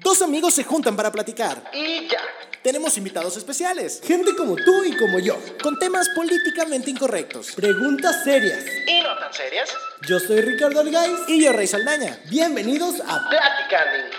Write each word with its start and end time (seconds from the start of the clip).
Dos 0.00 0.22
amigos 0.22 0.54
se 0.54 0.64
juntan 0.64 0.94
para 0.94 1.10
platicar. 1.10 1.70
Y 1.74 2.08
ya. 2.08 2.20
Tenemos 2.62 2.96
invitados 2.98 3.36
especiales. 3.36 4.00
Gente 4.04 4.34
como 4.36 4.54
tú 4.54 4.84
y 4.84 4.96
como 4.96 5.18
yo. 5.18 5.36
Con 5.62 5.78
temas 5.78 6.08
políticamente 6.14 6.90
incorrectos. 6.90 7.52
Preguntas 7.52 8.22
serias. 8.22 8.64
¿Y 8.86 9.02
no 9.02 9.16
tan 9.18 9.32
serias? 9.32 9.70
Yo 10.06 10.20
soy 10.20 10.40
Ricardo 10.40 10.80
Algaiz. 10.80 11.18
Y 11.28 11.42
yo, 11.42 11.52
Rey 11.52 11.66
Saldaña. 11.66 12.18
Bienvenidos 12.30 13.00
a 13.00 13.28
Platicando. 13.28 14.16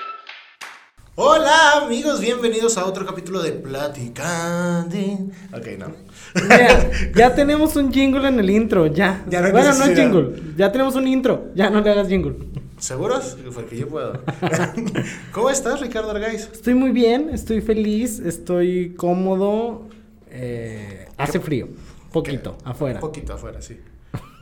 Hola 1.15 1.73
amigos, 1.83 2.21
bienvenidos 2.21 2.77
a 2.77 2.85
otro 2.85 3.05
capítulo 3.05 3.41
de 3.41 3.51
Platicando. 3.51 4.97
Ok, 5.53 5.67
no. 5.77 5.93
Mira, 6.43 6.89
ya 7.15 7.35
tenemos 7.35 7.75
un 7.75 7.91
jingle 7.91 8.25
en 8.25 8.39
el 8.39 8.49
intro, 8.49 8.87
ya. 8.87 9.25
Ya 9.27 9.41
no 9.41 9.51
bueno, 9.51 9.73
no 9.73 9.83
es 9.83 9.99
jingle, 9.99 10.41
ya 10.55 10.71
tenemos 10.71 10.95
un 10.95 11.07
intro, 11.07 11.51
ya 11.55 11.69
no 11.69 11.81
le 11.81 11.91
hagas 11.91 12.07
jingle. 12.07 12.35
¿Seguros? 12.79 13.37
Porque 13.53 13.77
yo 13.77 13.87
puedo. 13.87 14.23
¿Cómo 15.33 15.49
estás, 15.49 15.81
Ricardo 15.81 16.11
Argaiz? 16.11 16.49
Estoy 16.51 16.73
muy 16.73 16.91
bien, 16.91 17.29
estoy 17.29 17.61
feliz, 17.61 18.19
estoy 18.19 18.93
cómodo. 18.95 19.87
eh, 20.31 21.07
hace 21.17 21.39
frío, 21.39 21.67
poquito, 22.11 22.57
afuera. 22.63 22.99
Poquito 22.99 23.33
afuera, 23.33 23.61
sí. 23.61 23.79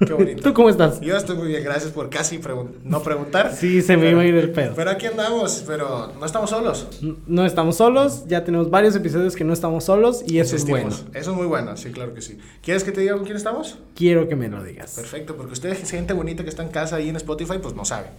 Qué 0.05 0.13
bonito. 0.13 0.43
¿Tú 0.43 0.53
cómo 0.53 0.69
estás? 0.69 1.01
Yo 1.01 1.17
estoy 1.17 1.35
muy 1.37 1.47
bien, 1.47 1.63
gracias 1.63 1.91
por 1.91 2.09
casi 2.09 2.37
pregun- 2.39 2.71
no 2.83 3.01
preguntar. 3.01 3.55
Sí, 3.55 3.81
se 3.81 3.97
me 3.97 4.11
iba 4.11 4.21
a 4.21 4.25
ir 4.25 4.35
el 4.35 4.51
pedo. 4.51 4.73
Pero 4.75 4.91
aquí 4.91 5.07
andamos, 5.07 5.63
pero 5.65 6.13
no 6.19 6.25
estamos 6.25 6.49
solos. 6.51 6.87
No 7.25 7.45
estamos 7.45 7.77
solos, 7.77 8.23
ya 8.27 8.43
tenemos 8.43 8.69
varios 8.69 8.95
episodios 8.95 9.35
que 9.35 9.43
no 9.43 9.53
estamos 9.53 9.85
solos 9.85 10.23
y 10.27 10.39
eso 10.39 10.55
es 10.55 10.65
bueno. 10.67 10.87
Insistimos. 10.87 11.15
Eso 11.19 11.31
es 11.31 11.37
muy 11.37 11.47
bueno, 11.47 11.75
sí, 11.77 11.89
claro 11.91 12.13
que 12.13 12.21
sí. 12.21 12.37
¿Quieres 12.61 12.83
que 12.83 12.91
te 12.91 13.01
diga 13.01 13.15
con 13.15 13.23
quién 13.25 13.37
estamos? 13.37 13.77
Quiero 13.95 14.27
que 14.27 14.35
me 14.35 14.49
lo 14.49 14.63
digas. 14.63 14.93
Perfecto, 14.95 15.35
porque 15.35 15.53
ustedes, 15.53 15.89
gente 15.89 16.13
bonita 16.13 16.43
que 16.43 16.49
está 16.49 16.63
en 16.63 16.69
casa 16.69 16.97
ahí 16.97 17.09
en 17.09 17.15
Spotify, 17.15 17.57
pues 17.61 17.73
no 17.73 17.83
saben. 17.85 18.11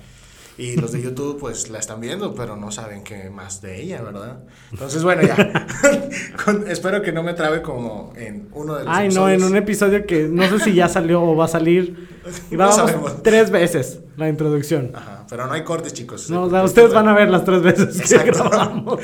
Y 0.59 0.75
los 0.77 0.91
de 0.91 1.01
YouTube, 1.01 1.39
pues 1.39 1.71
la 1.71 1.79
están 1.79 2.01
viendo, 2.01 2.35
pero 2.35 2.57
no 2.57 2.73
saben 2.73 3.05
qué 3.05 3.31
más 3.31 3.63
de 3.63 3.81
ella, 3.81 4.03
¿verdad? 4.03 4.41
Entonces, 4.73 5.05
bueno, 5.05 5.23
ya. 5.23 5.37
Con- 6.45 6.69
espero 6.69 7.01
que 7.01 7.13
no 7.13 7.23
me 7.23 7.33
trabe 7.35 7.63
como 7.63 8.13
en 8.17 8.49
uno 8.53 8.75
de 8.75 8.85
los 8.85 8.93
Ay, 8.95 9.09
no, 9.11 9.29
en 9.31 9.45
un 9.45 9.57
episodio 9.57 10.05
que 10.05 10.25
no 10.29 10.49
sé 10.49 10.59
si 10.59 10.75
ya 10.75 10.89
salió 10.89 11.23
o 11.23 11.37
va 11.37 11.45
a 11.45 11.49
salir. 11.49 12.09
No 12.51 12.59
Grabamos 12.59 12.77
sabemos. 12.77 13.23
tres 13.23 13.51
veces 13.51 14.01
la 14.19 14.29
introducción. 14.29 14.91
Ajá, 14.95 15.25
pero 15.31 15.47
no 15.47 15.53
hay 15.55 15.65
cortes, 15.65 15.95
chicos. 15.95 16.29
No, 16.29 16.43
o 16.43 16.51
sea, 16.51 16.63
ustedes 16.63 16.93
van 16.93 17.09
a 17.09 17.15
ver 17.15 17.31
las 17.31 17.43
tres 17.45 17.63
veces 17.63 17.97
que 17.97 18.03
Exacto. 18.17 18.45
grabamos. 18.51 19.01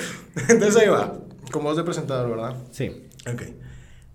Entonces 0.49 0.77
ahí 0.77 0.89
va. 0.89 1.15
Como 1.51 1.69
voz 1.71 1.77
de 1.79 1.85
presentador, 1.85 2.29
¿verdad? 2.29 2.57
Sí. 2.71 3.09
Ok. 3.33 3.43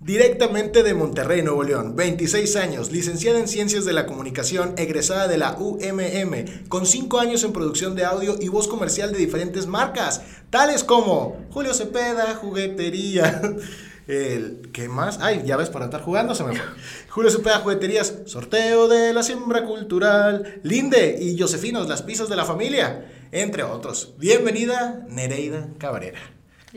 Directamente 0.01 0.81
de 0.81 0.93
Monterrey, 0.93 1.41
Nuevo 1.41 1.61
León, 1.61 1.97
26 1.97 2.55
años, 2.55 2.89
licenciada 2.89 3.37
en 3.37 3.49
Ciencias 3.49 3.83
de 3.83 3.91
la 3.91 4.05
Comunicación, 4.05 4.73
egresada 4.77 5.27
de 5.27 5.37
la 5.37 5.57
UMM, 5.59 6.69
con 6.69 6.85
5 6.85 7.19
años 7.19 7.43
en 7.43 7.51
producción 7.51 7.95
de 7.95 8.05
audio 8.05 8.37
y 8.39 8.47
voz 8.47 8.69
comercial 8.69 9.11
de 9.11 9.17
diferentes 9.17 9.67
marcas, 9.67 10.21
tales 10.49 10.85
como 10.85 11.45
Julio 11.51 11.73
Cepeda, 11.73 12.33
Juguetería, 12.35 13.41
el, 14.07 14.69
¿qué 14.71 14.87
más? 14.87 15.19
Ay, 15.19 15.43
ya 15.45 15.57
ves, 15.57 15.69
para 15.69 15.85
estar 15.85 16.01
jugando 16.01 16.33
se 16.33 16.45
me 16.45 16.55
fue. 16.55 16.65
Julio 17.09 17.29
Cepeda, 17.29 17.59
Jugueterías, 17.59 18.19
Sorteo 18.25 18.87
de 18.87 19.11
la 19.11 19.21
Siembra 19.21 19.65
Cultural, 19.65 20.61
Linde 20.63 21.17
y 21.19 21.37
Josefinos, 21.37 21.89
Las 21.89 22.03
Pizzas 22.03 22.29
de 22.29 22.37
la 22.37 22.45
Familia, 22.45 23.05
entre 23.33 23.63
otros. 23.63 24.13
Bienvenida, 24.17 25.05
Nereida 25.09 25.67
Cabrera. 25.77 26.19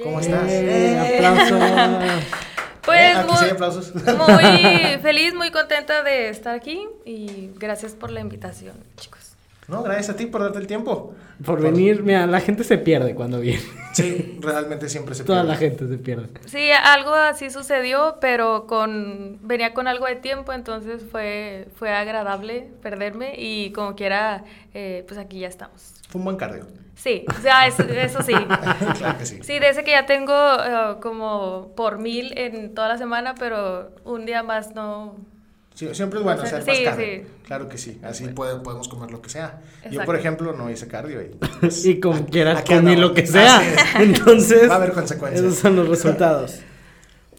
¿Cómo 0.02 0.18
estás? 0.18 0.42
Eh, 0.48 1.20
aplausos. 1.20 1.60
Pues 2.84 3.16
Eh, 3.16 3.50
aplausos. 3.50 3.94
muy 3.94 4.98
feliz, 5.02 5.34
muy 5.34 5.50
contenta 5.50 6.02
de 6.02 6.28
estar 6.28 6.54
aquí 6.54 6.86
y 7.04 7.50
gracias 7.56 7.92
por 7.92 8.10
la 8.10 8.20
invitación, 8.20 8.74
chicos. 8.96 9.21
No, 9.68 9.82
gracias 9.82 10.10
a 10.10 10.16
ti 10.16 10.26
por 10.26 10.42
darte 10.42 10.58
el 10.58 10.66
tiempo. 10.66 11.14
Por 11.44 11.62
venir, 11.62 12.02
mira, 12.02 12.26
la 12.26 12.40
gente 12.40 12.64
se 12.64 12.78
pierde 12.78 13.14
cuando 13.14 13.40
viene. 13.40 13.62
Sí, 13.92 14.38
realmente 14.40 14.88
siempre 14.88 15.14
se 15.14 15.22
Toda 15.22 15.42
pierde. 15.42 15.52
la 15.52 15.58
gente 15.58 15.86
se 15.86 15.98
pierde. 15.98 16.28
Sí, 16.46 16.70
algo 16.70 17.12
así 17.12 17.50
sucedió, 17.50 18.16
pero 18.22 18.66
con 18.66 19.38
venía 19.42 19.74
con 19.74 19.86
algo 19.86 20.06
de 20.06 20.16
tiempo, 20.16 20.54
entonces 20.54 21.02
fue 21.10 21.68
fue 21.76 21.90
agradable 21.92 22.70
perderme 22.80 23.34
y 23.36 23.70
como 23.72 23.94
quiera, 23.94 24.44
eh, 24.72 25.04
pues 25.06 25.20
aquí 25.20 25.40
ya 25.40 25.48
estamos. 25.48 25.92
Fue 26.08 26.20
un 26.20 26.24
buen 26.24 26.38
cardio. 26.38 26.66
Sí, 26.94 27.26
o 27.28 27.42
sea, 27.42 27.66
eso, 27.66 27.82
eso 27.82 28.22
sí. 28.22 28.32
claro 28.98 29.18
que 29.18 29.26
sí. 29.26 29.40
Sí, 29.42 29.58
de 29.58 29.68
ese 29.68 29.84
que 29.84 29.90
ya 29.90 30.06
tengo 30.06 30.32
eh, 30.34 30.96
como 31.02 31.72
por 31.76 31.98
mil 31.98 32.32
en 32.38 32.74
toda 32.74 32.88
la 32.88 32.96
semana, 32.96 33.34
pero 33.38 33.90
un 34.04 34.24
día 34.24 34.42
más 34.42 34.74
no. 34.74 35.16
Sí, 35.74 35.88
siempre 35.92 36.18
es 36.18 36.24
bueno 36.24 36.40
Sí, 36.42 36.46
hacer 36.48 36.66
más 36.66 36.76
sí, 36.76 36.84
cardio. 36.84 37.06
sí. 37.06 37.22
Claro 37.46 37.68
que 37.68 37.78
sí. 37.78 37.98
Así 38.02 38.28
puede- 38.28 38.56
podemos 38.60 38.88
comer 38.88 39.10
lo 39.10 39.22
que 39.22 39.30
sea. 39.30 39.60
Yo, 39.90 40.04
por 40.04 40.16
ejemplo, 40.16 40.52
no 40.52 40.70
hice 40.70 40.86
cardio. 40.86 41.20
Y, 41.22 41.30
Y 41.88 42.00
como 42.00 42.26
quiera, 42.26 42.58
Aquí 42.58 42.74
comí 42.74 42.94
lo 42.96 43.14
que 43.14 43.26
sea. 43.26 43.62
Entonces, 44.00 44.68
Va 44.68 44.74
a 44.74 44.76
haber 44.76 44.92
consecuencias. 44.92 45.44
esos 45.44 45.58
son 45.58 45.76
los 45.76 45.88
resultados. 45.88 46.60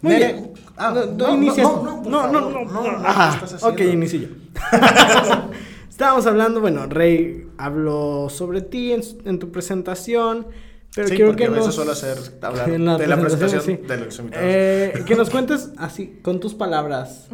Muy 0.01 0.13
Nere- 0.15 0.17
bien. 0.33 0.53
Ah, 0.75 0.91
No, 0.93 1.05
no, 1.05 1.27
no, 1.27 1.35
inicia. 1.35 1.63
no, 1.63 1.83
no, 1.83 2.01
no, 2.01 2.27
no, 2.27 2.31
favor. 2.51 2.51
no, 2.51 2.81
No, 2.83 2.91
no, 2.91 3.01
¿qué 3.01 3.07
Ajá, 3.07 3.41
ok, 3.61 3.79
inicio 3.81 4.19
yo. 4.21 4.27
Estábamos 5.89 6.25
hablando, 6.25 6.59
bueno, 6.59 6.87
Rey 6.87 7.47
habló 7.57 8.27
sobre 8.29 8.61
ti 8.61 8.93
en, 8.93 9.37
tu 9.39 9.51
presentación, 9.51 10.47
pero 10.95 11.07
Sí, 11.07 11.15
quiero 11.15 11.29
porque 11.31 11.43
que 11.43 11.47
a 11.49 11.51
veces 11.51 11.65
nos... 11.67 11.75
suelo 11.75 11.91
hacer 11.91 12.17
hablar 12.41 12.69
de 12.99 13.07
la 13.07 13.17
presentación 13.21 13.61
sí. 13.61 13.75
de 13.87 13.97
los 13.97 14.17
invitados. 14.17 14.47
Eh, 14.49 15.03
que 15.05 15.15
nos 15.15 15.29
cuentes 15.29 15.69
así, 15.77 16.19
con 16.23 16.39
tus 16.39 16.55
palabras, 16.55 17.27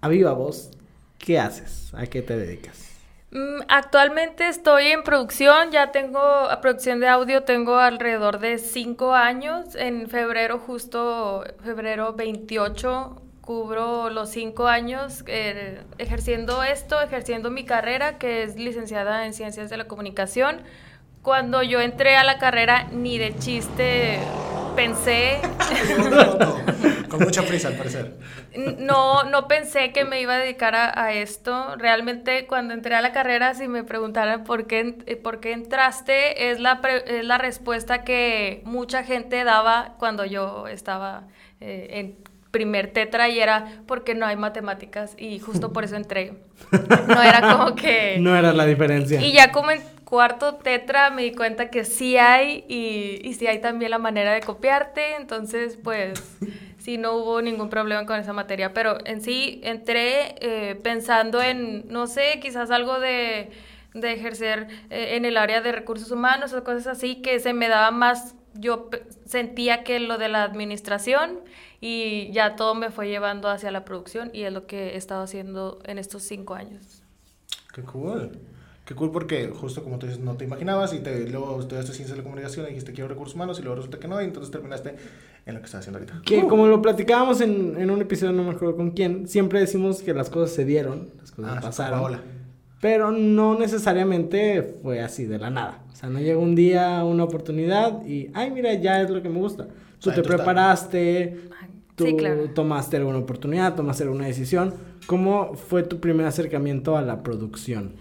a 0.00 0.08
viva 0.08 0.32
voz, 0.32 0.70
¿qué 1.18 1.38
haces? 1.38 1.92
¿A 1.94 2.06
qué 2.06 2.22
te 2.22 2.36
dedicas? 2.36 2.90
Mm, 3.32 3.60
Actualmente 3.68 4.48
estoy 4.48 4.88
en 4.88 5.04
producción, 5.04 5.70
ya 5.70 5.92
tengo 5.92 6.20
a 6.20 6.60
producción 6.60 7.00
de 7.00 7.08
audio, 7.08 7.44
tengo 7.44 7.78
alrededor 7.78 8.38
de 8.40 8.58
cinco 8.58 9.14
años. 9.14 9.74
En 9.76 10.08
febrero, 10.08 10.58
justo 10.58 11.44
febrero 11.62 12.14
28, 12.14 13.22
cubro 13.40 14.10
los 14.10 14.30
cinco 14.30 14.66
años 14.66 15.22
eh, 15.26 15.80
ejerciendo 15.98 16.62
esto, 16.62 17.00
ejerciendo 17.00 17.50
mi 17.50 17.64
carrera, 17.64 18.18
que 18.18 18.42
es 18.42 18.56
licenciada 18.56 19.26
en 19.26 19.34
Ciencias 19.34 19.70
de 19.70 19.76
la 19.76 19.84
Comunicación. 19.86 20.62
Cuando 21.22 21.62
yo 21.62 21.80
entré 21.80 22.16
a 22.16 22.24
la 22.24 22.38
carrera, 22.38 22.88
ni 22.92 23.18
de 23.18 23.36
chiste 23.38 24.18
pensé 24.74 25.40
Con 27.20 27.26
mucha 27.28 27.42
prisa, 27.42 27.68
al 27.68 27.74
parecer. 27.74 28.14
No, 28.78 29.24
no 29.24 29.46
pensé 29.46 29.92
que 29.92 30.04
me 30.04 30.20
iba 30.20 30.34
a 30.34 30.38
dedicar 30.38 30.74
a, 30.74 31.04
a 31.04 31.12
esto. 31.12 31.76
Realmente 31.76 32.46
cuando 32.46 32.74
entré 32.74 32.94
a 32.94 33.00
la 33.02 33.12
carrera, 33.12 33.54
si 33.54 33.68
me 33.68 33.84
preguntaran 33.84 34.44
por 34.44 34.66
qué, 34.66 34.96
eh, 35.06 35.16
por 35.16 35.40
qué 35.40 35.52
entraste, 35.52 36.50
es 36.50 36.60
la, 36.60 36.80
pre- 36.80 37.18
es 37.20 37.24
la 37.24 37.38
respuesta 37.38 38.02
que 38.04 38.62
mucha 38.64 39.04
gente 39.04 39.44
daba 39.44 39.94
cuando 39.98 40.24
yo 40.24 40.66
estaba 40.66 41.24
eh, 41.60 41.88
en 41.92 42.16
primer 42.50 42.92
tetra 42.92 43.28
y 43.28 43.38
era 43.38 43.66
porque 43.86 44.14
no 44.16 44.26
hay 44.26 44.34
matemáticas 44.36 45.14
y 45.16 45.38
justo 45.38 45.72
por 45.72 45.84
eso 45.84 45.94
entré. 45.96 46.34
No 47.06 47.22
era 47.22 47.40
como 47.56 47.74
que... 47.76 48.16
No 48.18 48.34
era 48.36 48.52
la 48.52 48.66
diferencia. 48.66 49.20
Y 49.20 49.32
ya 49.32 49.52
como 49.52 49.70
en 49.70 49.80
cuarto 50.04 50.56
tetra 50.56 51.10
me 51.10 51.22
di 51.22 51.32
cuenta 51.32 51.70
que 51.70 51.84
sí 51.84 52.16
hay 52.16 52.64
y, 52.68 53.20
y 53.22 53.34
sí 53.34 53.46
hay 53.46 53.60
también 53.60 53.92
la 53.92 53.98
manera 53.98 54.32
de 54.32 54.40
copiarte, 54.40 55.14
entonces 55.14 55.78
pues 55.84 56.20
sí 56.80 56.98
no 56.98 57.14
hubo 57.14 57.42
ningún 57.42 57.68
problema 57.68 58.04
con 58.06 58.18
esa 58.18 58.32
materia, 58.32 58.72
pero 58.72 58.98
en 59.04 59.20
sí 59.20 59.60
entré 59.62 60.34
eh, 60.40 60.74
pensando 60.82 61.40
en, 61.40 61.86
no 61.88 62.06
sé, 62.06 62.40
quizás 62.40 62.70
algo 62.70 62.98
de, 62.98 63.50
de 63.94 64.12
ejercer 64.12 64.66
eh, 64.90 65.16
en 65.16 65.24
el 65.24 65.36
área 65.36 65.60
de 65.60 65.72
recursos 65.72 66.10
humanos 66.10 66.52
o 66.52 66.64
cosas 66.64 66.86
así 66.86 67.16
que 67.16 67.38
se 67.38 67.52
me 67.52 67.68
daba 67.68 67.90
más, 67.90 68.34
yo 68.54 68.90
sentía 69.26 69.84
que 69.84 70.00
lo 70.00 70.18
de 70.18 70.28
la 70.28 70.42
administración 70.42 71.40
y 71.80 72.32
ya 72.32 72.56
todo 72.56 72.74
me 72.74 72.90
fue 72.90 73.08
llevando 73.08 73.48
hacia 73.48 73.70
la 73.70 73.84
producción 73.84 74.30
y 74.32 74.42
es 74.42 74.52
lo 74.52 74.66
que 74.66 74.90
he 74.90 74.96
estado 74.96 75.22
haciendo 75.22 75.78
en 75.84 75.98
estos 75.98 76.22
cinco 76.22 76.54
años. 76.54 77.02
Qué 77.72 77.82
cool. 77.82 78.32
Qué 78.90 78.96
cool 78.96 79.12
porque 79.12 79.52
justo 79.54 79.84
como 79.84 80.00
tú 80.00 80.06
dices, 80.08 80.20
no 80.20 80.34
te 80.34 80.44
imaginabas 80.44 80.92
y 80.94 80.98
te, 80.98 81.28
luego 81.30 81.60
estudiaste 81.60 81.92
ciencias 81.92 82.10
de 82.10 82.16
la 82.16 82.22
comunicación 82.24 82.66
y 82.66 82.70
dijiste 82.70 82.90
quiero 82.92 83.06
recursos 83.06 83.36
humanos 83.36 83.60
y 83.60 83.62
luego 83.62 83.76
resulta 83.76 84.00
que 84.00 84.08
no 84.08 84.20
y 84.20 84.24
entonces 84.24 84.50
terminaste 84.50 84.96
en 85.46 85.54
lo 85.54 85.60
que 85.60 85.66
estás 85.66 85.78
haciendo 85.82 86.00
ahorita. 86.00 86.22
Que 86.26 86.44
como 86.48 86.66
lo 86.66 86.82
platicábamos 86.82 87.40
en, 87.40 87.76
en 87.80 87.88
un 87.88 88.00
episodio, 88.02 88.32
no 88.32 88.42
me 88.42 88.50
acuerdo 88.50 88.74
con 88.74 88.90
quién, 88.90 89.28
siempre 89.28 89.60
decimos 89.60 90.02
que 90.02 90.12
las 90.12 90.28
cosas 90.28 90.56
se 90.56 90.64
dieron, 90.64 91.10
las 91.20 91.30
cosas 91.30 91.52
Ah, 91.56 91.60
pasaron. 91.60 92.00
Paola. 92.00 92.20
Pero 92.80 93.12
no 93.12 93.56
necesariamente 93.56 94.62
fue 94.82 95.00
así 95.02 95.24
de 95.24 95.38
la 95.38 95.50
nada. 95.50 95.84
O 95.92 95.94
sea, 95.94 96.08
no 96.08 96.18
llegó 96.18 96.40
un 96.40 96.56
día 96.56 97.04
una 97.04 97.22
oportunidad 97.22 98.04
y, 98.04 98.28
ay, 98.34 98.50
mira, 98.50 98.74
ya 98.74 99.00
es 99.02 99.10
lo 99.10 99.22
que 99.22 99.28
me 99.28 99.38
gusta. 99.38 99.66
Tú 100.00 100.10
sea, 100.10 100.14
te 100.16 100.22
tú 100.22 100.28
preparaste, 100.28 101.38
tú 101.94 102.06
Sí, 102.06 102.16
claro. 102.16 102.50
tomaste 102.54 102.96
alguna 102.96 103.18
oportunidad, 103.18 103.76
tomaste 103.76 104.02
alguna 104.02 104.26
decisión. 104.26 104.74
¿Cómo 105.06 105.54
fue 105.54 105.82
tu 105.84 106.00
primer 106.00 106.26
acercamiento 106.26 106.96
a 106.96 107.02
la 107.02 107.22
producción? 107.22 107.92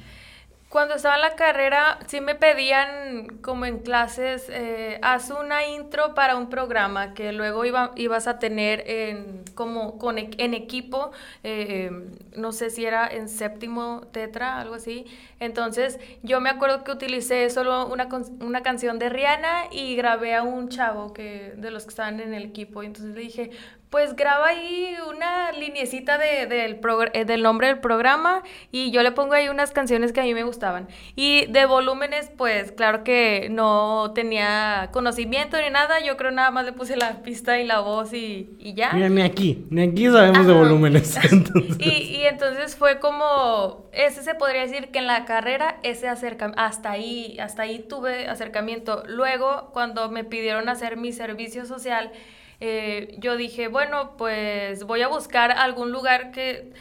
Cuando 0.70 0.94
estaba 0.94 1.16
en 1.16 1.22
la 1.22 1.36
carrera, 1.36 1.98
sí 2.06 2.22
me 2.22 2.36
pedían, 2.36 3.40
como 3.42 3.66
en 3.66 3.80
clases, 3.80 4.48
eh, 4.50 5.00
haz 5.02 5.32
una 5.32 5.66
intro 5.68 6.14
para 6.14 6.38
un 6.38 6.48
programa 6.48 7.16
que 7.16 7.32
luego 7.32 7.66
iba, 7.66 7.92
ibas 7.96 8.28
a 8.28 8.38
tener 8.38 8.84
en, 8.86 9.44
como 9.56 9.98
con, 9.98 10.20
e- 10.20 10.30
en 10.38 10.54
equipo, 10.54 11.10
eh, 11.44 11.90
no 12.36 12.52
sé 12.52 12.70
si 12.70 12.86
era 12.86 13.08
en 13.08 13.30
séptimo 13.30 14.02
tetra, 14.12 14.60
algo 14.60 14.76
así. 14.76 15.08
Entonces, 15.40 16.00
yo 16.24 16.42
me 16.42 16.50
acuerdo 16.50 16.84
que 16.84 16.92
utilicé 16.92 17.50
solo 17.50 17.88
una, 17.88 18.08
una 18.42 18.62
canción 18.62 19.00
de 19.00 19.10
Rihanna 19.10 19.66
y 19.72 19.96
grabé 19.96 20.36
a 20.36 20.44
un 20.44 20.70
chavo 20.70 21.14
que, 21.14 21.54
de 21.58 21.72
los 21.72 21.84
que 21.84 21.90
estaban 21.90 22.20
en 22.20 22.34
el 22.34 22.44
equipo. 22.44 22.84
Y 22.84 22.88
entonces 22.88 23.16
le 23.16 23.22
dije, 23.22 23.52
pues 23.90 24.16
graba 24.16 24.48
ahí 24.50 24.96
una 25.10 25.52
liniecita 25.52 26.20
de- 26.20 26.46
del, 26.46 26.80
progr- 26.80 27.10
eh, 27.14 27.26
del 27.26 27.42
nombre 27.42 27.68
del 27.68 27.80
programa 27.80 28.44
y 28.72 28.92
yo 28.92 29.02
le 29.02 29.12
pongo 29.12 29.34
ahí 29.34 29.50
unas 29.50 29.72
canciones 29.72 30.12
que 30.14 30.20
a 30.20 30.24
mí 30.24 30.34
me 30.36 30.44
gustaban. 30.44 30.88
Y 31.16 31.48
de 31.48 31.66
volúmenes, 31.66 32.30
pues 32.38 32.72
claro 32.72 33.04
que 33.04 33.48
no 33.50 34.12
tenía 34.14 34.90
conocimiento 34.92 35.58
ni 35.60 35.72
nada, 35.72 36.02
yo 36.06 36.18
creo 36.18 36.30
nada 36.30 36.52
más 36.52 36.66
le 36.66 36.74
puse 36.74 36.98
la 36.98 37.24
pista 37.24 37.58
y 37.60 37.66
la 37.66 37.80
voz 37.80 38.14
y, 38.14 38.52
y 38.60 38.76
ya. 38.76 38.92
Mira, 38.94 39.10
ni 39.10 39.24
aquí, 39.24 39.66
ni 39.72 39.82
aquí 39.82 40.06
sabemos 40.08 40.46
de 40.46 40.54
volúmenes. 40.54 41.16
entonces. 41.32 41.78
Y, 41.80 41.90
y 42.18 42.26
entonces 42.28 42.76
fue 42.76 43.00
como, 43.00 43.90
ese 43.92 44.22
se 44.22 44.36
podría 44.36 44.62
decir 44.62 44.90
que 44.92 45.00
en 45.00 45.08
la 45.08 45.26
carrera, 45.30 45.78
ese 45.84 46.08
acercamiento, 46.08 46.60
hasta 46.60 46.90
ahí, 46.90 47.38
hasta 47.40 47.62
ahí 47.62 47.78
tuve 47.88 48.28
acercamiento. 48.28 49.04
Luego, 49.06 49.70
cuando 49.74 50.10
me 50.10 50.24
pidieron 50.24 50.68
hacer 50.70 50.98
mi 50.98 51.14
servicio 51.14 51.68
social, 51.68 52.12
eh, 52.60 53.14
yo 53.20 53.38
dije, 53.38 53.68
bueno, 53.68 54.18
pues 54.18 54.84
voy 54.86 55.04
a 55.04 55.08
buscar 55.08 55.52
algún 55.52 55.92
lugar 55.92 56.32
que 56.32 56.74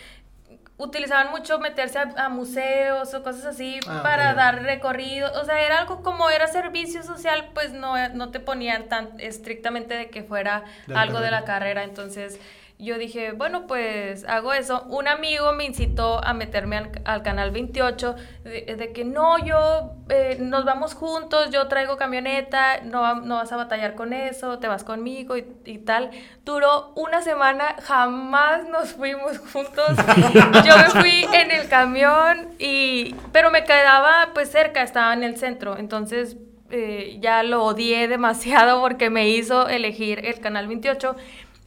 utilizaban 0.78 1.30
mucho 1.30 1.58
meterse 1.58 1.98
a, 1.98 2.14
a 2.16 2.28
museos 2.30 3.12
o 3.12 3.22
cosas 3.22 3.44
así 3.44 3.80
Ah, 3.86 4.00
para 4.02 4.32
dar 4.32 4.62
recorrido, 4.62 5.30
o 5.38 5.44
sea, 5.44 5.60
era 5.60 5.80
algo 5.80 6.02
como 6.02 6.30
era 6.30 6.46
servicio 6.46 7.02
social, 7.02 7.50
pues 7.52 7.74
no, 7.74 7.96
no 8.14 8.30
te 8.30 8.40
ponían 8.40 8.88
tan 8.88 9.20
estrictamente 9.20 9.92
de 9.94 10.08
que 10.08 10.22
fuera 10.22 10.64
De 10.86 10.94
algo 10.94 11.20
de 11.20 11.30
la 11.30 11.44
carrera, 11.44 11.82
entonces 11.84 12.40
yo 12.80 12.96
dije, 12.96 13.32
bueno, 13.32 13.66
pues 13.66 14.24
hago 14.28 14.52
eso. 14.52 14.84
Un 14.88 15.08
amigo 15.08 15.52
me 15.52 15.64
incitó 15.64 16.24
a 16.24 16.32
meterme 16.32 16.76
al, 16.76 16.90
al 17.04 17.22
canal 17.22 17.50
28, 17.50 18.14
de, 18.44 18.76
de 18.76 18.92
que 18.92 19.04
no, 19.04 19.36
yo, 19.44 19.94
eh, 20.08 20.36
nos 20.38 20.64
vamos 20.64 20.94
juntos, 20.94 21.50
yo 21.50 21.66
traigo 21.66 21.96
camioneta, 21.96 22.80
no, 22.84 23.16
no 23.16 23.34
vas 23.36 23.50
a 23.50 23.56
batallar 23.56 23.96
con 23.96 24.12
eso, 24.12 24.60
te 24.60 24.68
vas 24.68 24.84
conmigo 24.84 25.36
y, 25.36 25.44
y 25.64 25.78
tal. 25.78 26.10
Duró 26.44 26.92
una 26.94 27.20
semana, 27.20 27.74
jamás 27.82 28.68
nos 28.68 28.92
fuimos 28.92 29.38
juntos. 29.38 29.96
yo 30.64 30.76
me 30.76 31.00
fui 31.00 31.26
en 31.32 31.50
el 31.50 31.68
camión, 31.68 32.48
y, 32.60 33.16
pero 33.32 33.50
me 33.50 33.64
quedaba 33.64 34.30
pues 34.34 34.50
cerca, 34.52 34.82
estaba 34.82 35.12
en 35.14 35.24
el 35.24 35.36
centro, 35.36 35.76
entonces 35.76 36.36
eh, 36.70 37.16
ya 37.20 37.42
lo 37.42 37.64
odié 37.64 38.08
demasiado 38.08 38.80
porque 38.82 39.08
me 39.08 39.30
hizo 39.30 39.68
elegir 39.68 40.24
el 40.26 40.38
canal 40.38 40.68
28 40.68 41.16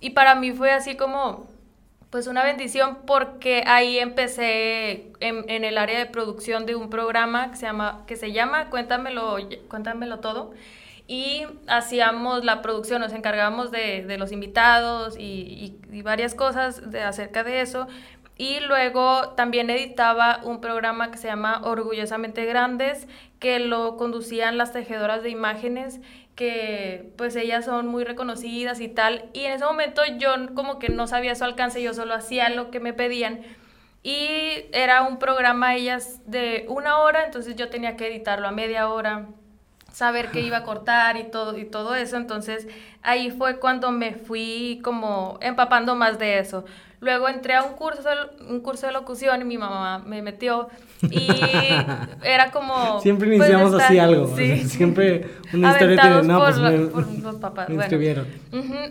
y 0.01 0.11
para 0.11 0.35
mí 0.35 0.51
fue 0.51 0.71
así 0.71 0.95
como 0.97 1.47
pues 2.09 2.27
una 2.27 2.43
bendición 2.43 2.99
porque 3.07 3.63
ahí 3.67 3.97
empecé 3.97 5.13
en, 5.21 5.49
en 5.49 5.63
el 5.63 5.77
área 5.77 5.97
de 5.99 6.05
producción 6.07 6.65
de 6.65 6.75
un 6.75 6.89
programa 6.89 7.51
que 7.51 7.57
se 7.57 7.65
llama 7.67 8.03
que 8.07 8.17
se 8.17 8.33
llama 8.33 8.69
Cuéntamelo 8.69 9.37
Cuéntamelo 9.69 10.19
todo 10.19 10.53
y 11.07 11.43
hacíamos 11.67 12.45
la 12.45 12.61
producción, 12.61 13.01
nos 13.01 13.11
encargábamos 13.13 13.71
de, 13.71 14.03
de 14.05 14.17
los 14.17 14.31
invitados 14.31 15.17
y, 15.17 15.23
y- 15.91 15.97
y 15.97 16.01
varias 16.03 16.35
cosas 16.35 16.89
de, 16.91 17.01
acerca 17.01 17.43
de 17.43 17.61
eso. 17.61 17.87
Y 18.37 18.59
luego 18.61 19.29
también 19.35 19.69
editaba 19.69 20.39
un 20.43 20.61
programa 20.61 21.11
que 21.11 21.17
se 21.17 21.27
llama 21.27 21.61
Orgullosamente 21.63 22.45
Grandes, 22.45 23.07
que 23.39 23.59
lo 23.59 23.97
conducían 23.97 24.57
las 24.57 24.71
tejedoras 24.73 25.21
de 25.21 25.29
imágenes, 25.29 25.99
que 26.35 27.11
pues 27.17 27.35
ellas 27.35 27.65
son 27.65 27.87
muy 27.87 28.03
reconocidas 28.03 28.79
y 28.79 28.87
tal. 28.87 29.25
Y 29.33 29.41
en 29.45 29.53
ese 29.53 29.65
momento 29.65 30.01
yo 30.17 30.31
como 30.55 30.79
que 30.79 30.89
no 30.89 31.07
sabía 31.07 31.35
su 31.35 31.43
alcance, 31.43 31.81
yo 31.81 31.93
solo 31.93 32.13
hacía 32.13 32.49
lo 32.49 32.71
que 32.71 32.79
me 32.79 32.93
pedían. 32.93 33.41
Y 34.03 34.65
era 34.73 35.03
un 35.03 35.19
programa 35.19 35.75
ellas 35.75 36.21
de 36.25 36.65
una 36.67 36.99
hora, 36.99 37.25
entonces 37.25 37.55
yo 37.55 37.69
tenía 37.69 37.95
que 37.97 38.07
editarlo 38.07 38.47
a 38.47 38.51
media 38.51 38.87
hora 38.89 39.27
saber 39.91 40.29
qué 40.31 40.39
iba 40.39 40.57
a 40.57 40.63
cortar 40.63 41.17
y 41.17 41.25
todo 41.25 41.57
y 41.57 41.65
todo 41.65 41.95
eso, 41.95 42.15
entonces 42.15 42.65
ahí 43.03 43.29
fue 43.29 43.59
cuando 43.59 43.91
me 43.91 44.13
fui 44.13 44.79
como 44.85 45.37
empapando 45.41 45.95
más 45.95 46.17
de 46.17 46.39
eso. 46.39 46.63
Luego 47.01 47.27
entré 47.27 47.55
a 47.55 47.63
un 47.63 47.73
curso 47.73 48.01
de, 48.03 48.43
un 48.47 48.61
curso 48.61 48.87
de 48.87 48.93
locución 48.93 49.41
y 49.41 49.43
mi 49.43 49.57
mamá 49.57 49.99
me 49.99 50.21
metió 50.21 50.69
y 51.01 51.27
era 52.23 52.51
como 52.51 53.01
Siempre 53.01 53.27
pues, 53.27 53.39
iniciamos 53.39 53.71
estar- 53.73 53.85
así 53.87 53.99
algo. 53.99 54.23
o 54.31 54.35
sí. 54.37 54.59
sea, 54.59 54.67
siempre 54.69 55.27
una 55.53 55.69
historia. 55.71 55.85
Aventados 56.01 56.27
No, 56.27 56.37
por, 56.39 56.45
pues 56.47 56.57
la- 56.57 56.91
por 56.91 57.07
los 57.23 57.35
papás. 57.35 57.69
me 57.69 57.75
bueno. 57.75 58.25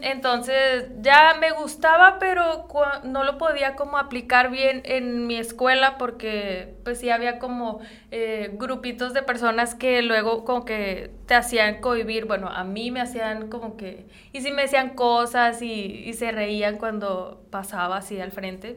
Entonces 0.03 0.87
ya 1.01 1.37
me 1.41 1.51
gustaba, 1.53 2.19
pero 2.19 2.67
no 3.05 3.25
lo 3.25 3.39
podía 3.39 3.77
como 3.77 3.99
aplicar 3.99 4.51
bien 4.51 4.83
en 4.85 5.27
mi 5.27 5.37
escuela 5.37 5.99
porque 5.99 6.75
pues 6.85 6.99
sí 6.99 7.11
había 7.11 7.39
como 7.39 7.81
eh, 8.11 8.51
grupitos 8.55 9.15
de 9.15 9.23
personas 9.23 9.75
que 9.75 10.03
luego 10.03 10.45
como 10.45 10.65
que 10.65 11.11
te 11.27 11.35
hacían 11.35 11.81
cohibir, 11.81 12.25
bueno, 12.27 12.49
a 12.49 12.65
mí 12.65 12.91
me 12.91 13.01
hacían 13.01 13.49
como 13.49 13.77
que, 13.77 14.07
y 14.33 14.41
sí 14.41 14.51
me 14.53 14.63
decían 14.63 14.91
cosas 14.91 15.63
y, 15.63 15.73
y 16.07 16.13
se 16.15 16.33
reían 16.33 16.77
cuando 16.79 17.41
pasaba 17.51 17.99
así 17.99 18.21
al 18.21 18.33
frente. 18.33 18.77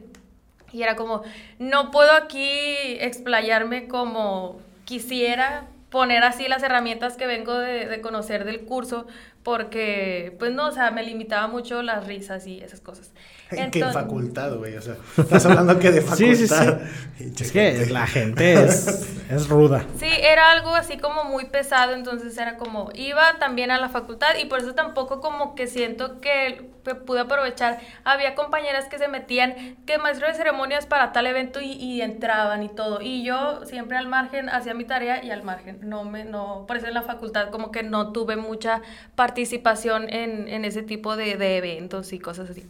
Y 0.72 0.82
era 0.82 0.96
como, 0.96 1.22
no 1.60 1.90
puedo 1.92 2.10
aquí 2.12 2.96
explayarme 3.00 3.86
como 3.86 4.60
quisiera, 4.84 5.66
poner 5.94 6.24
así 6.24 6.48
las 6.48 6.64
herramientas 6.64 7.16
que 7.16 7.24
vengo 7.24 7.54
de, 7.56 8.00
conocer 8.00 8.44
del 8.44 8.64
curso, 8.64 9.06
porque, 9.44 10.34
pues 10.40 10.52
no, 10.52 10.66
o 10.66 10.72
sea, 10.72 10.90
me 10.90 11.04
limitaba 11.04 11.46
mucho 11.46 11.82
las 11.82 12.08
risas 12.08 12.48
y 12.48 12.58
esas 12.60 12.80
cosas. 12.80 13.12
¿En 13.50 13.70
qué 13.70 13.84
facultad, 13.84 14.54
güey? 14.56 14.76
O 14.76 14.82
sea, 14.82 14.96
estás 15.16 15.44
hablando 15.46 15.78
que 15.78 15.90
de 15.90 16.00
facultad. 16.00 16.16
Sí, 16.16 16.36
sí, 16.46 16.48
sí. 16.48 17.42
Es 17.44 17.52
que 17.52 17.86
la 17.86 18.06
gente 18.06 18.54
es, 18.54 19.06
es 19.30 19.48
ruda. 19.48 19.84
Sí, 19.98 20.08
era 20.08 20.50
algo 20.52 20.74
así 20.74 20.96
como 20.98 21.24
muy 21.24 21.46
pesado, 21.46 21.94
entonces 21.94 22.36
era 22.38 22.56
como, 22.56 22.90
iba 22.94 23.38
también 23.38 23.70
a 23.70 23.78
la 23.78 23.88
facultad 23.88 24.34
y 24.40 24.46
por 24.46 24.60
eso 24.60 24.74
tampoco 24.74 25.20
como 25.20 25.54
que 25.54 25.66
siento 25.66 26.20
que 26.20 26.70
pude 27.06 27.20
aprovechar. 27.20 27.80
Había 28.04 28.34
compañeras 28.34 28.86
que 28.86 28.98
se 28.98 29.08
metían, 29.08 29.76
que 29.86 29.98
maestro 29.98 30.26
de 30.26 30.34
ceremonias 30.34 30.86
para 30.86 31.12
tal 31.12 31.26
evento 31.26 31.60
y, 31.60 31.72
y 31.72 32.02
entraban 32.02 32.62
y 32.62 32.68
todo. 32.68 33.00
Y 33.00 33.24
yo 33.24 33.64
siempre 33.66 33.96
al 33.96 34.08
margen 34.08 34.48
hacía 34.48 34.74
mi 34.74 34.84
tarea 34.84 35.24
y 35.24 35.30
al 35.30 35.42
margen. 35.42 35.78
No 35.82 36.04
me, 36.04 36.24
no, 36.24 36.64
por 36.66 36.76
eso 36.76 36.86
en 36.86 36.94
la 36.94 37.02
facultad 37.02 37.50
como 37.50 37.70
que 37.70 37.82
no 37.82 38.12
tuve 38.12 38.36
mucha 38.36 38.82
participación 39.14 40.08
en, 40.12 40.48
en 40.48 40.64
ese 40.64 40.82
tipo 40.82 41.16
de, 41.16 41.36
de 41.36 41.56
eventos 41.56 42.12
y 42.12 42.18
cosas 42.18 42.50
así. 42.50 42.66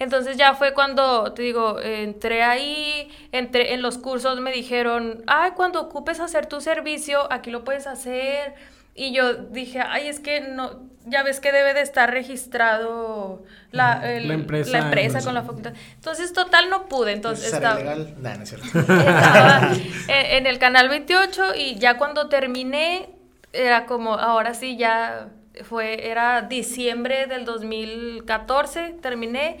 Entonces 0.00 0.36
ya 0.36 0.54
fue 0.54 0.74
cuando, 0.74 1.32
te 1.34 1.42
digo, 1.42 1.78
entré 1.80 2.42
ahí, 2.42 3.08
entré 3.30 3.74
en 3.74 3.82
los 3.82 3.98
cursos, 3.98 4.40
me 4.40 4.50
dijeron, 4.50 5.22
ay, 5.28 5.52
cuando 5.52 5.80
ocupes 5.80 6.18
hacer 6.20 6.46
tu 6.46 6.60
servicio, 6.60 7.32
aquí 7.32 7.50
lo 7.52 7.62
puedes 7.62 7.86
hacer. 7.86 8.54
Y 8.94 9.12
yo 9.12 9.34
dije, 9.34 9.80
ay, 9.86 10.08
es 10.08 10.18
que 10.18 10.40
no, 10.40 10.80
ya 11.06 11.22
ves 11.22 11.38
que 11.38 11.52
debe 11.52 11.74
de 11.74 11.82
estar 11.82 12.10
registrado 12.10 13.42
la, 13.70 14.10
el- 14.12 14.26
La 14.28 14.34
empresa, 14.34 14.72
la 14.72 14.78
empresa 14.78 15.12
pues. 15.12 15.24
con 15.26 15.34
la 15.34 15.42
facultad. 15.42 15.72
Entonces, 15.94 16.32
total, 16.32 16.68
no 16.70 16.86
pude. 16.86 17.12
Entonces, 17.12 17.50
¿Será 17.50 17.78
estaba, 17.78 17.78
legal? 17.80 18.14
Nah, 18.20 18.34
no 18.36 18.42
es 18.42 18.48
cierto. 18.48 18.66
estaba 18.78 19.70
en, 20.08 20.26
en 20.38 20.46
el 20.46 20.58
canal 20.58 20.88
28 20.88 21.54
y 21.56 21.76
ya 21.76 21.96
cuando 21.98 22.28
terminé, 22.28 23.10
era 23.52 23.86
como, 23.86 24.14
ahora 24.14 24.54
sí, 24.54 24.76
ya 24.76 25.28
fue, 25.64 26.08
era 26.10 26.42
diciembre 26.42 27.26
del 27.26 27.44
2014, 27.44 28.96
terminé. 29.00 29.58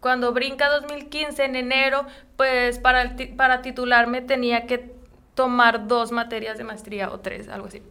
Cuando 0.00 0.32
brinca 0.32 0.68
2015, 0.68 1.44
en 1.44 1.56
enero, 1.56 2.06
pues 2.36 2.78
para, 2.78 3.14
para 3.36 3.62
titularme 3.62 4.20
tenía 4.22 4.66
que 4.66 4.94
tomar 5.34 5.86
dos 5.88 6.12
materias 6.12 6.58
de 6.58 6.64
maestría 6.64 7.10
o 7.10 7.20
tres, 7.20 7.48
algo 7.48 7.66
así. 7.68 7.82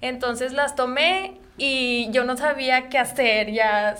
Entonces 0.00 0.52
las 0.52 0.74
tomé 0.76 1.38
y 1.56 2.08
yo 2.10 2.24
no 2.24 2.36
sabía 2.36 2.88
qué 2.88 2.98
hacer, 2.98 3.50
ya 3.52 3.96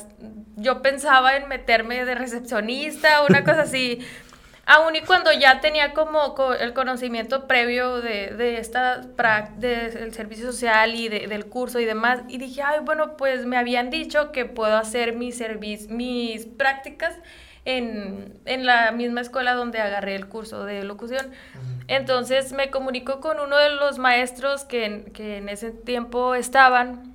yo 0.57 0.83
pensaba 0.83 1.37
en 1.37 1.49
meterme 1.49 2.05
de 2.05 2.15
recepcionista, 2.15 3.23
una 3.23 3.45
cosa 3.45 3.63
así. 3.63 3.99
Aún 4.67 4.97
y 4.97 5.03
cuando 5.03 5.31
ya 5.33 5.61
tenía 5.61 5.93
como 5.93 6.35
co- 6.35 6.55
el 6.55 6.73
conocimiento 6.73 7.47
previo 7.47 8.01
de, 8.01 8.31
de 8.31 8.59
esta 8.59 8.99
de- 8.99 9.91
del 9.91 10.15
servicio 10.15 10.47
social 10.47 10.95
y 10.95 11.09
de- 11.11 11.27
del 11.27 11.47
curso 11.47 11.81
y 11.81 11.85
demás, 11.85 12.21
y 12.29 12.39
dije, 12.39 12.63
ay, 12.63 12.81
bueno, 12.83 13.17
pues 13.19 13.45
me 13.45 13.59
habían 13.59 13.91
dicho 13.91 14.33
que 14.33 14.47
puedo 14.47 14.77
hacer 14.79 15.15
mis, 15.17 15.43
mis 15.91 16.47
prácticas 16.47 17.15
en, 17.65 18.41
en 18.45 18.67
la 18.67 18.93
misma 18.93 19.21
escuela 19.21 19.55
donde 19.55 19.81
agarré 19.81 20.15
el 20.15 20.27
curso 20.29 20.65
de 20.65 20.85
locución. 20.85 21.31
Entonces 21.89 22.53
me 22.53 22.71
comunico 22.71 23.21
con 23.21 23.41
uno 23.41 23.57
de 23.57 23.71
los 23.71 23.99
maestros 23.99 24.65
que 24.65 24.85
en, 24.85 25.05
que 25.13 25.39
en 25.39 25.49
ese 25.49 25.71
tiempo 25.71 26.35
estaban 26.35 27.15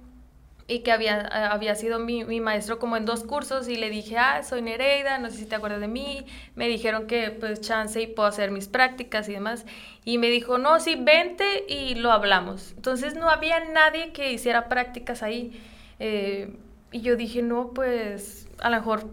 y 0.67 0.79
que 0.79 0.91
había, 0.91 1.21
había 1.51 1.73
sido 1.73 1.97
mi, 1.97 2.23
mi, 2.25 2.39
maestro 2.41 2.77
como 2.77 2.95
en 2.95 3.05
dos 3.05 3.23
cursos 3.23 3.67
y 3.67 3.75
le 3.75 3.89
dije, 3.89 4.19
ah, 4.19 4.43
soy 4.43 4.61
Nereida, 4.61 5.17
no 5.17 5.31
sé 5.31 5.37
si 5.37 5.45
te 5.45 5.55
acuerdas 5.55 5.81
de 5.81 5.87
mí, 5.87 6.27
me 6.53 6.67
dijeron 6.67 7.07
que 7.07 7.31
pues 7.31 7.59
chance 7.61 7.99
y 7.99 8.05
puedo 8.05 8.29
hacer 8.29 8.51
mis 8.51 8.67
prácticas 8.67 9.27
y 9.29 9.33
demás, 9.33 9.65
y 10.05 10.19
me 10.19 10.29
dijo, 10.29 10.59
no, 10.59 10.79
sí, 10.79 10.95
vente 10.95 11.65
y 11.67 11.95
lo 11.95 12.11
hablamos. 12.11 12.73
Entonces 12.75 13.15
no 13.15 13.31
había 13.31 13.59
nadie 13.65 14.11
que 14.13 14.31
hiciera 14.31 14.69
prácticas 14.69 15.23
ahí, 15.23 15.59
eh, 15.97 16.55
y 16.91 17.01
yo 17.01 17.15
dije, 17.15 17.41
no, 17.41 17.71
pues 17.73 18.47
a 18.59 18.69
lo 18.69 18.77
mejor 18.77 19.07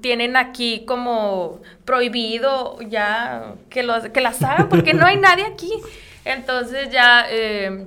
tienen 0.00 0.36
aquí 0.36 0.84
como 0.86 1.60
prohibido 1.84 2.78
ya 2.82 3.54
que, 3.70 3.82
los, 3.82 4.08
que 4.08 4.20
las 4.20 4.42
hagan 4.42 4.68
porque 4.68 4.94
no 4.94 5.06
hay 5.06 5.16
nadie 5.16 5.44
aquí. 5.44 5.72
Entonces 6.24 6.90
ya... 6.90 7.26
Eh, 7.28 7.86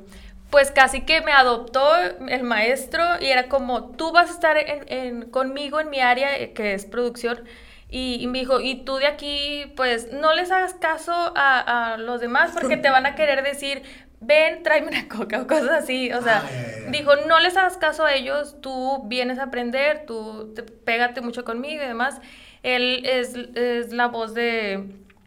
pues 0.50 0.72
casi 0.72 1.02
que 1.02 1.22
me 1.22 1.32
adoptó 1.32 1.94
el 2.28 2.44
maestro 2.44 3.04
y 3.20 3.28
era 3.28 3.50
como, 3.50 3.90
tú 3.90 4.12
vas 4.12 4.30
a 4.30 4.34
estar 4.34 4.58
en, 4.58 5.30
conmigo 5.30 5.80
en 5.80 5.90
mi 5.90 6.00
área, 6.00 6.38
eh, 6.38 6.54
que 6.54 6.74
es 6.74 6.86
producción. 6.86 7.44
Y, 7.90 8.28
me 8.28 8.40
dijo, 8.40 8.60
y 8.60 8.84
tú 8.84 8.98
de 8.98 9.08
aquí, 9.08 9.72
pues 9.78 10.12
no 10.12 10.34
les 10.34 10.52
hagas 10.52 10.74
caso 10.74 11.14
a, 11.36 11.96
los 11.98 12.20
demás 12.20 12.52
porque 12.54 12.76
te 12.76 12.90
van 12.90 13.06
a 13.06 13.16
querer 13.16 13.44
decir, 13.44 13.82
ven, 14.20 14.64
tráeme 14.64 14.88
una 14.88 15.08
coca 15.08 15.42
o 15.42 15.48
cosas 15.48 15.84
así. 15.84 16.12
O 16.12 16.22
sea, 16.22 16.44
dijo, 16.90 17.16
no 17.28 17.40
les 17.40 17.56
hagas 17.58 17.78
caso 17.78 18.06
a 18.06 18.14
ellos, 18.14 18.58
tú 18.62 19.04
vienes 19.06 19.40
a 19.40 19.44
aprender, 19.44 20.06
tú 20.06 20.54
te, 20.54 20.64
pégate 20.64 21.22
mucho 21.22 21.44
conmigo 21.44 21.84
y 21.84 21.88
demás. 21.88 22.20
Él 22.64 23.04
es, 23.06 23.36
es 23.56 23.94
la 23.94 24.08
voz 24.08 24.34
de, 24.34 24.84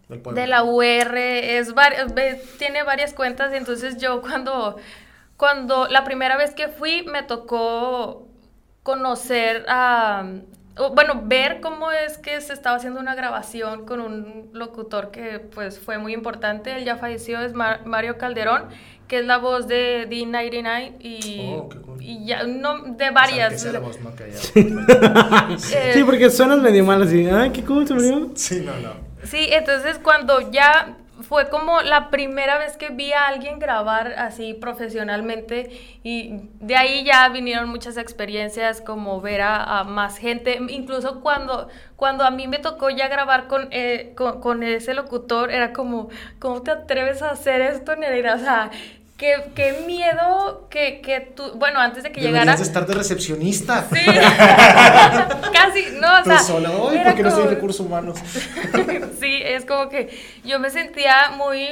de 0.09 0.47
la 0.47 0.65
UR, 0.65 1.17
es 1.17 1.73
tiene 2.59 2.83
varias 2.83 3.15
cuentas 3.15 3.53
y 3.53 3.57
entonces 3.57 3.99
yo 3.99 4.21
cuando 4.21 4.77
cuando 5.37 5.87
la 5.87 6.05
primera 6.05 6.37
vez 6.37 6.55
que 6.55 6.69
fui 6.69 7.03
me 7.05 7.23
tocó 7.23 8.29
conocer 8.83 9.65
a, 9.69 10.25
bueno, 10.77 11.23
ver 11.25 11.61
cómo 11.61 11.93
es 11.93 12.19
que 12.19 12.41
se 12.41 12.53
estaba 12.53 12.77
haciendo 12.77 13.01
una 13.01 13.15
grabación 13.15 13.85
con 13.85 14.01
un 14.01 14.51
locutor 14.53 15.11
que 15.11 15.39
pues 15.39 15.79
fue 15.79 15.99
muy 15.99 16.15
importante, 16.15 16.77
él 16.77 16.85
ya 16.85 16.97
falleció, 16.97 17.41
es 17.41 17.53
Mario 17.55 18.19
Calderón, 18.19 18.65
que 19.09 19.19
es 19.19 19.27
la 19.27 19.39
voz 19.39 19.67
de 19.67 20.09
D99 20.09 20.95
y, 21.01 21.51
oh, 21.51 21.69
y 21.99 22.25
ya, 22.25 22.45
no, 22.45 22.83
de 22.83 23.11
varias. 23.11 23.65
la 23.65 23.81
voz, 23.81 23.99
no, 24.01 24.11
eh, 24.55 25.57
sí, 25.93 26.05
porque 26.05 26.31
suena 26.31 26.57
medio 26.57 26.85
mal 26.85 27.03
así, 27.03 27.27
ay, 27.27 27.51
qué 27.51 27.65
cool 27.65 27.87
se 27.87 27.95
murió. 27.95 28.31
Sí, 28.35 28.61
no, 28.65 28.73
no. 28.77 28.95
Sí, 29.25 29.49
entonces 29.51 29.99
cuando 29.99 30.51
ya 30.51 30.97
fue 31.23 31.49
como 31.49 31.83
la 31.83 32.11
primera 32.11 32.59
vez 32.59 32.77
que 32.77 32.91
vi 32.91 33.13
a 33.13 33.27
alguien 33.27 33.59
grabar 33.59 34.15
así 34.19 34.55
profesionalmente 34.55 35.71
y 36.03 36.49
de 36.61 36.77
ahí 36.77 37.05
ya 37.05 37.29
vinieron 37.29 37.69
muchas 37.69 37.97
experiencias 37.97 38.81
como 38.81 39.21
ver 39.21 39.43
a, 39.43 39.85
más 39.85 40.19
gente, 40.19 40.59
incluso 40.69 41.21
cuando, 41.21 41.69
cuando 41.97 42.25
a 42.25 42.31
mí 42.31 42.47
me 42.47 42.59
tocó 42.59 42.91
ya 42.91 43.09
grabar 43.09 43.47
con, 43.47 43.69
eh, 43.71 44.15
con, 44.15 44.63
ese 44.63 44.95
locutor, 44.95 45.51
era 45.51 45.73
como, 45.73 46.09
¿cómo 46.39 46.63
te 46.63 46.71
atreves 46.71 47.23
a 47.23 47.31
hacer 47.31 47.61
esto, 47.61 47.97
Nereida? 47.97 48.71
Qué, 49.21 49.35
qué, 49.55 49.85
miedo 49.87 50.67
que, 50.71 51.03
que 51.03 51.21
tú, 51.21 51.53
bueno, 51.57 51.79
antes 51.79 52.03
de 52.03 52.11
que 52.11 52.23
Deberías 52.23 52.43
llegara... 52.43 52.57
de 52.57 52.63
estar 52.63 52.87
de 52.87 52.95
recepcionista. 52.95 53.87
Sí, 53.93 54.01
casi, 55.53 55.85
no, 56.01 56.21
o 56.23 56.25
sea... 56.25 56.39
sola, 56.39 56.71
hoy 56.71 56.99
porque 57.05 57.23
no 57.23 57.31
soy 57.31 57.49
recursos 57.49 57.85
humanos. 57.85 58.19
sí, 59.21 59.43
es 59.45 59.67
como 59.67 59.91
que 59.91 60.09
yo 60.43 60.59
me 60.59 60.71
sentía 60.71 61.33
muy 61.37 61.69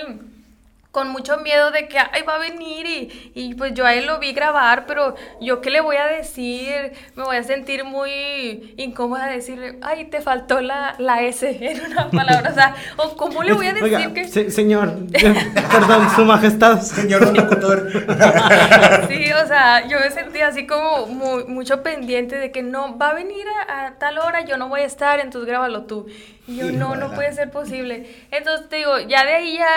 con 0.90 1.10
mucho 1.10 1.36
miedo 1.38 1.70
de 1.70 1.86
que 1.86 1.98
ay, 1.98 2.22
va 2.22 2.36
a 2.36 2.38
venir 2.38 2.86
y, 2.86 3.32
y, 3.34 3.54
pues 3.54 3.74
yo 3.74 3.84
a 3.84 3.92
él 3.94 4.06
lo 4.06 4.18
vi 4.18 4.32
grabar, 4.32 4.86
pero 4.86 5.14
yo 5.40 5.60
qué 5.60 5.70
le 5.70 5.82
voy 5.82 5.96
a 5.96 6.06
decir, 6.06 6.92
me 7.14 7.24
voy 7.24 7.36
a 7.36 7.42
sentir 7.42 7.84
muy 7.84 8.74
incómoda 8.78 9.26
decirle, 9.26 9.78
ay, 9.82 10.06
te 10.06 10.22
faltó 10.22 10.62
la, 10.62 10.94
la 10.98 11.22
S 11.22 11.46
en 11.60 11.92
una 11.92 12.10
palabra, 12.10 12.50
o 12.50 12.54
sea, 12.54 12.74
o 12.96 13.16
cómo 13.16 13.42
le 13.42 13.52
voy 13.52 13.66
a 13.66 13.74
decir 13.74 14.12
que... 14.14 14.50
señor, 14.50 14.94
perdón, 15.70 16.08
su 16.16 16.24
majestad. 16.24 16.80
Señor 16.80 17.36
locutor. 17.36 17.90
sí, 19.08 19.30
o 19.32 19.46
sea, 19.46 19.86
yo 19.86 20.00
me 20.00 20.10
sentía 20.10 20.48
así 20.48 20.66
como 20.66 21.06
muy, 21.06 21.44
mucho 21.44 21.82
pendiente 21.82 22.36
de 22.36 22.50
que 22.50 22.62
no, 22.62 22.96
va 22.96 23.10
a 23.10 23.14
venir 23.14 23.44
a, 23.68 23.86
a, 23.86 23.98
tal 23.98 24.18
hora, 24.18 24.40
yo 24.40 24.56
no 24.56 24.68
voy 24.68 24.80
a 24.80 24.86
estar, 24.86 25.20
entonces 25.20 25.46
grábalo 25.46 25.82
tú. 25.82 26.06
Y 26.46 26.56
yo, 26.56 26.72
no, 26.72 26.96
no 26.96 27.12
puede 27.12 27.34
ser 27.34 27.50
posible. 27.50 28.26
Entonces 28.30 28.70
te 28.70 28.76
digo, 28.76 28.98
ya 29.00 29.24
de 29.24 29.34
ahí 29.34 29.58
ya 29.58 29.68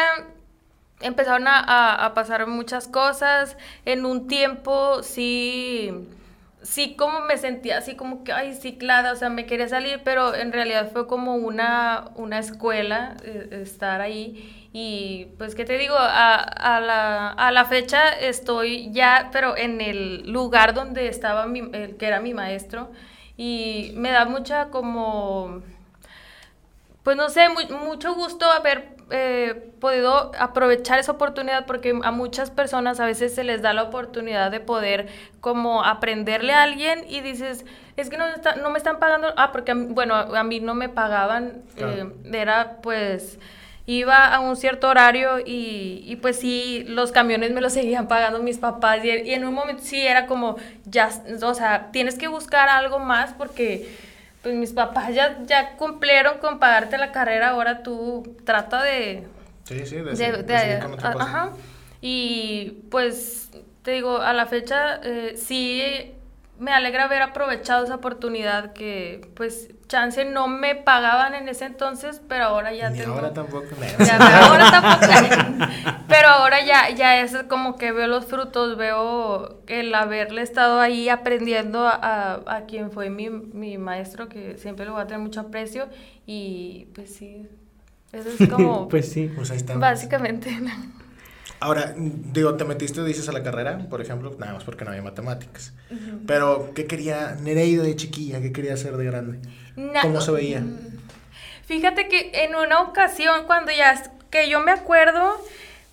empezaron 1.02 1.48
a, 1.48 2.12
pasar 2.16 2.48
muchas 2.48 2.88
cosas. 2.88 3.58
En 3.86 4.06
un 4.06 4.28
tiempo 4.28 5.04
sí, 5.04 5.92
sí 6.62 6.96
como 6.96 7.22
me 7.22 7.38
sentía 7.38 7.78
así 7.78 7.96
como 7.96 8.24
que, 8.24 8.34
ay, 8.34 8.54
ciclada, 8.54 9.14
o 9.14 9.16
sea, 9.16 9.30
me 9.30 9.46
quería 9.46 9.68
salir, 9.68 10.02
pero 10.04 10.36
en 10.36 10.52
realidad 10.52 10.92
fue 10.92 11.08
como 11.08 11.36
una, 11.36 12.10
una 12.16 12.40
escuela 12.40 13.16
eh, 13.24 13.62
estar 13.64 14.02
ahí. 14.02 14.70
Y 14.74 15.28
pues, 15.38 15.56
¿qué 15.56 15.66
te 15.66 15.78
digo? 15.78 15.96
A, 15.98 16.36
a, 16.36 16.80
la, 16.80 17.30
a 17.30 17.52
la 17.52 17.66
fecha 17.66 18.10
estoy 18.10 18.92
ya, 18.94 19.30
pero 19.32 19.58
en 19.58 19.82
el 19.82 20.32
lugar 20.32 20.74
donde 20.74 21.08
estaba 21.08 21.46
mi, 21.46 21.62
el 21.74 21.98
que 21.98 22.08
era 22.08 22.22
mi 22.22 22.34
maestro. 22.34 22.92
Y 23.38 23.92
me 23.96 24.12
da 24.12 24.26
mucha 24.26 24.70
como 24.70 25.62
pues 27.04 27.18
no 27.18 27.30
sé, 27.30 27.48
mucho 27.50 28.14
gusto 28.14 28.46
haber 28.46 28.96
eh, 29.12 29.72
podido 29.80 30.32
aprovechar 30.40 31.00
esa 31.00 31.12
oportunidad 31.12 31.66
porque 31.66 32.00
a 32.04 32.12
muchas 32.12 32.52
personas 32.52 33.00
a 33.00 33.06
veces 33.06 33.34
se 33.36 33.44
les 33.44 33.62
da 33.62 33.74
la 33.74 33.84
oportunidad 33.84 34.52
de 34.52 34.60
poder 34.60 35.08
como 35.40 35.84
aprenderle 35.84 36.54
a 36.54 36.64
alguien 36.64 37.06
y 37.08 37.22
dices, 37.22 37.66
es 37.98 38.10
que 38.10 38.18
no, 38.18 38.26
no 38.62 38.70
me 38.70 38.78
están 38.78 39.00
pagando, 39.00 39.34
ah, 39.38 39.52
porque 39.52 39.74
bueno, 39.74 40.16
a 40.16 40.44
mí 40.44 40.60
no 40.60 40.76
me 40.76 40.90
pagaban, 40.90 41.62
eh, 41.78 42.10
era 42.32 42.78
pues 42.82 43.40
iba 43.86 44.34
a 44.34 44.40
un 44.40 44.56
cierto 44.56 44.88
horario 44.88 45.40
y, 45.40 46.04
y, 46.06 46.16
pues 46.18 46.40
sí, 46.40 46.86
los 46.88 47.12
camiones 47.12 47.52
me 47.52 47.62
los 47.62 47.74
seguían 47.74 48.08
pagando 48.08 48.40
mis 48.40 48.58
papás 48.58 49.04
y, 49.04 49.10
y 49.10 49.34
en 49.34 49.44
un 49.44 49.54
momento 49.54 49.84
sí 49.84 50.00
era 50.00 50.28
como, 50.28 50.56
ya, 50.86 51.10
o 51.42 51.54
sea, 51.54 51.90
tienes 51.92 52.18
que 52.18 52.28
buscar 52.28 52.70
algo 52.70 53.00
más 53.00 53.34
porque 53.34 53.90
pues 54.42 54.56
mis 54.56 54.74
papás 54.74 55.14
ya, 55.14 55.40
ya 55.46 55.76
cumplieron 55.78 56.40
con 56.40 56.60
pagarte 56.60 56.98
la 56.98 57.12
carrera, 57.12 57.50
ahora 57.50 57.84
tú 57.84 58.36
trata 58.44 58.82
de... 58.84 59.28
Sí, 59.64 59.86
sí, 59.86 59.98
de, 59.98 60.80
Ajá. 61.04 61.52
Y 62.02 62.84
pues 62.90 63.50
te 63.84 63.92
digo, 63.92 64.18
a 64.18 64.34
la 64.34 64.48
fecha 64.48 65.00
eh, 65.04 65.36
sí 65.38 66.14
me 66.62 66.72
alegra 66.72 67.06
haber 67.06 67.24
aprovechado 67.24 67.84
esa 67.84 67.96
oportunidad 67.96 68.74
que 68.74 69.32
pues 69.34 69.72
chance 69.88 70.26
no 70.26 70.48
me 70.48 70.76
pagaban 70.76 71.34
en 71.34 71.50
ese 71.50 71.66
entonces, 71.66 72.22
pero 72.30 72.44
ahora 72.44 72.72
ya 72.72 72.94
tengo... 72.94 73.16
ahora 73.16 73.34
tampoco. 73.34 73.66
Ya, 73.98 74.20
pero 74.20 74.46
ahora 74.46 74.70
tampoco. 74.70 75.66
pero 76.08 76.28
ahora 76.28 76.64
ya, 76.64 76.92
ya 76.92 77.20
es 77.20 77.36
como 77.50 77.78
que 77.78 77.92
veo 77.92 78.06
los 78.06 78.28
frutos, 78.28 78.78
veo 78.78 79.64
el 79.66 79.94
haberle 79.96 80.44
estado 80.44 80.80
ahí 80.80 81.10
aprendiendo 81.10 81.88
a, 81.88 82.42
a 82.46 82.66
quien 82.68 82.92
fue 82.92 83.10
mi, 83.10 83.32
mi 83.32 83.80
maestro, 83.80 84.30
que 84.30 84.60
siempre 84.60 84.86
lo 84.86 84.92
voy 84.94 85.02
a 85.02 85.08
tener 85.08 85.20
mucho 85.20 85.40
aprecio, 85.40 85.90
y 86.28 86.90
pues 86.94 87.12
sí, 87.16 87.50
eso 88.14 88.30
es 88.38 88.50
como... 88.54 88.88
pues 88.88 89.12
sí. 89.12 89.32
Pues 89.36 89.50
ahí 89.50 89.58
está. 89.58 89.76
Básicamente. 89.78 90.56
Ahora, 91.62 91.94
digo, 91.96 92.56
te 92.56 92.64
metiste, 92.64 93.04
dices, 93.04 93.30
a 93.30 93.32
la 93.32 93.44
carrera, 93.44 93.86
por 93.88 94.02
ejemplo, 94.02 94.36
nada 94.40 94.54
más 94.54 94.64
porque 94.64 94.84
no 94.84 94.90
había 94.90 95.04
matemáticas. 95.04 95.74
Pero, 96.26 96.72
¿qué 96.74 96.88
quería 96.88 97.38
Nereida 97.40 97.84
de 97.84 97.96
chiquilla? 97.96 98.42
¿Qué 98.42 98.52
quería 98.52 98.74
hacer 98.74 98.98
de 98.98 99.06
grande? 99.06 99.40
¿Cómo 100.02 100.22
se 100.22 100.32
veía? 100.32 100.62
Mm, 100.62 100.98
fíjate 101.68 102.08
que 102.08 102.32
en 102.46 102.56
una 102.56 102.82
ocasión, 102.82 103.46
cuando 103.46 103.72
ya, 103.72 104.12
que 104.32 104.50
yo 104.50 104.60
me 104.62 104.72
acuerdo, 104.72 105.40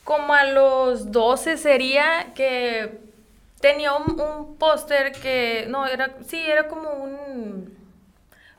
como 0.04 0.32
a 0.32 0.44
los 0.44 1.12
12 1.12 1.58
sería 1.58 2.32
que 2.34 3.00
tenía 3.60 3.92
un, 3.92 4.56
póster 4.58 5.12
que, 5.12 5.66
no, 5.68 5.86
era, 5.86 6.14
sí, 6.26 6.40
era 6.40 6.66
como 6.66 6.92
un, 6.92 7.76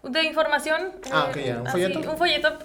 de 0.04 0.24
información. 0.26 0.92
Ah, 1.12 1.26
ok, 1.32 1.38
ya, 1.44 1.62
un 1.62 1.68
folleto. 1.72 2.12
un 2.12 2.18
folleto 2.20 2.60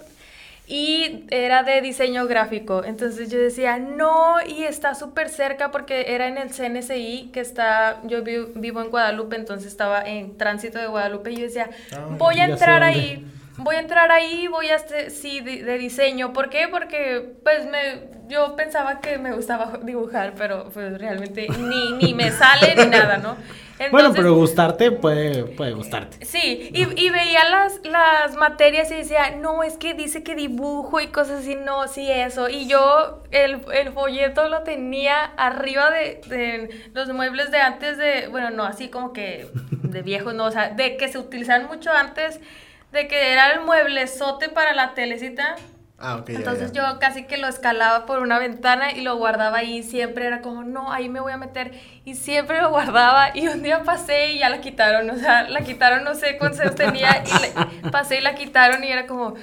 y 0.67 1.25
era 1.29 1.63
de 1.63 1.81
diseño 1.81 2.25
gráfico. 2.27 2.83
Entonces 2.83 3.29
yo 3.29 3.37
decía, 3.37 3.77
no, 3.77 4.37
y 4.45 4.63
está 4.63 4.95
súper 4.95 5.29
cerca 5.29 5.71
porque 5.71 6.13
era 6.13 6.27
en 6.27 6.37
el 6.37 6.49
CNCI, 6.49 7.29
que 7.31 7.39
está, 7.39 8.01
yo 8.03 8.23
vivo 8.23 8.81
en 8.81 8.89
Guadalupe, 8.89 9.35
entonces 9.35 9.67
estaba 9.67 10.01
en 10.01 10.37
tránsito 10.37 10.79
de 10.79 10.87
Guadalupe 10.87 11.31
y 11.31 11.35
yo 11.37 11.43
decía, 11.43 11.69
ah, 11.93 12.07
voy 12.17 12.39
a 12.39 12.45
entrar 12.45 12.83
ahí. 12.83 13.25
Voy 13.57 13.77
a 13.77 13.79
entrar 13.79 14.11
ahí, 14.11 14.47
voy 14.49 14.67
a, 14.67 14.79
sí, 15.09 15.39
de, 15.39 15.77
diseño. 15.77 16.33
¿Por 16.33 16.49
qué? 16.49 16.67
Porque, 16.67 17.35
pues, 17.41 17.65
me, 17.65 18.09
yo 18.27 18.53
pensaba 18.57 18.99
que 18.99 19.17
me 19.17 19.31
gustaba 19.31 19.79
dibujar, 19.81 20.33
pero 20.37 20.69
pues 20.73 20.97
realmente 20.97 21.47
ni, 21.57 21.93
ni 21.93 22.13
me 22.13 22.31
sale 22.31 22.75
ni 22.75 22.87
nada, 22.87 23.17
¿no? 23.17 23.37
Bueno, 23.91 24.13
pero 24.13 24.33
gustarte 24.33 24.91
puede, 24.91 25.43
puede 25.43 25.73
gustarte. 25.73 26.25
Sí, 26.25 26.69
y, 26.73 26.83
y 26.99 27.09
veía 27.09 27.43
las, 27.49 27.81
las 27.83 28.35
materias 28.35 28.89
y 28.91 28.95
decía, 28.95 29.31
no, 29.31 29.63
es 29.63 29.77
que 29.77 29.93
dice 29.93 30.23
que 30.23 30.35
dibujo 30.35 31.01
y 31.01 31.07
cosas 31.07 31.41
así, 31.41 31.55
no, 31.55 31.87
sí, 31.87 32.09
eso. 32.09 32.47
Y 32.49 32.67
yo 32.67 33.23
el, 33.31 33.61
el 33.73 33.91
folleto 33.91 34.47
lo 34.47 34.63
tenía 34.63 35.23
arriba 35.37 35.91
de, 35.91 36.21
de 36.27 36.89
los 36.93 37.09
muebles 37.09 37.51
de 37.51 37.59
antes 37.59 37.97
de, 37.97 38.27
bueno, 38.29 38.49
no, 38.49 38.63
así 38.63 38.89
como 38.89 39.11
que 39.11 39.47
de 39.53 40.01
viejos, 40.03 40.33
no, 40.33 40.45
o 40.45 40.51
sea, 40.51 40.69
de 40.69 40.97
que 40.97 41.09
se 41.09 41.17
utilizaban 41.17 41.67
mucho 41.67 41.91
antes, 41.91 42.39
de 42.91 43.07
que 43.07 43.33
era 43.33 43.51
el 43.51 43.61
mueblezote 43.61 44.49
para 44.49 44.73
la 44.73 44.93
telecita. 44.93 45.55
Ah, 45.97 46.17
ok. 46.17 46.29
Entonces 46.29 46.71
ya. 46.73 46.91
yo 46.93 46.99
casi 46.99 47.23
que 47.25 47.37
lo 47.37 47.47
escalaba 47.47 48.05
por 48.05 48.19
una 48.19 48.37
ventana 48.37 48.91
y 48.91 49.01
lo 49.01 49.15
guardaba 49.15 49.59
ahí. 49.59 49.81
Siempre 49.81 50.25
era 50.27 50.41
como, 50.41 50.63
no, 50.63 50.91
ahí 50.91 51.07
me 51.07 51.19
voy 51.21 51.31
a 51.31 51.37
meter. 51.37 51.71
Y 52.03 52.15
siempre 52.15 52.61
lo 52.61 52.69
guardaba. 52.69 53.29
Y 53.35 53.47
un 53.47 53.63
día 53.63 53.83
pasé 53.83 54.31
y 54.31 54.39
ya 54.39 54.49
la 54.49 54.59
quitaron. 54.59 55.09
O 55.09 55.15
sea, 55.17 55.43
la 55.49 55.61
quitaron, 55.61 56.03
no 56.03 56.13
sé 56.13 56.37
cuántos 56.37 56.75
tenía. 56.75 57.23
Y 57.25 57.41
le- 57.41 57.89
pasé 57.91 58.17
y 58.17 58.21
la 58.21 58.35
quitaron 58.35 58.83
y 58.83 58.91
era 58.91 59.07
como, 59.07 59.35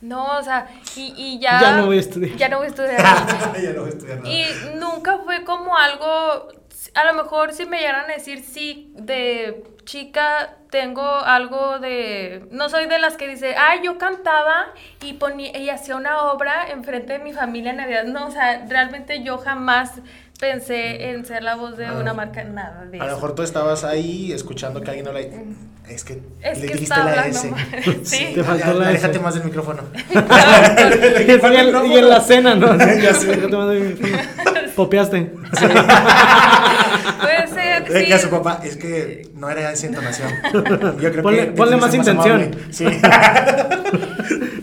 no, 0.00 0.38
o 0.38 0.42
sea, 0.42 0.68
y, 0.96 1.12
y 1.16 1.38
ya. 1.40 1.60
Ya 1.60 1.76
no 1.76 1.86
voy 1.86 1.98
a 1.98 2.00
estudiar. 2.00 2.36
Ya 2.36 2.48
no 2.48 2.56
voy 2.58 2.66
a 2.66 2.70
estudiar. 2.70 2.98
ya 3.62 3.72
no 3.72 3.80
voy 3.82 3.90
a 3.90 3.92
estudiar 3.92 4.18
nada. 4.18 4.30
Y 4.30 4.44
nunca 4.76 5.18
fue 5.18 5.44
como 5.44 5.76
algo, 5.76 6.48
a 6.94 7.04
lo 7.04 7.14
mejor 7.14 7.52
si 7.52 7.66
me 7.66 7.78
llegaran 7.78 8.10
a 8.10 8.14
decir, 8.14 8.42
sí, 8.42 8.92
de 8.94 9.64
chica 9.84 10.56
tengo 10.70 11.02
algo 11.02 11.78
de, 11.78 12.46
no 12.50 12.68
soy 12.68 12.86
de 12.86 12.98
las 12.98 13.16
que 13.16 13.26
dice, 13.26 13.54
ay, 13.56 13.80
yo 13.82 13.98
cantaba 13.98 14.66
y 15.02 15.14
ponía, 15.14 15.56
y 15.56 15.70
hacía 15.70 15.96
una 15.96 16.22
obra 16.30 16.70
enfrente 16.70 17.14
de 17.14 17.18
mi 17.18 17.32
familia 17.32 17.70
en 17.70 17.78
Navidad. 17.78 18.04
No, 18.04 18.26
o 18.26 18.30
sea, 18.30 18.66
realmente 18.68 19.22
yo 19.22 19.38
jamás 19.38 19.92
pensé 20.38 21.10
en 21.10 21.24
ser 21.24 21.42
la 21.42 21.56
voz 21.56 21.76
de 21.76 21.90
una 21.90 22.14
marca, 22.14 22.44
nada 22.44 22.84
de 22.84 23.00
A 23.00 23.06
lo 23.06 23.14
mejor 23.14 23.34
tú 23.34 23.42
estabas 23.42 23.84
ahí 23.84 24.32
escuchando 24.32 24.80
que 24.80 24.90
alguien 24.90 25.08
habla 25.08 25.22
y... 25.22 25.56
Es 25.88 26.04
que 26.04 26.20
Es 26.42 26.58
le 26.60 26.66
que 26.66 26.72
dijiste 26.74 26.96
la 26.98 27.26
S. 27.26 27.50
mal. 27.50 27.66
Sí. 28.04 28.32
Te 28.34 28.44
faltó 28.44 28.74
la 28.74 28.92
S. 28.92 29.18
más 29.20 29.34
del 29.34 29.44
micrófono. 29.44 29.82
y, 30.14 30.20
en, 31.30 31.86
y 31.86 31.96
en 31.96 32.08
la 32.08 32.20
cena, 32.20 32.54
¿no? 32.54 32.76
Ya 33.02 33.14
sé. 33.14 33.26
Déjate 33.28 33.56
más 33.56 33.68
de 33.70 33.80
mi- 33.80 33.96
Popeaste. 34.76 35.32
Puede 37.20 37.46
ser, 37.48 37.90
Le 37.90 37.98
dije 38.00 38.14
a 38.14 38.18
su 38.18 38.26
sí. 38.26 38.30
papá, 38.30 38.60
es 38.62 38.76
que 38.76 39.28
no 39.34 39.50
era 39.50 39.72
esa 39.72 39.86
entonación. 39.86 40.28
Yo 40.52 40.62
creo 41.10 41.24
Ponle- 41.24 41.46
que 41.46 41.52
ponle 41.52 41.76
más 41.76 41.90
que 41.90 41.96
intención. 41.96 42.36
amable. 42.42 42.50
Sí. 42.70 42.84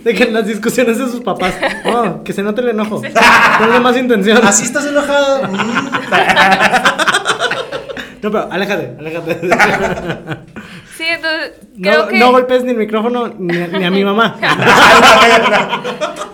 De 0.03 0.13
que 0.13 0.23
en 0.23 0.33
las 0.33 0.45
discusiones 0.47 0.97
de 0.99 1.05
sus 1.07 1.21
papás. 1.21 1.53
Oh, 1.85 2.23
que 2.23 2.31
se 2.31 2.43
note 2.43 2.61
el 2.61 2.69
enojo. 2.69 3.01
Ponle 3.01 3.79
más 3.81 3.97
intención. 3.97 4.39
Así 4.45 4.63
estás 4.63 4.85
enojado. 4.85 5.47
No, 8.21 8.31
pero 8.31 8.51
aléjate, 8.51 8.95
aléjate. 8.97 9.39
Sí, 11.05 11.11
entonces, 11.11 11.51
creo 11.81 12.01
No, 12.03 12.07
que... 12.07 12.17
no 12.19 12.31
golpes 12.31 12.63
ni 12.63 12.71
el 12.71 12.77
micrófono 12.77 13.27
ni, 13.37 13.57
a- 13.61 13.67
ni 13.67 13.83
a 13.85 13.91
mi 13.91 14.03
mamá. 14.03 14.35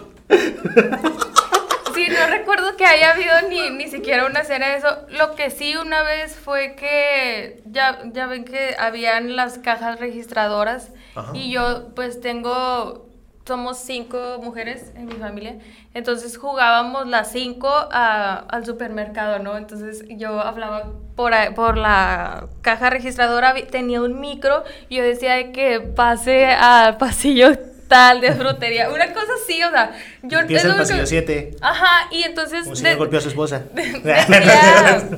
Sí, 1.93 2.07
no 2.09 2.27
recuerdo 2.29 2.77
que 2.77 2.85
haya 2.85 3.11
habido 3.11 3.33
ni, 3.49 3.69
ni 3.71 3.87
siquiera 3.89 4.25
una 4.25 4.43
cena 4.45 4.69
de 4.69 4.77
eso. 4.77 4.87
Lo 5.09 5.35
que 5.35 5.49
sí 5.51 5.75
una 5.75 6.03
vez 6.03 6.35
fue 6.35 6.75
que 6.75 7.61
ya, 7.65 7.99
ya 8.13 8.27
ven 8.27 8.45
que 8.45 8.75
habían 8.79 9.35
las 9.35 9.57
cajas 9.57 9.99
registradoras 9.99 10.91
Ajá. 11.15 11.31
y 11.35 11.51
yo 11.51 11.89
pues 11.93 12.21
tengo, 12.21 13.09
somos 13.45 13.77
cinco 13.79 14.39
mujeres 14.41 14.91
en 14.95 15.05
mi 15.07 15.13
familia, 15.13 15.57
entonces 15.93 16.37
jugábamos 16.37 17.07
las 17.07 17.31
cinco 17.31 17.67
a- 17.69 18.45
al 18.49 18.65
supermercado, 18.65 19.39
¿no? 19.39 19.57
Entonces 19.57 20.03
yo 20.09 20.39
hablaba 20.39 20.91
por, 21.15 21.33
por 21.55 21.77
la 21.77 22.47
caja 22.61 22.89
registradora, 22.89 23.53
tenía 23.69 24.01
un 24.01 24.19
micro 24.19 24.63
y 24.89 24.97
yo 24.97 25.03
decía 25.03 25.33
de 25.35 25.51
que 25.51 25.79
pase 25.81 26.45
al 26.45 26.97
pasillo 26.97 27.51
tal 27.87 28.21
de 28.21 28.31
frutería, 28.31 28.89
una 28.89 29.11
cosa 29.11 29.33
así, 29.43 29.61
o 29.63 29.69
sea, 29.69 29.91
yo 30.23 30.39
Empieza 30.39 30.67
el 30.69 30.75
pasillo 30.77 31.05
7. 31.05 31.57
Ajá, 31.59 32.07
y 32.11 32.23
entonces 32.23 32.65
Un 32.65 32.75
señor 32.77 32.91
de- 32.93 32.97
golpeó 32.99 33.19
a 33.19 33.21
su 33.21 33.27
esposa. 33.29 33.63
decía, 33.73 35.09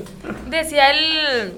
decía 0.50 0.89
el 0.92 1.53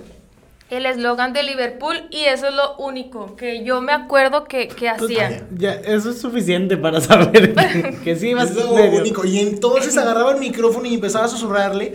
el 0.72 0.88
eslogan 0.88 1.32
de 1.32 1.44
Liverpool 1.44 2.08
y 2.10 2.24
eso 2.26 2.48
es 2.48 2.54
lo 2.56 2.76
único 2.78 3.36
que 3.36 3.64
yo 3.64 3.82
me 3.82 3.92
acuerdo 3.94 4.46
que, 4.46 4.68
que 4.68 4.90
hacía. 4.90 5.44
Ya, 5.56 5.74
eso 5.74 6.10
es 6.10 6.20
suficiente 6.20 6.76
para 6.76 7.00
saber 7.02 7.54
que, 7.54 7.98
que 8.04 8.16
sí 8.16 8.32
Es 8.32 8.56
lo 8.56 8.74
medio- 8.74 9.00
único. 9.02 9.26
Y 9.26 9.40
entonces 9.42 9.96
agarraba 9.96 10.32
el 10.32 10.40
micrófono 10.40 10.88
y 10.88 10.96
empezaba 10.96 11.26
a 11.26 11.28
susurrarle. 11.28 11.94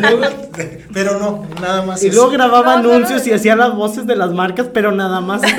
Luego- 0.00 0.22
pero 0.94 1.18
no, 1.18 1.46
nada 1.60 1.82
más. 1.82 2.02
Y 2.02 2.06
eso. 2.08 2.16
luego 2.16 2.30
grababa 2.30 2.76
No, 2.80 2.92
anuncios 2.92 3.26
no. 3.26 3.30
y 3.30 3.34
hacía 3.34 3.54
las 3.56 3.74
voces 3.74 4.06
de 4.06 4.16
las 4.16 4.30
marcas, 4.32 4.68
pero 4.72 4.90
nada 4.90 5.20
más. 5.20 5.42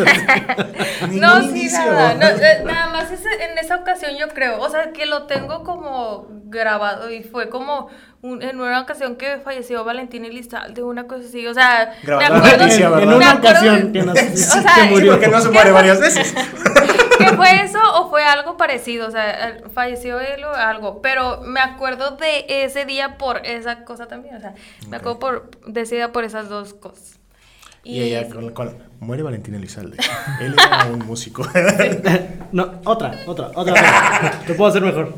No, 1.12 1.40
sí, 1.42 1.48
indicio. 1.48 1.80
nada, 1.80 2.14
no, 2.16 2.26
eh, 2.28 2.64
nada 2.66 2.90
más 2.92 3.12
ese- 3.12 3.44
en 3.52 3.58
esa 3.58 3.78
ocasión 3.78 4.12
yo 4.20 4.28
creo, 4.30 4.60
o 4.60 4.70
sea, 4.70 4.92
que 4.92 5.06
lo 5.06 5.24
tengo 5.28 5.64
como 5.64 6.28
grabado 6.46 7.10
y 7.12 7.24
fue 7.24 7.50
como 7.50 7.88
un- 8.22 8.42
en 8.42 8.60
una 8.60 8.82
ocasión 8.82 9.16
que 9.16 9.38
falleció 9.44 9.84
Valentín 9.84 10.26
Elizalde, 10.26 10.84
una 10.84 11.06
cosa 11.08 11.26
así, 11.28 11.46
o 11.48 11.54
sea, 11.54 11.94
Grabando 12.04 12.34
me 12.34 12.38
acuerdo, 12.40 12.64
noticia, 12.66 12.86
en, 12.88 13.14
una 13.14 13.34
ocasión 13.36 13.92
que, 13.94 14.02
nos, 14.04 14.16
o 14.20 14.36
sea, 14.36 14.74
que 14.76 14.82
Sí, 14.82 14.88
murió. 14.90 15.12
porque 15.14 15.28
no 15.28 15.40
se 15.42 15.50
muere 15.50 15.72
varias 15.72 16.00
veces. 16.00 16.34
que 17.18 17.28
fue 17.36 17.64
eso 17.64 17.80
o 17.96 18.10
fue 18.10 18.24
algo 18.24 18.56
parecido, 18.58 19.08
o 19.08 19.12
sea, 19.12 19.50
eh, 19.50 19.64
falleció 19.74 20.20
él 20.20 20.44
o 20.44 20.54
algo, 20.54 21.02
pero 21.02 21.42
me 21.42 21.60
acuerdo 21.60 22.12
de 22.18 22.46
ese 22.64 22.86
día 22.86 23.18
por 23.18 23.46
esa 23.46 23.84
cosa 23.86 24.08
también, 24.08 24.36
o 24.36 24.40
sea, 24.40 24.54
me 24.90 24.98
acuerdo 24.98 25.20
por 25.20 25.50
decidida 25.68 26.12
por 26.12 26.24
esas 26.24 26.50
dos 26.50 26.74
cosas. 26.74 27.16
Y 27.84 28.02
ella 28.02 28.28
con, 28.30 28.52
con- 28.52 28.78
Muere 29.00 29.24
Valentín 29.24 29.56
Elizalde. 29.56 29.96
Él 30.42 30.54
era 30.54 30.86
un 30.92 31.00
músico. 31.06 31.48
No, 32.52 32.82
otra, 32.84 33.12
otra, 33.26 33.48
otra. 33.56 33.74
otra. 33.74 34.42
Te 34.46 34.54
puedo 34.54 34.70
hacer 34.70 34.82
mejor. 34.82 35.16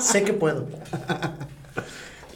sé 0.00 0.24
que 0.24 0.32
puedo. 0.32 0.66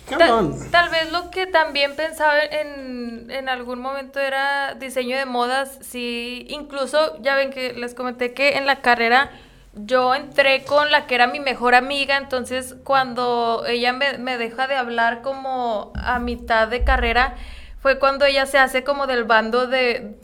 Cabrón. 0.08 0.54
Tal, 0.60 0.70
tal 0.70 0.88
vez 0.90 1.10
lo 1.12 1.30
que 1.30 1.46
también 1.46 1.96
pensaba 1.96 2.38
en, 2.38 3.30
en 3.30 3.48
algún 3.48 3.80
momento 3.80 4.20
era 4.20 4.74
diseño 4.74 5.16
de 5.16 5.24
modas. 5.24 5.78
Sí, 5.80 6.46
incluso 6.50 7.16
ya 7.22 7.34
ven 7.36 7.50
que 7.50 7.72
les 7.72 7.94
comenté 7.94 8.34
que 8.34 8.56
en 8.58 8.66
la 8.66 8.76
carrera 8.82 9.30
yo 9.74 10.14
entré 10.14 10.64
con 10.64 10.90
la 10.92 11.06
que 11.06 11.14
era 11.16 11.26
mi 11.26 11.40
mejor 11.40 11.74
amiga, 11.74 12.16
entonces 12.16 12.76
cuando 12.84 13.64
ella 13.66 13.92
me, 13.92 14.18
me 14.18 14.38
deja 14.38 14.66
de 14.68 14.76
hablar 14.76 15.22
como 15.22 15.92
a 15.96 16.18
mitad 16.20 16.68
de 16.68 16.84
carrera, 16.84 17.34
fue 17.80 17.98
cuando 17.98 18.24
ella 18.24 18.46
se 18.46 18.56
hace 18.58 18.84
como 18.84 19.06
del 19.06 19.24
bando 19.24 19.66
de... 19.66 20.16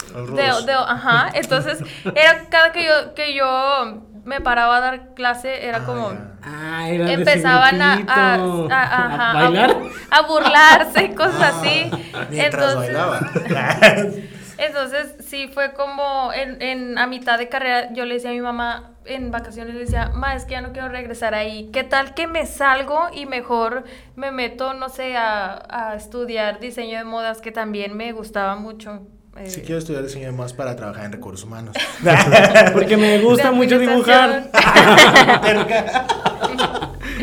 De- 0.67 0.73
ajá, 0.73 1.31
entonces 1.35 1.79
era 2.15 2.49
cada 2.49 2.73
que 2.73 2.85
yo, 2.85 3.15
que 3.15 3.35
yo 3.35 4.03
me 4.25 4.41
paraba 4.41 4.77
a 4.77 4.81
dar 4.81 5.15
clase, 5.15 5.67
era 5.67 5.79
Ah, 5.79 5.87
como. 5.87 6.13
Ah, 6.43 6.89
era 6.89 7.13
empezaban 7.13 7.81
a, 7.83 7.95
a, 8.07 8.35
a- 8.35 9.07
ajá, 9.07 9.31
¿A 9.31 9.35
bailar. 9.35 9.77
a, 10.11 10.17
a 10.19 10.23
burlarse 10.23 11.05
y 11.05 11.15
cosas 11.15 11.43
así. 11.57 11.91
Mientras 12.31 12.73
entonces, 12.75 12.95
bailaba. 12.95 13.21
entonces 14.59 15.15
sí 15.21 15.49
fue 15.53 15.73
como 15.73 16.33
en, 16.33 16.61
en 16.61 16.99
a 16.99 17.07
mitad 17.07 17.39
de 17.39 17.49
carrera 17.49 17.93
yo 17.93 18.05
le 18.05 18.15
decía 18.15 18.31
a 18.31 18.35
mi 18.35 18.41
mamá 18.41 18.91
en 19.07 19.31
vacaciones 19.31 19.75
le 19.75 19.81
decía, 19.81 20.11
ma, 20.15 20.35
es 20.35 20.45
que 20.45 20.53
ya 20.53 20.61
no 20.61 20.73
quiero 20.73 20.89
regresar 20.89 21.35
ahí. 21.35 21.71
¿Qué 21.73 21.83
tal 21.85 22.15
que 22.15 22.27
me 22.27 22.47
salgo 22.47 23.09
y 23.13 23.27
mejor 23.27 23.85
me 24.15 24.31
meto, 24.31 24.75
no 24.75 24.89
sé, 24.89 25.17
a, 25.17 25.63
a 25.71 25.95
estudiar 25.97 26.61
diseño 26.61 26.99
de 26.99 27.05
modas 27.05 27.41
que 27.41 27.51
también 27.51 27.97
me 27.97 28.13
gustaba 28.13 28.57
mucho? 28.57 29.01
Eh, 29.37 29.49
Si 29.51 29.61
quiero 29.63 29.79
estudiar 29.79 30.03
diseño 30.03 30.27
de 30.27 30.33
modas 30.33 30.53
para 30.53 30.77
trabajar 30.77 31.05
en 31.07 31.13
recursos 31.13 31.45
humanos. 31.47 31.77
Porque 32.73 32.97
me 32.97 33.19
gusta 33.21 33.53
mucho 33.53 33.79
dibujar. 33.79 34.51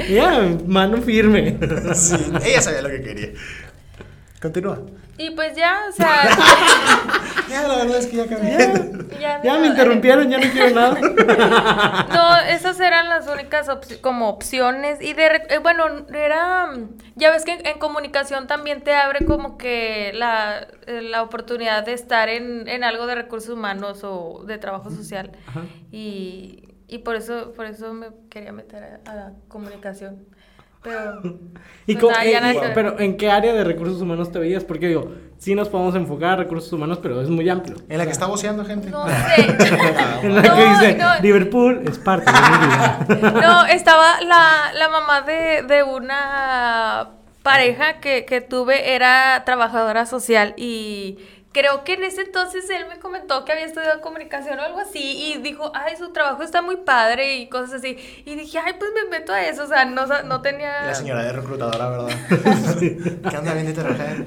Ya, 0.09 0.55
mano 0.65 1.01
firme. 1.01 1.57
Sí, 1.95 2.15
ella 2.45 2.61
sabía 2.61 2.81
lo 2.81 2.89
que 2.89 3.01
quería. 3.01 3.29
Continúa. 4.41 4.79
Y 5.17 5.31
pues 5.31 5.55
ya, 5.55 5.85
o 5.89 5.91
sea, 5.91 6.29
Ya, 7.49 7.65
la 7.67 7.77
verdad 7.77 7.97
es 7.97 8.07
que 8.07 8.17
ya 8.17 8.23
acabé. 8.23 8.57
ya, 9.21 9.41
Ya 9.41 9.53
no, 9.53 9.59
me 9.59 9.67
interrumpieron, 9.67 10.29
ya 10.29 10.37
no 10.37 10.51
quiero 10.51 10.75
nada. 10.75 10.97
No, 12.13 12.37
esas 12.49 12.79
eran 12.79 13.07
las 13.09 13.27
únicas 13.27 13.67
como 14.01 14.29
opciones 14.29 15.01
y 15.01 15.13
de 15.13 15.27
eh, 15.49 15.59
bueno, 15.61 15.85
era 16.13 16.69
ya 17.15 17.31
ves 17.31 17.45
que 17.45 17.53
en, 17.53 17.65
en 17.65 17.79
comunicación 17.79 18.47
también 18.47 18.83
te 18.83 18.93
abre 18.93 19.25
como 19.25 19.57
que 19.57 20.11
la, 20.13 20.67
eh, 20.87 21.01
la 21.01 21.23
oportunidad 21.23 21.85
de 21.85 21.93
estar 21.93 22.27
en, 22.29 22.67
en 22.67 22.83
algo 22.83 23.07
de 23.07 23.15
recursos 23.15 23.49
humanos 23.49 24.01
o 24.03 24.43
de 24.45 24.57
trabajo 24.57 24.89
social 24.91 25.31
Ajá. 25.47 25.61
y, 25.91 26.75
y 26.87 26.99
por 26.99 27.15
eso 27.15 27.53
por 27.53 27.65
eso 27.65 27.93
me 27.93 28.07
quería 28.29 28.51
meter 28.51 29.01
a, 29.05 29.11
a 29.11 29.15
la 29.15 29.31
comunicación. 29.47 30.25
Pero 30.87 31.39
¿Y 31.85 31.95
pues 31.95 32.17
nada, 32.17 32.51
eh, 32.51 32.71
pero 32.73 32.99
en 32.99 33.15
qué 33.15 33.31
área 33.31 33.53
de 33.53 33.63
recursos 33.63 34.01
humanos 34.01 34.31
te 34.31 34.39
veías? 34.39 34.63
Porque 34.63 34.87
digo, 34.87 35.11
sí 35.37 35.55
nos 35.55 35.69
podemos 35.69 35.95
enfocar 35.95 36.31
a 36.31 36.35
recursos 36.35 36.71
humanos, 36.73 36.99
pero 37.01 37.21
es 37.21 37.29
muy 37.29 37.47
amplio. 37.47 37.77
En 37.87 37.97
la 37.97 38.05
que 38.05 38.11
está 38.11 38.25
voceando 38.25 38.65
gente. 38.65 38.89
no 38.89 39.07
sé. 39.07 39.13
En 40.23 40.35
la 40.35 40.41
No, 40.41 40.55
que 40.55 40.65
dice, 40.65 40.95
no. 40.97 41.19
Liverpool 41.21 41.81
es 41.87 41.97
parte 41.97 42.29
de 42.31 42.37
mi 42.37 42.65
vida. 42.67 43.31
No, 43.41 43.65
estaba 43.67 44.19
la, 44.21 44.71
la 44.73 44.89
mamá 44.89 45.21
de, 45.21 45.63
de 45.63 45.83
una 45.83 47.11
pareja 47.41 47.99
que, 48.01 48.25
que 48.25 48.41
tuve, 48.41 48.93
era 48.93 49.43
trabajadora 49.45 50.05
social 50.05 50.53
y 50.57 51.19
creo 51.57 51.83
que 51.83 51.93
en 51.93 52.03
ese 52.03 52.21
entonces 52.21 52.69
él 52.69 52.85
me 52.87 52.99
comentó 52.99 53.43
que 53.43 53.51
había 53.51 53.65
estudiado 53.65 53.99
comunicación 54.01 54.59
o 54.59 54.61
algo 54.61 54.79
así 54.79 55.33
y 55.33 55.41
dijo, 55.41 55.71
ay, 55.73 55.95
su 55.97 56.09
trabajo 56.09 56.43
está 56.43 56.61
muy 56.61 56.77
padre 56.77 57.37
y 57.37 57.49
cosas 57.49 57.75
así. 57.75 57.97
Y 58.25 58.35
dije, 58.35 58.59
ay, 58.63 58.73
pues 58.77 58.91
me 58.93 59.09
meto 59.09 59.33
a 59.33 59.41
eso, 59.41 59.63
o 59.63 59.67
sea, 59.67 59.83
no, 59.83 60.05
no 60.05 60.41
tenía... 60.41 60.83
La 60.83 60.93
señora 60.93 61.23
de 61.23 61.33
reclutadora, 61.33 61.89
¿verdad? 61.89 62.09
¿Qué 62.79 63.35
anda 63.35 63.53
bien 63.55 63.65
de 63.65 63.73
trabajar? 63.73 64.25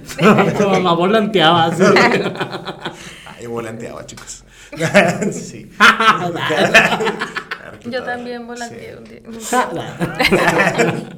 Tu 0.58 0.68
mamá 0.68 0.94
volanteaba 0.94 1.66
así. 1.66 1.84
Ay, 3.38 3.46
volanteaba, 3.46 4.04
chicos. 4.04 4.44
sí. 5.32 5.70
Yo 7.88 8.02
también 8.02 8.46
volanteé 8.46 8.92
Sí. 8.92 8.98
un 8.98 9.04
día. 9.04 9.20
día. 9.72 11.10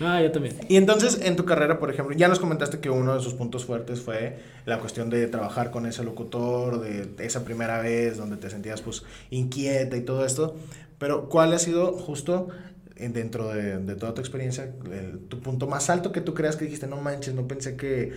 ah, 0.00 0.20
yo 0.22 0.30
también. 0.32 0.56
Y 0.68 0.76
entonces, 0.76 1.20
en 1.22 1.36
tu 1.36 1.44
carrera, 1.44 1.78
por 1.78 1.90
ejemplo, 1.90 2.14
ya 2.16 2.28
nos 2.28 2.38
comentaste 2.40 2.80
que 2.80 2.90
uno 2.90 3.14
de 3.14 3.20
sus 3.20 3.34
puntos 3.34 3.64
fuertes 3.64 4.00
fue 4.00 4.38
la 4.66 4.78
cuestión 4.78 5.10
de 5.10 5.26
trabajar 5.28 5.70
con 5.70 5.86
ese 5.86 6.04
locutor, 6.04 6.80
de 6.80 7.24
esa 7.24 7.44
primera 7.44 7.80
vez 7.80 8.16
donde 8.16 8.36
te 8.36 8.50
sentías 8.50 8.80
pues 8.82 9.02
inquieta 9.30 9.96
y 9.96 10.02
todo 10.02 10.24
esto. 10.24 10.56
Pero, 10.98 11.28
¿cuál 11.28 11.52
ha 11.52 11.58
sido 11.58 11.92
justo 11.92 12.48
en- 12.96 13.12
dentro 13.12 13.48
de, 13.48 13.78
de 13.78 13.94
toda 13.96 14.14
tu 14.14 14.20
experiencia 14.20 14.64
el- 14.92 15.18
tu 15.28 15.40
punto 15.40 15.66
más 15.66 15.90
alto 15.90 16.12
que 16.12 16.20
tú 16.20 16.34
creas 16.34 16.56
que 16.56 16.64
dijiste, 16.66 16.86
no 16.86 16.98
manches, 16.98 17.34
no 17.34 17.48
pensé 17.48 17.76
que 17.76 18.12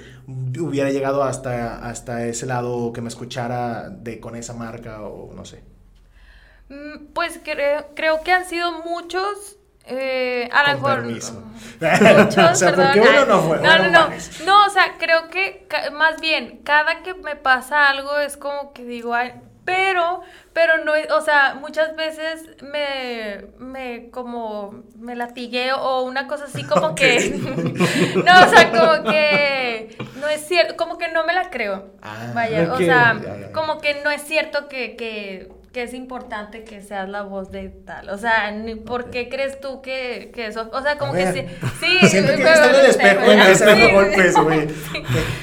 hubiera 0.59 0.91
llegado 0.91 1.23
hasta, 1.23 1.87
hasta 1.89 2.27
ese 2.27 2.45
lado, 2.45 2.93
que 2.93 3.01
me 3.01 3.07
escuchara 3.07 3.89
de 3.89 4.19
con 4.19 4.35
esa 4.35 4.53
marca 4.53 5.01
o 5.03 5.33
no 5.33 5.45
sé? 5.45 5.63
Mm, 6.69 7.07
Pues 7.13 7.39
creo, 7.43 7.87
creo 7.95 8.21
que 8.23 8.31
han 8.31 8.45
sido 8.45 8.71
muchos. 8.83 9.57
eh, 9.87 10.49
a 10.51 10.63
lo 10.71 10.77
mejor. 10.79 10.95
permiso. 11.01 11.43
Muchos, 11.79 12.51
O 12.51 12.55
sea, 12.55 12.69
perdón. 12.69 12.85
porque 12.93 12.99
uno 13.01 13.19
Ay, 13.19 13.25
no 13.27 13.41
fue, 13.41 13.59
No, 13.59 13.77
no, 13.89 14.09
no. 14.45 14.65
o 14.65 14.69
sea, 14.71 14.95
creo 14.97 15.27
que 15.29 15.67
más 15.93 16.19
bien, 16.19 16.61
cada 16.63 17.03
que 17.03 17.13
me 17.13 17.35
pasa 17.35 17.89
algo 17.89 18.17
es 18.17 18.35
como 18.37 18.73
que 18.73 18.83
digo, 18.83 19.13
ay, 19.13 19.33
pero, 19.63 20.21
pero 20.53 20.83
no, 20.85 20.95
es- 20.95 21.11
o 21.11 21.21
sea, 21.21 21.55
muchas 21.59 21.95
veces 21.95 22.43
me, 22.63 23.45
me 23.59 24.09
como, 24.11 24.83
me 24.97 25.15
latigueo 25.15 25.77
o 25.79 26.03
una 26.03 26.27
cosa 26.27 26.45
así 26.45 26.63
como 26.63 26.95
que, 26.95 27.39
no, 28.15 28.45
o 28.45 28.49
sea, 28.49 28.71
como 28.71 29.11
que 29.11 29.95
no 30.19 30.27
es 30.29 30.47
cierto, 30.47 30.75
como 30.77 30.97
que 30.97 31.09
no 31.09 31.25
me 31.25 31.33
la 31.33 31.49
creo. 31.51 31.91
Ah, 32.01 32.31
Vaya, 32.33 32.63
ok. 32.69 32.73
o 32.73 32.77
sea, 32.77 33.21
como 33.53 33.79
que 33.81 34.01
no 34.03 34.09
es 34.11 34.21
cierto 34.23 34.67
que, 34.67 34.95
que, 34.95 35.49
que 35.75 35.83
es 35.83 35.93
importante 35.93 36.63
que 36.63 36.81
seas 36.81 37.09
la 37.09 37.23
voz 37.23 37.51
de 37.51 37.67
tal. 37.67 38.07
O 38.09 38.17
sea, 38.17 38.49
¿por 38.85 39.09
qué 39.09 39.27
crees 39.27 39.59
tú 39.59 39.81
que, 39.81 40.31
que 40.33 40.47
eso? 40.47 40.69
O 40.71 40.81
sea, 40.81 40.97
como 40.97 41.11
A 41.11 41.17
que 41.17 41.25
ver. 41.25 41.49
sí. 41.81 41.97
sí 42.01 42.07
Siento 42.07 42.31
que 42.31 42.43
me- 42.45 42.49
está 42.53 42.69
en 42.69 42.75
el 42.75 42.81
me- 42.81 42.87
espejo 42.87 43.19
me- 43.27 43.33
y 43.33 43.35
me 43.37 43.51
está 43.51 43.65
dando 43.65 43.85
sí, 43.87 43.93
golpes, 43.93 44.33
sí. 44.35 44.41
güey. 44.41 44.67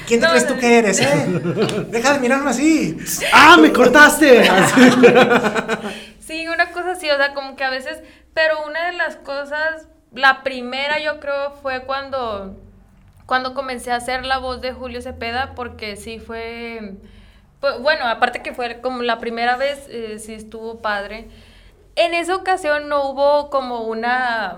¿Quién 0.07 0.19
te 0.19 0.25
No, 0.25 0.29
crees 0.31 0.47
tú 0.47 0.57
que 0.57 0.79
eres, 0.79 0.99
eh? 1.01 1.27
Deja 1.91 2.13
de 2.15 2.19
mirarme 2.19 2.49
así. 2.49 2.97
¡Ah, 3.31 3.57
me 3.61 3.71
cortaste! 3.71 4.41
Sí, 6.19 6.47
una 6.47 6.71
cosa 6.71 6.93
así, 6.93 7.09
o 7.11 7.17
sea, 7.17 7.33
como 7.35 7.55
que 7.55 7.63
a 7.63 7.69
veces, 7.69 7.99
pero 8.33 8.65
una 8.65 8.87
de 8.87 8.93
las 8.93 9.17
cosas, 9.17 9.87
la 10.13 10.41
primera 10.41 10.99
yo 10.99 11.19
creo 11.19 11.51
fue 11.61 11.83
cuando, 11.83 12.59
cuando 13.27 13.53
comencé 13.53 13.91
a 13.91 13.97
hacer 13.97 14.25
la 14.25 14.39
voz 14.39 14.61
de 14.61 14.71
Julio 14.71 14.99
Cepeda, 15.01 15.53
porque 15.55 15.95
sí 15.95 16.17
fue, 16.19 16.93
pues, 17.63 17.79
bueno, 17.79 18.05
aparte 18.09 18.41
que 18.41 18.53
fue 18.53 18.81
como 18.81 19.03
la 19.03 19.19
primera 19.19 19.55
vez, 19.55 19.87
eh, 19.87 20.19
sí 20.19 20.33
estuvo 20.33 20.81
padre. 20.81 21.29
En 21.95 22.13
esa 22.13 22.35
ocasión 22.35 22.89
no 22.89 23.09
hubo 23.09 23.49
como 23.49 23.83
una... 23.83 24.57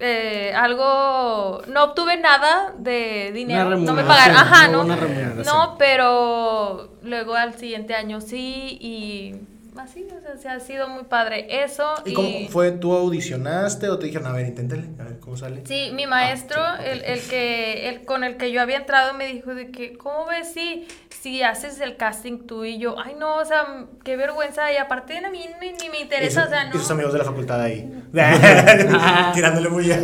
eh, 0.00 0.52
algo 0.56 1.62
no 1.68 1.84
obtuve 1.84 2.16
nada 2.16 2.74
de 2.76 3.30
dinero 3.32 3.68
Una 3.68 3.76
no 3.76 3.92
me 3.92 4.02
pagaron. 4.02 4.36
ajá 4.36 4.66
no 4.66 4.82
no 4.82 4.94
una 4.94 5.44
no 5.44 5.76
pero 5.78 6.88
luego 7.02 7.34
al 7.36 7.54
siguiente 7.54 7.94
año 7.94 8.20
sí 8.20 8.78
y 8.80 9.36
así 9.76 10.06
o 10.06 10.20
sea, 10.20 10.36
sí 10.36 10.48
ha 10.48 10.60
sido 10.60 10.88
muy 10.88 11.04
padre 11.04 11.64
eso 11.64 11.94
¿Y 12.04 12.10
y, 12.10 12.14
cómo 12.14 12.48
fue? 12.48 12.72
¿Tú 12.72 12.92
audicionaste 12.94 13.88
o 13.88 13.98
te 13.98 14.06
dijeron, 14.06 14.26
a 14.26 14.32
ver, 14.32 14.46
inténtale, 14.46 14.84
a 14.98 15.04
ver 15.04 15.18
cómo 15.20 15.36
sale? 15.36 15.62
sí 15.64 15.90
mi 15.94 16.06
maestro 16.06 16.60
Ah, 16.60 16.78
sí, 16.82 16.88
el, 16.90 17.04
el 17.04 17.20
que 17.22 17.88
el 17.88 18.04
con 18.04 18.24
el 18.24 18.36
que 18.36 18.52
yo 18.52 18.60
había 18.60 18.76
entrado 18.76 19.14
me 19.14 19.26
dijo 19.26 19.54
de 19.54 19.70
que 19.70 19.96
cómo 19.96 20.26
ves 20.26 20.52
si 20.52 20.86
si 21.08 21.42
haces 21.42 21.80
el 21.80 21.96
casting 21.96 22.46
tú 22.46 22.64
y 22.64 22.78
yo 22.78 22.96
ay 22.98 23.14
no 23.18 23.36
o 23.36 23.44
sea 23.44 23.86
qué 24.04 24.16
vergüenza 24.16 24.72
y 24.72 24.76
aparte 24.76 25.18
a 25.18 25.30
mí 25.30 25.46
ni, 25.60 25.72
ni 25.72 25.88
me 25.88 26.00
interesa 26.00 26.44
o 26.44 26.48
sea 26.48 26.64
no 26.64 26.74
Y 26.74 26.78
sus 26.78 26.90
amigos 26.90 27.12
de 27.12 27.18
la 27.20 27.24
facultad 27.24 27.60
ahí. 27.60 27.90
Tirándole 29.34 29.68
bulla. 29.68 29.98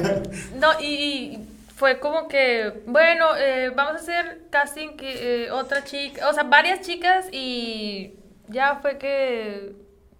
No, 0.57 0.81
y, 0.81 0.85
y 0.87 1.49
fue 1.79 2.01
como 2.01 2.27
que, 2.27 2.83
bueno, 2.87 3.37
eh, 3.37 3.71
vamos 3.75 3.93
a 3.93 3.97
hacer 3.97 4.43
casting 4.51 4.97
que 4.97 5.45
eh, 5.45 5.51
otra 5.53 5.85
chica, 5.85 6.29
o 6.29 6.33
sea, 6.33 6.43
varias 6.43 6.81
chicas 6.81 7.27
y 7.31 8.15
ya 8.49 8.77
fue 8.81 8.99
que 8.99 9.75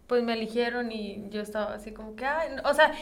pues 0.07 0.23
me 0.23 0.33
eligieron 0.33 0.91
y 0.91 1.29
yo 1.31 1.43
estaba 1.43 1.75
así 1.75 1.93
como 1.93 2.17
que, 2.17 2.25
ay, 2.25 2.57
o 2.65 2.73
sea, 2.73 2.93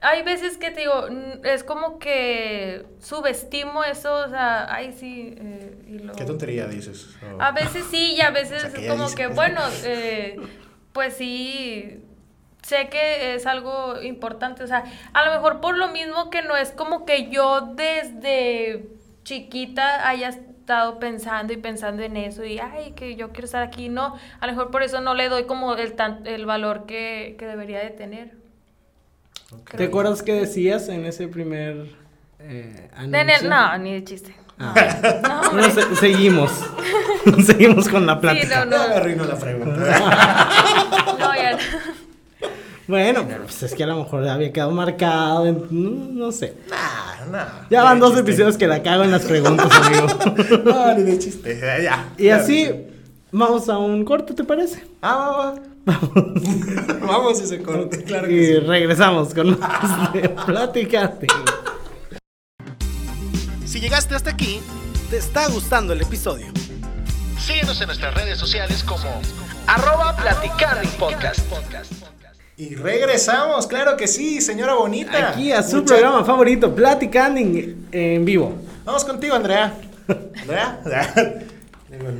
hay 0.00 0.22
veces 0.22 0.56
que 0.58 0.70
te 0.70 0.80
digo, 0.80 1.08
es 1.42 1.64
como 1.64 1.98
que 1.98 2.84
subestimo 3.00 3.82
eso, 3.84 4.14
o 4.14 4.28
sea, 4.28 4.72
ay 4.72 4.92
sí, 4.92 5.34
eh, 5.36 5.82
y 5.88 5.98
lo... 5.98 6.12
¿Qué 6.12 6.24
tontería 6.24 6.66
dices? 6.66 7.16
A 7.40 7.50
veces 7.52 7.86
sí 7.90 8.14
y 8.16 8.20
a 8.20 8.30
veces 8.30 8.64
O 8.64 8.70
sea, 8.70 8.88
como 8.88 9.04
dice- 9.04 9.16
que, 9.16 9.26
bueno, 9.28 9.60
eh, 9.84 10.36
pues 10.92 11.14
sí, 11.16 12.04
sé 12.62 12.88
que 12.88 13.34
es 13.34 13.46
algo 13.46 14.00
importante, 14.02 14.62
o 14.62 14.66
sea, 14.66 14.84
a 15.12 15.24
lo 15.24 15.32
mejor 15.32 15.60
por 15.60 15.76
lo 15.76 15.88
mismo 15.88 16.30
que 16.30 16.42
no 16.42 16.56
es 16.56 16.70
como 16.70 17.04
que 17.04 17.30
yo 17.30 17.72
desde 17.74 18.86
chiquita 19.24 20.08
haya 20.08 20.38
estado 20.64 20.98
pensando 20.98 21.52
y 21.52 21.58
pensando 21.58 22.02
en 22.02 22.16
eso 22.16 22.42
y, 22.42 22.58
ay, 22.58 22.92
que 22.96 23.16
yo 23.16 23.28
quiero 23.32 23.44
estar 23.44 23.62
aquí, 23.62 23.90
no, 23.90 24.16
a 24.40 24.46
lo 24.46 24.52
mejor 24.52 24.70
por 24.70 24.82
eso 24.82 25.02
no 25.02 25.12
le 25.14 25.28
doy 25.28 25.44
como 25.44 25.74
el, 25.74 25.92
tan, 25.92 26.26
el 26.26 26.46
valor 26.46 26.86
que, 26.86 27.36
que 27.38 27.46
debería 27.46 27.80
de 27.80 27.90
tener. 27.90 28.32
Ok. 29.52 29.74
¿Te 29.76 29.84
acuerdas 29.84 30.22
qué 30.22 30.32
decías 30.32 30.88
en 30.88 31.04
ese 31.04 31.28
primer 31.28 31.86
eh, 32.40 32.90
anuncio? 32.96 33.50
no, 33.50 33.76
ni 33.78 33.92
de 33.92 34.04
chiste. 34.04 34.34
Ah. 34.58 34.74
No, 35.22 35.40
hombre. 35.50 35.70
se- 35.70 35.96
seguimos. 35.96 36.50
seguimos 37.44 37.86
con 37.88 38.06
la 38.06 38.14
Sí, 38.14 38.20
plática. 38.20 38.64
no, 38.64 38.70
me 38.70 38.76
no, 38.88 38.94
arruinó 38.94 39.24
la 39.24 39.36
pregunta. 39.36 40.48
Bueno, 42.86 43.24
pero 43.26 43.44
pues 43.44 43.62
es 43.62 43.74
que 43.74 43.82
a 43.84 43.86
lo 43.86 43.96
mejor 43.96 44.28
había 44.28 44.52
quedado 44.52 44.70
marcado. 44.72 45.46
en- 45.46 45.66
no, 45.70 46.26
no 46.26 46.32
sé. 46.32 46.54
nah, 46.70 47.24
nah. 47.30 47.46
Ya 47.70 47.82
van 47.82 47.98
dos 48.00 48.16
episodios 48.18 48.56
que 48.58 48.66
la 48.66 48.82
cago 48.82 49.04
en 49.04 49.10
las 49.10 49.22
preguntas, 49.22 49.70
amigo. 49.72 50.06
No, 50.64 50.94
ni 50.94 51.02
de 51.02 51.18
chiste. 51.18 51.58
Ya, 51.60 51.78
ya. 51.82 52.08
Y 52.18 52.24
Ya, 52.24 52.36
así, 52.36 52.66
sí. 52.66 52.72
vamos 53.32 53.68
a 53.68 53.78
un 53.78 54.04
corte, 54.04 54.34
¿te 54.34 54.44
parece? 54.44 54.84
Ah, 55.02 55.16
va, 55.16 55.36
va. 55.54 55.54
Vamos 57.06 57.40
a 57.40 57.44
ese 57.44 57.62
corte, 57.62 58.02
claro 58.04 58.26
que 58.26 58.34
y 58.34 58.46
sí. 58.46 58.58
regresamos 58.60 59.34
con 59.34 59.58
más 59.60 60.12
de 60.14 60.30
Platicate. 60.30 61.26
Si 63.66 63.80
llegaste 63.80 64.14
hasta 64.14 64.30
aquí, 64.30 64.60
te 65.10 65.18
está 65.18 65.46
gustando 65.48 65.92
el 65.92 66.00
episodio. 66.00 66.46
Síguenos 67.38 67.78
en 67.82 67.86
nuestras 67.88 68.14
redes 68.14 68.38
sociales 68.38 68.82
como 68.82 69.20
arroba 69.66 70.16
platicando 70.16 70.88
podcast. 70.98 71.40
Y 72.56 72.74
regresamos, 72.76 73.66
claro 73.66 73.96
que 73.96 74.06
sí, 74.06 74.40
señora 74.40 74.74
bonita. 74.74 75.30
Aquí 75.30 75.50
a 75.50 75.62
su 75.62 75.76
Mucha- 75.78 75.94
programa 75.94 76.24
favorito, 76.24 76.72
Platicando 76.74 77.40
en, 77.40 77.88
en 77.90 78.24
vivo. 78.24 78.52
Vamos 78.84 79.04
contigo, 79.04 79.34
Andrea. 79.34 79.74
Andrea. 80.40 80.80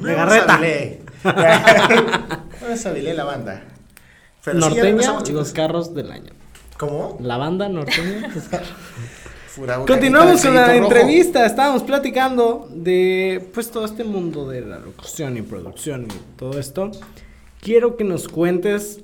Legarreta. 0.03 0.61
No 2.69 2.77
sabilé 2.79 3.13
la 3.15 3.25
banda. 3.25 3.63
Pero 4.43 4.57
sí, 4.57 4.61
Norteña, 4.61 4.83
regresamos, 4.85 5.31
los 5.31 5.53
carros 5.53 5.95
del 5.95 6.11
año. 6.13 6.33
¿Cómo? 6.79 7.19
La 7.21 7.37
banda 7.37 7.69
norteña. 7.69 8.29
los 8.35 8.45
carros. 8.45 8.69
Continuamos 9.87 10.43
con 10.43 10.55
la 10.55 10.67
rojo. 10.69 10.85
entrevista. 10.85 11.45
Estábamos 11.47 11.83
platicando 11.83 12.69
de 12.73 13.51
pues 13.53 13.71
todo 13.71 13.85
este 13.85 14.03
mundo 14.05 14.49
de 14.49 14.63
la 14.63 14.79
locución 14.79 15.37
y 15.37 15.43
producción 15.43 16.07
y 16.07 16.37
todo 16.39 16.59
esto. 16.59 16.91
Quiero 17.61 17.97
que 17.97 18.05
nos 18.05 18.29
cuentes 18.29 19.01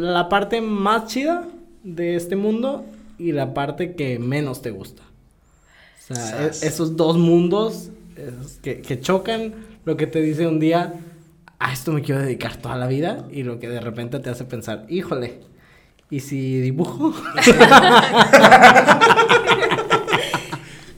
la 0.00 0.28
parte 0.28 0.60
más 0.60 1.06
chida 1.06 1.48
de 1.82 2.16
este 2.16 2.36
mundo 2.36 2.84
y 3.18 3.32
la 3.32 3.54
parte 3.54 3.94
que 3.94 4.18
menos 4.18 4.60
te 4.62 4.70
gusta. 4.70 5.02
O 6.10 6.14
sea, 6.14 6.44
e- 6.46 6.50
esos 6.50 6.96
dos 6.96 7.16
mundos 7.16 7.90
es, 8.16 8.58
que, 8.62 8.80
que 8.82 9.00
chocan, 9.00 9.54
lo 9.84 9.96
que 9.96 10.06
te 10.06 10.20
dice 10.20 10.46
un 10.46 10.60
día, 10.60 10.92
a 11.58 11.72
esto 11.72 11.92
me 11.92 12.02
quiero 12.02 12.20
dedicar 12.20 12.56
toda 12.56 12.76
la 12.76 12.86
vida, 12.86 13.26
y 13.30 13.42
lo 13.42 13.58
que 13.58 13.68
de 13.68 13.80
repente 13.80 14.18
te 14.20 14.30
hace 14.30 14.44
pensar, 14.44 14.84
híjole, 14.88 15.40
¿y 16.10 16.20
si 16.20 16.60
dibujo? 16.60 17.14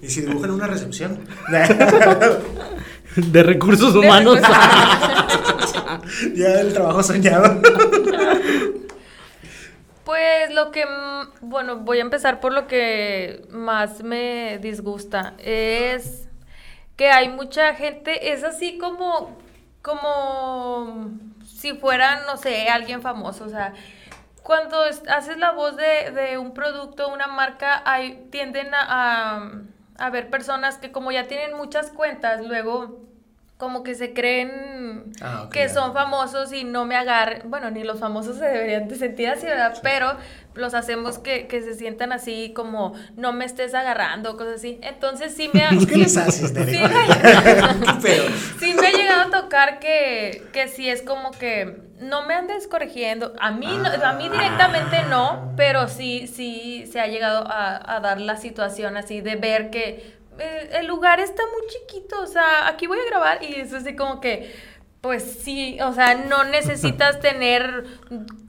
¿Y 0.02 0.08
si 0.08 0.22
dibujan 0.22 0.50
una 0.50 0.66
recepción? 0.66 1.20
de 3.16 3.42
recursos 3.42 3.94
humanos. 3.94 4.38
ya 6.34 6.60
el 6.60 6.72
trabajo 6.72 7.02
soñado. 7.02 7.60
Pues 10.08 10.50
lo 10.54 10.70
que, 10.70 10.86
bueno, 11.42 11.76
voy 11.80 11.98
a 11.98 12.00
empezar 12.00 12.40
por 12.40 12.52
lo 12.54 12.66
que 12.66 13.42
más 13.50 14.02
me 14.02 14.56
disgusta. 14.58 15.34
Es 15.38 16.28
que 16.96 17.10
hay 17.10 17.28
mucha 17.28 17.74
gente, 17.74 18.32
es 18.32 18.42
así 18.42 18.78
como, 18.78 19.36
como 19.82 21.10
si 21.44 21.74
fuera, 21.74 22.22
no 22.26 22.38
sé, 22.38 22.68
alguien 22.70 23.02
famoso, 23.02 23.44
o 23.44 23.48
sea, 23.50 23.74
cuando 24.42 24.84
es- 24.86 25.02
haces 25.08 25.36
la 25.38 25.52
voz 25.52 25.76
de, 25.76 26.10
de 26.12 26.38
un 26.38 26.54
producto, 26.54 27.08
una 27.12 27.26
marca, 27.28 27.82
hay, 27.84 28.28
tienden 28.30 28.74
a, 28.74 29.36
a, 29.36 29.50
a 29.98 30.10
ver 30.10 30.30
personas 30.30 30.78
que 30.78 30.92
como 30.92 31.12
ya 31.12 31.28
tienen 31.28 31.56
muchas 31.56 31.90
cuentas, 31.90 32.44
luego 32.46 33.00
como 33.58 33.82
que 33.82 33.94
se 33.94 34.14
creen 34.14 35.12
Ah, 35.20 35.48
que 35.52 35.68
son 35.68 35.92
famosos 35.92 36.52
y 36.52 36.64
no 36.64 36.84
me 36.86 36.94
agarren, 36.96 37.42
bueno, 37.50 37.70
ni 37.70 37.82
los 37.84 37.98
famosos 38.00 38.36
se 38.38 38.44
deberían 38.46 38.88
de 38.88 38.94
sentir 38.96 39.28
así, 39.28 39.46
¿verdad? 39.46 39.76
Pero 39.82 40.16
los 40.54 40.74
hacemos 40.74 41.18
que, 41.18 41.46
que 41.48 41.60
se 41.60 41.74
sientan 41.74 42.12
así 42.12 42.52
como 42.54 42.94
no 43.16 43.32
me 43.32 43.44
estés 43.44 43.74
agarrando, 43.74 44.36
cosas 44.36 44.54
así. 44.56 44.78
Entonces 44.82 45.34
sí 45.34 45.50
me 45.52 45.64
ha... 45.64 45.70
¿Qué 45.70 45.76
sí- 45.86 45.94
les 45.96 46.16
haces, 46.16 46.48
sí 46.50 46.54
me 46.54 46.84
ha-. 46.84 48.00
Sí 48.60 48.74
me 48.74 48.86
ha 48.86 48.92
llegado 48.92 49.34
a 49.36 49.40
tocar 49.42 49.78
que, 49.80 50.44
que 50.52 50.68
sí 50.68 50.88
es 50.88 51.02
como 51.02 51.30
que 51.32 51.82
no 52.00 52.26
me 52.26 52.34
andes 52.34 52.66
corrigiendo. 52.68 53.32
A 53.40 53.50
mí, 53.50 53.66
no- 53.66 53.88
a 54.06 54.12
mí 54.12 54.28
directamente 54.28 55.02
no, 55.08 55.52
pero 55.56 55.88
sí, 55.88 56.26
sí 56.28 56.86
se 56.90 57.00
ha 57.00 57.06
llegado 57.08 57.44
a, 57.48 57.96
a 57.96 58.00
dar 58.00 58.20
la 58.20 58.36
situación 58.36 58.96
así 58.96 59.20
de 59.20 59.36
ver 59.36 59.70
que 59.70 60.17
eh, 60.38 60.70
el 60.74 60.86
lugar 60.86 61.20
está 61.20 61.42
muy 61.52 61.66
chiquito, 61.68 62.20
o 62.22 62.26
sea, 62.26 62.66
aquí 62.68 62.86
voy 62.86 62.98
a 62.98 63.10
grabar 63.10 63.42
y 63.42 63.54
es 63.54 63.72
así 63.72 63.94
como 63.96 64.20
que, 64.20 64.54
pues 65.00 65.22
sí, 65.44 65.78
o 65.80 65.92
sea, 65.92 66.14
no 66.14 66.44
necesitas 66.58 67.20
tener 67.20 67.84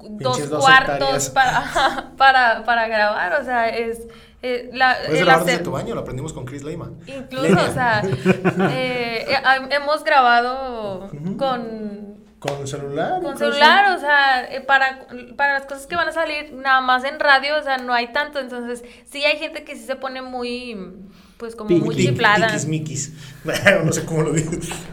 dos 0.01 0.39
cuartos 0.47 1.29
para, 1.29 2.11
para, 2.17 2.63
para 2.63 2.87
grabar, 2.87 3.41
o 3.41 3.43
sea, 3.43 3.69
es... 3.69 4.07
eh, 4.41 4.69
la, 4.73 4.97
Puedes 5.05 5.25
grabar 5.25 5.45
desde 5.45 5.63
tu 5.63 5.71
baño, 5.71 5.93
lo 5.95 6.01
aprendimos 6.01 6.33
con 6.33 6.45
Chris 6.45 6.63
Leima. 6.63 6.91
Incluso, 7.07 7.53
o 7.69 7.73
sea, 7.73 8.01
eh, 8.71 9.25
eh, 9.27 9.35
ah, 9.43 9.57
hemos 9.69 10.03
grabado 10.03 11.09
con, 11.37 12.09
¿Con 12.39 12.65
celular? 12.67 13.21
con 13.21 13.33
incluso? 13.33 13.51
celular, 13.51 13.97
o 13.97 13.99
sea, 13.99 14.45
eh, 14.45 14.61
para, 14.61 15.07
para 15.35 15.53
las 15.55 15.65
cosas 15.65 15.87
que 15.87 15.95
van 15.97 16.07
a 16.07 16.13
salir 16.13 16.53
nada 16.53 16.79
más 16.79 17.03
en 17.03 17.19
radio, 17.19 17.57
o 17.57 17.63
sea, 17.63 17.77
no 17.79 17.93
hay 17.93 18.13
tanto, 18.13 18.39
entonces 18.39 18.81
sí 19.11 19.23
hay 19.25 19.37
gente 19.37 19.65
que 19.65 19.75
sí 19.75 19.83
se 19.85 19.97
pone 19.97 20.21
muy, 20.21 20.77
pues 21.39 21.55
como 21.55 21.69
muy 21.75 21.95
chiflada. 21.95 22.47
Tiquismiquis. 22.47 23.13
Bueno, 23.45 23.85
no 23.85 23.91
sé 23.93 24.05
cómo 24.05 24.21
lo 24.23 24.33
digo. 24.33 24.51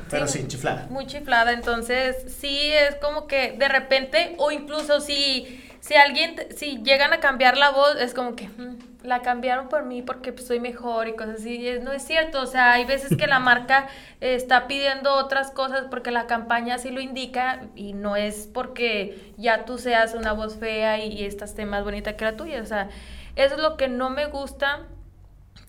Pero 0.09 0.26
Sí. 0.28 0.38
sí, 0.38 0.46
chiflada. 0.48 0.87
Muy 0.88 1.06
chiflada, 1.06 1.52
entonces 1.52 2.16
sí 2.40 2.70
es 2.72 2.94
como 2.96 3.26
que 3.26 3.52
de 3.59 3.68
repente, 3.68 4.35
o 4.38 4.52
incluso 4.52 5.00
si, 5.00 5.61
si 5.80 5.94
alguien, 5.94 6.37
si 6.56 6.80
llegan 6.85 7.12
a 7.12 7.18
cambiar 7.18 7.56
la 7.59 7.70
voz, 7.70 7.96
es 8.00 8.14
como 8.14 8.37
que 8.37 8.46
"Mm, 8.48 8.76
la 9.02 9.22
cambiaron 9.22 9.68
por 9.68 9.85
mí 9.85 10.02
porque 10.02 10.32
pues, 10.32 10.46
soy 10.46 10.61
mejor 10.61 11.09
y 11.09 11.14
cosas 11.16 11.40
así. 11.40 11.56
Y 11.56 11.66
es- 11.68 11.82
no 11.82 11.92
es 11.92 12.04
cierto, 12.04 12.40
o 12.40 12.46
sea, 12.46 12.72
hay 12.72 12.85
veces 12.85 13.16
que 13.16 13.26
la 13.26 13.40
marca 13.40 13.88
eh, 14.20 14.37
está 14.37 14.68
pidiendo 14.68 15.12
otras 15.14 15.50
cosas 15.50 15.87
porque 15.90 16.12
la 16.12 16.26
campaña 16.28 16.76
así 16.76 16.90
lo 16.90 17.00
indica 17.00 17.62
y 17.74 17.92
no 17.92 18.14
es 18.16 18.48
porque 18.54 19.32
ya 19.37 19.64
tú 19.64 19.78
seas 19.78 20.14
una 20.14 20.32
voz 20.32 20.56
fea 20.56 21.04
y, 21.04 21.12
y 21.12 21.24
esta 21.24 21.44
esté 21.44 21.66
más 21.66 21.82
bonita 21.82 22.16
que 22.16 22.24
la 22.24 22.37
tuya, 22.37 22.62
o 22.62 22.66
sea, 22.66 22.88
eso 23.35 23.56
es 23.56 23.61
lo 23.61 23.76
que 23.76 23.88
no 23.88 24.11
me 24.11 24.26
gusta. 24.26 24.87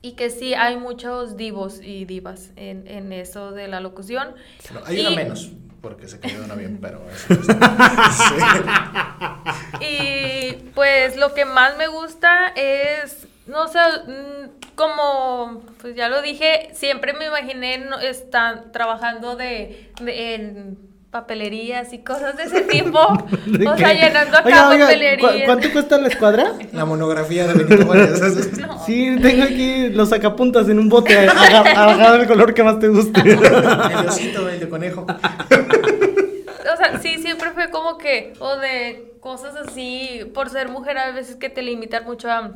Y 0.02 0.12
que 0.14 0.30
sí 0.30 0.54
hay 0.54 0.78
muchos 0.78 1.38
divos 1.38 1.80
y 1.82 2.06
divas 2.06 2.52
en, 2.56 2.88
en 2.88 3.12
eso 3.12 3.52
de 3.52 3.68
la 3.68 3.80
locución. 3.80 4.36
No, 4.74 4.82
hay 4.86 5.00
una 5.02 5.10
Y- 5.12 5.16
menos, 5.16 5.52
porque 5.82 6.08
se 6.08 6.20
cayó 6.20 6.40
de 6.40 6.46
un 6.46 6.52
avión, 6.52 6.78
pero 6.82 7.02
eso 7.10 7.34
es- 7.34 7.48
sí. 8.18 9.84
Y 9.86 10.54
pues 10.76 11.18
lo 11.18 11.34
que 11.34 11.46
más 11.46 11.78
me 11.78 11.88
gusta 11.88 12.48
es, 12.56 13.28
no 13.48 13.68
sé, 13.68 13.80
mm, 14.08 14.76
como, 14.76 15.64
pues 15.82 15.96
ya 15.96 16.10
lo 16.10 16.22
dije, 16.22 16.70
siempre 16.74 17.14
me 17.14 17.26
imaginé 17.26 17.80
no, 17.80 18.00
estar 18.00 18.72
trabajando 18.72 19.36
de, 19.36 19.92
de- 20.02 20.36
en 20.36 20.78
papelerías 21.22 21.92
y 21.94 22.00
cosas 22.00 22.38
de 22.38 22.44
ese 22.44 22.62
tipo. 22.74 23.00
¿De 23.48 23.68
o 23.68 23.76
sea, 23.78 23.94
llenando 23.94 24.38
acá 24.38 24.46
Oiga, 24.46 24.70
oiga, 24.70 24.86
papelerías. 24.86 25.32
¿cu- 25.32 25.46
¿Cuánto 25.46 25.72
cuesta 25.72 25.98
la 25.98 26.08
escuadra? 26.10 26.52
La 26.74 26.86
monografía 26.86 27.48
de 27.48 27.54
Benito 27.64 27.86
Juárez. 27.86 28.22
Sí, 28.86 29.18
tengo 29.22 29.44
aquí 29.44 29.90
los 29.90 30.10
sacapuntas 30.10 30.70
en 30.70 30.80
un 30.80 30.88
bote, 30.90 31.18
aga- 31.28 31.60
agarrado 31.72 32.16
el 32.22 32.28
color 32.28 32.54
que 32.54 32.64
más 32.64 32.80
te 32.80 32.88
guste. 32.88 33.20
El 33.22 34.08
osito, 34.08 34.48
el 34.48 34.60
de 34.62 34.70
conejo. 34.70 35.06
O 35.06 36.78
sea, 36.78 37.00
sí, 37.02 37.18
siempre 37.18 37.52
fue 37.52 37.70
como 37.70 37.98
que, 37.98 38.34
o 38.40 38.56
de 38.58 39.14
cosas 39.20 39.56
así, 39.56 40.22
por 40.34 40.50
ser 40.50 40.70
mujer 40.70 40.98
a 41.00 41.12
veces 41.12 41.36
que 41.36 41.50
te 41.50 41.62
limitan 41.64 42.06
mucho 42.06 42.30
a... 42.32 42.52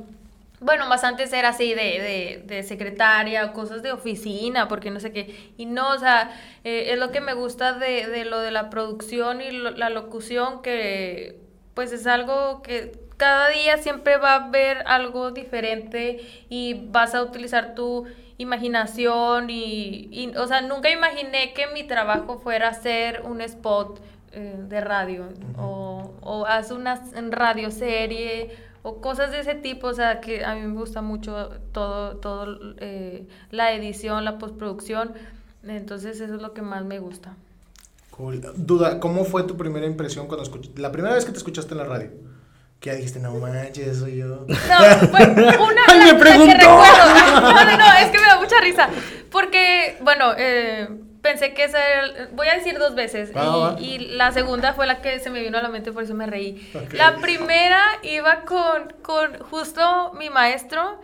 Bueno, 0.61 0.85
más 0.87 1.03
antes 1.03 1.33
era 1.33 1.49
así 1.49 1.73
de, 1.73 1.81
de, 1.83 2.43
de 2.45 2.63
secretaria 2.63 3.45
o 3.47 3.53
cosas 3.53 3.81
de 3.81 3.91
oficina, 3.91 4.67
porque 4.67 4.91
no 4.91 4.99
sé 4.99 5.11
qué. 5.11 5.53
Y 5.57 5.65
no, 5.65 5.89
o 5.91 5.97
sea, 5.97 6.31
eh, 6.63 6.91
es 6.93 6.99
lo 6.99 7.11
que 7.11 7.19
me 7.19 7.33
gusta 7.33 7.73
de, 7.73 8.05
de 8.07 8.25
lo 8.25 8.39
de 8.39 8.51
la 8.51 8.69
producción 8.69 9.41
y 9.41 9.51
lo- 9.51 9.71
la 9.71 9.89
locución, 9.89 10.61
que 10.61 11.39
pues 11.73 11.91
es 11.93 12.05
algo 12.05 12.61
que 12.61 12.91
cada 13.17 13.49
día 13.49 13.77
siempre 13.79 14.17
va 14.17 14.33
a 14.33 14.45
haber 14.45 14.83
algo 14.87 15.31
diferente 15.31 16.19
y 16.49 16.75
vas 16.89 17.15
a 17.15 17.23
utilizar 17.23 17.73
tu 17.75 18.05
imaginación 18.37 19.49
y, 19.49 20.09
y, 20.11 20.35
o 20.37 20.47
sea, 20.47 20.61
nunca 20.61 20.89
imaginé 20.91 21.53
que 21.53 21.67
mi 21.67 21.83
trabajo 21.83 22.39
fuera 22.39 22.69
hacer 22.69 23.21
un 23.23 23.41
spot 23.41 23.99
eh, 24.33 24.55
de 24.57 24.81
radio 24.81 25.27
o, 25.57 26.13
o 26.21 26.45
hacer 26.45 26.77
una 26.77 27.01
radio 27.31 27.71
serie 27.71 28.51
o 28.83 29.01
cosas 29.01 29.31
de 29.31 29.39
ese 29.41 29.55
tipo, 29.55 29.87
o 29.87 29.93
sea, 29.93 30.21
que 30.21 30.43
a 30.43 30.55
mí 30.55 30.61
me 30.61 30.73
gusta 30.73 31.01
mucho 31.01 31.49
todo, 31.71 32.17
todo 32.17 32.57
eh, 32.77 33.27
la 33.51 33.71
edición, 33.73 34.25
la 34.25 34.37
postproducción, 34.37 35.13
entonces 35.63 36.19
eso 36.19 36.35
es 36.35 36.41
lo 36.41 36.53
que 36.53 36.61
más 36.61 36.83
me 36.85 36.99
gusta. 36.99 37.35
Cool. 38.11 38.41
Duda, 38.55 38.99
¿cómo 38.99 39.23
fue 39.23 39.43
tu 39.43 39.55
primera 39.57 39.85
impresión 39.85 40.27
cuando 40.27 40.43
escuchaste? 40.43 40.81
La 40.81 40.91
primera 40.91 41.13
vez 41.15 41.25
que 41.25 41.31
te 41.31 41.37
escuchaste 41.37 41.73
en 41.73 41.77
la 41.77 41.85
radio. 41.85 42.09
Que 42.79 42.89
ya 42.89 42.95
dijiste, 42.95 43.19
no 43.19 43.33
manches, 43.35 43.99
soy 43.99 44.17
yo. 44.17 44.45
No, 44.47 44.47
pues 44.47 45.27
una 45.37 45.81
Ay, 45.87 45.99
me 45.99 46.05
la 46.05 46.13
que 46.13 46.19
preguntó. 46.19 46.53
recuerdo. 46.53 47.41
No, 47.41 47.65
no, 47.65 47.77
no, 47.77 47.93
es 47.99 48.09
que 48.09 48.17
me 48.19 48.25
da 48.25 48.39
mucha 48.39 48.59
risa. 48.59 48.89
Porque, 49.31 49.97
bueno, 50.01 50.33
eh, 50.35 50.89
pensé 51.21 51.53
que 51.53 51.65
esa 51.65 51.85
era. 51.87 52.29
Voy 52.33 52.47
a 52.47 52.55
decir 52.55 52.77
dos 52.77 52.95
veces. 52.95 53.31
Y, 53.79 53.83
y 53.85 53.97
la 53.99 54.31
segunda 54.31 54.73
fue 54.73 54.87
la 54.87 55.01
que 55.01 55.19
se 55.19 55.29
me 55.29 55.41
vino 55.41 55.57
a 55.57 55.61
la 55.61 55.69
mente, 55.69 55.91
por 55.91 56.03
eso 56.03 56.13
me 56.13 56.25
reí. 56.25 56.71
La 56.93 57.17
primera 57.17 57.81
iba 58.03 58.41
con, 58.41 58.93
con 59.01 59.37
justo 59.39 60.13
mi 60.13 60.29
maestro, 60.29 60.99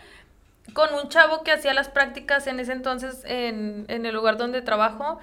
con 0.74 0.94
un 0.94 1.10
chavo 1.10 1.44
que 1.44 1.52
hacía 1.52 1.74
las 1.74 1.90
prácticas 1.90 2.48
en 2.48 2.60
ese 2.60 2.74
entonces 2.74 3.24
en, 3.26 3.86
en 3.88 4.06
el 4.06 4.14
lugar 4.14 4.38
donde 4.38 4.62
trabajo. 4.62 5.20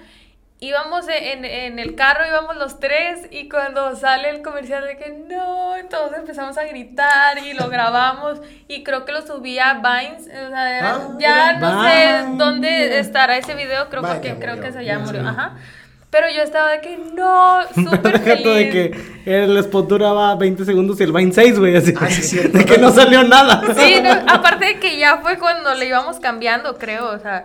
Íbamos 0.61 1.05
en, 1.09 1.43
en 1.43 1.79
el 1.79 1.95
carro, 1.95 2.25
íbamos 2.25 2.55
los 2.55 2.79
tres 2.79 3.27
y 3.29 3.49
cuando 3.49 3.93
sale 3.97 4.29
el 4.29 4.41
comercial 4.41 4.85
de 4.85 4.95
que 4.97 5.11
no, 5.11 5.73
todos 5.89 6.13
empezamos 6.15 6.57
a 6.57 6.63
gritar 6.63 7.37
y 7.39 7.53
lo 7.53 7.67
grabamos 7.67 8.39
y 8.69 8.81
creo 8.83 9.03
que 9.03 9.11
lo 9.11 9.21
subí 9.21 9.59
a 9.59 9.73
Vines, 9.75 10.23
o 10.23 10.49
sea, 10.49 10.77
era- 10.77 10.95
Ah, 10.95 11.07
ya 11.19 11.53
mira. 11.55 11.59
no 11.59 11.83
sé 11.83 12.37
dónde 12.37 12.99
estará 12.99 13.37
ese 13.37 13.53
video, 13.53 13.89
creo 13.89 14.01
Vine 14.01 14.21
que 14.21 14.35
creo 14.39 14.61
que 14.61 14.71
se 14.71 14.85
ya 14.85 14.97
murió, 14.99 15.21
murió. 15.23 15.29
ajá. 15.29 15.55
Pero 16.09 16.27
yo 16.33 16.41
estaba 16.43 16.69
de 16.71 16.79
que 16.79 16.97
no, 17.13 17.59
súper 17.75 18.01
tú 18.41 18.49
de 18.49 18.71
feliz. 18.71 18.71
que 19.25 19.43
el 19.43 19.57
spot 19.57 19.89
duraba 19.89 20.35
20 20.35 20.63
segundos 20.63 20.97
y 21.01 21.03
el 21.03 21.11
Vine 21.11 21.33
6, 21.33 21.59
güey, 21.59 21.75
así. 21.75 21.93
Ah, 21.99 22.09
sí. 22.09 22.37
De 22.47 22.63
que 22.63 22.77
no 22.77 22.91
salió 22.91 23.23
nada. 23.23 23.61
Sí, 23.75 23.99
no, 24.01 24.11
aparte 24.33 24.65
de 24.65 24.79
que 24.79 24.97
ya 24.97 25.17
fue 25.17 25.37
cuando 25.37 25.73
le 25.75 25.87
íbamos 25.87 26.21
cambiando, 26.21 26.77
creo, 26.77 27.09
o 27.11 27.19
sea. 27.19 27.43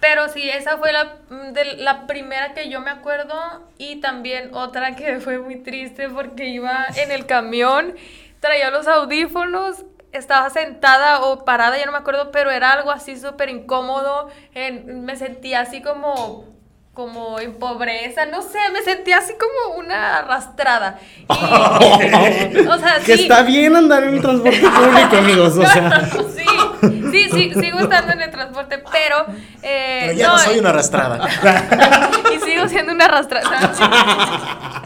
Pero 0.00 0.28
sí, 0.28 0.48
esa 0.48 0.76
fue 0.78 0.92
la, 0.92 1.16
mm, 1.30 1.52
de, 1.52 1.64
la 1.78 2.06
primera 2.06 2.52
que 2.54 2.68
yo 2.68 2.80
me 2.80 2.90
acuerdo 2.90 3.34
y 3.78 3.96
también 4.00 4.54
otra 4.54 4.94
que 4.94 5.20
fue 5.20 5.38
muy 5.38 5.56
triste 5.56 6.08
porque 6.08 6.48
iba 6.48 6.86
en 6.96 7.10
el 7.10 7.26
camión, 7.26 7.94
traía 8.40 8.70
los 8.70 8.86
audífonos, 8.86 9.84
estaba 10.12 10.48
sentada 10.50 11.20
o 11.22 11.44
parada, 11.44 11.76
ya 11.78 11.86
no 11.86 11.92
me 11.92 11.98
acuerdo, 11.98 12.30
pero 12.30 12.50
era 12.50 12.72
algo 12.72 12.90
así 12.90 13.18
súper 13.18 13.48
incómodo, 13.50 14.30
en- 14.54 15.04
me 15.04 15.16
sentía 15.16 15.60
así 15.60 15.80
como 15.82 16.54
como 16.92 17.38
en 17.38 17.58
pobreza, 17.58 18.24
no 18.24 18.40
sé, 18.40 18.58
me 18.72 18.80
sentía 18.80 19.18
así 19.18 19.34
como 19.34 19.76
una 19.76 20.16
arrastrada. 20.16 20.98
Y- 21.28 22.56
o 22.68 22.78
sea, 22.78 23.00
Que 23.04 23.16
sí. 23.18 23.22
está 23.24 23.42
bien 23.42 23.76
andar 23.76 24.02
en 24.04 24.14
el 24.14 24.22
transporte 24.22 24.60
público, 24.60 25.16
amigos. 25.18 25.58
O 25.58 25.66
sea, 25.66 26.08
sí, 26.34 26.95
sí, 27.10 27.28
sí, 27.30 27.52
sigo 27.60 27.78
estando 27.80 28.12
en 28.12 28.22
el 28.22 28.30
transporte, 28.30 28.82
pero... 28.90 29.26
eh, 29.62 30.02
Pero 30.06 30.12
ya 30.18 30.28
no, 30.28 30.38
soy 30.38 30.56
eh, 30.56 30.60
una 30.60 30.70
arrastrada. 30.70 31.28
y 32.34 32.40
sigo 32.44 32.68
siendo 32.68 32.92
una 32.92 33.04
arrastrada. 33.06 33.72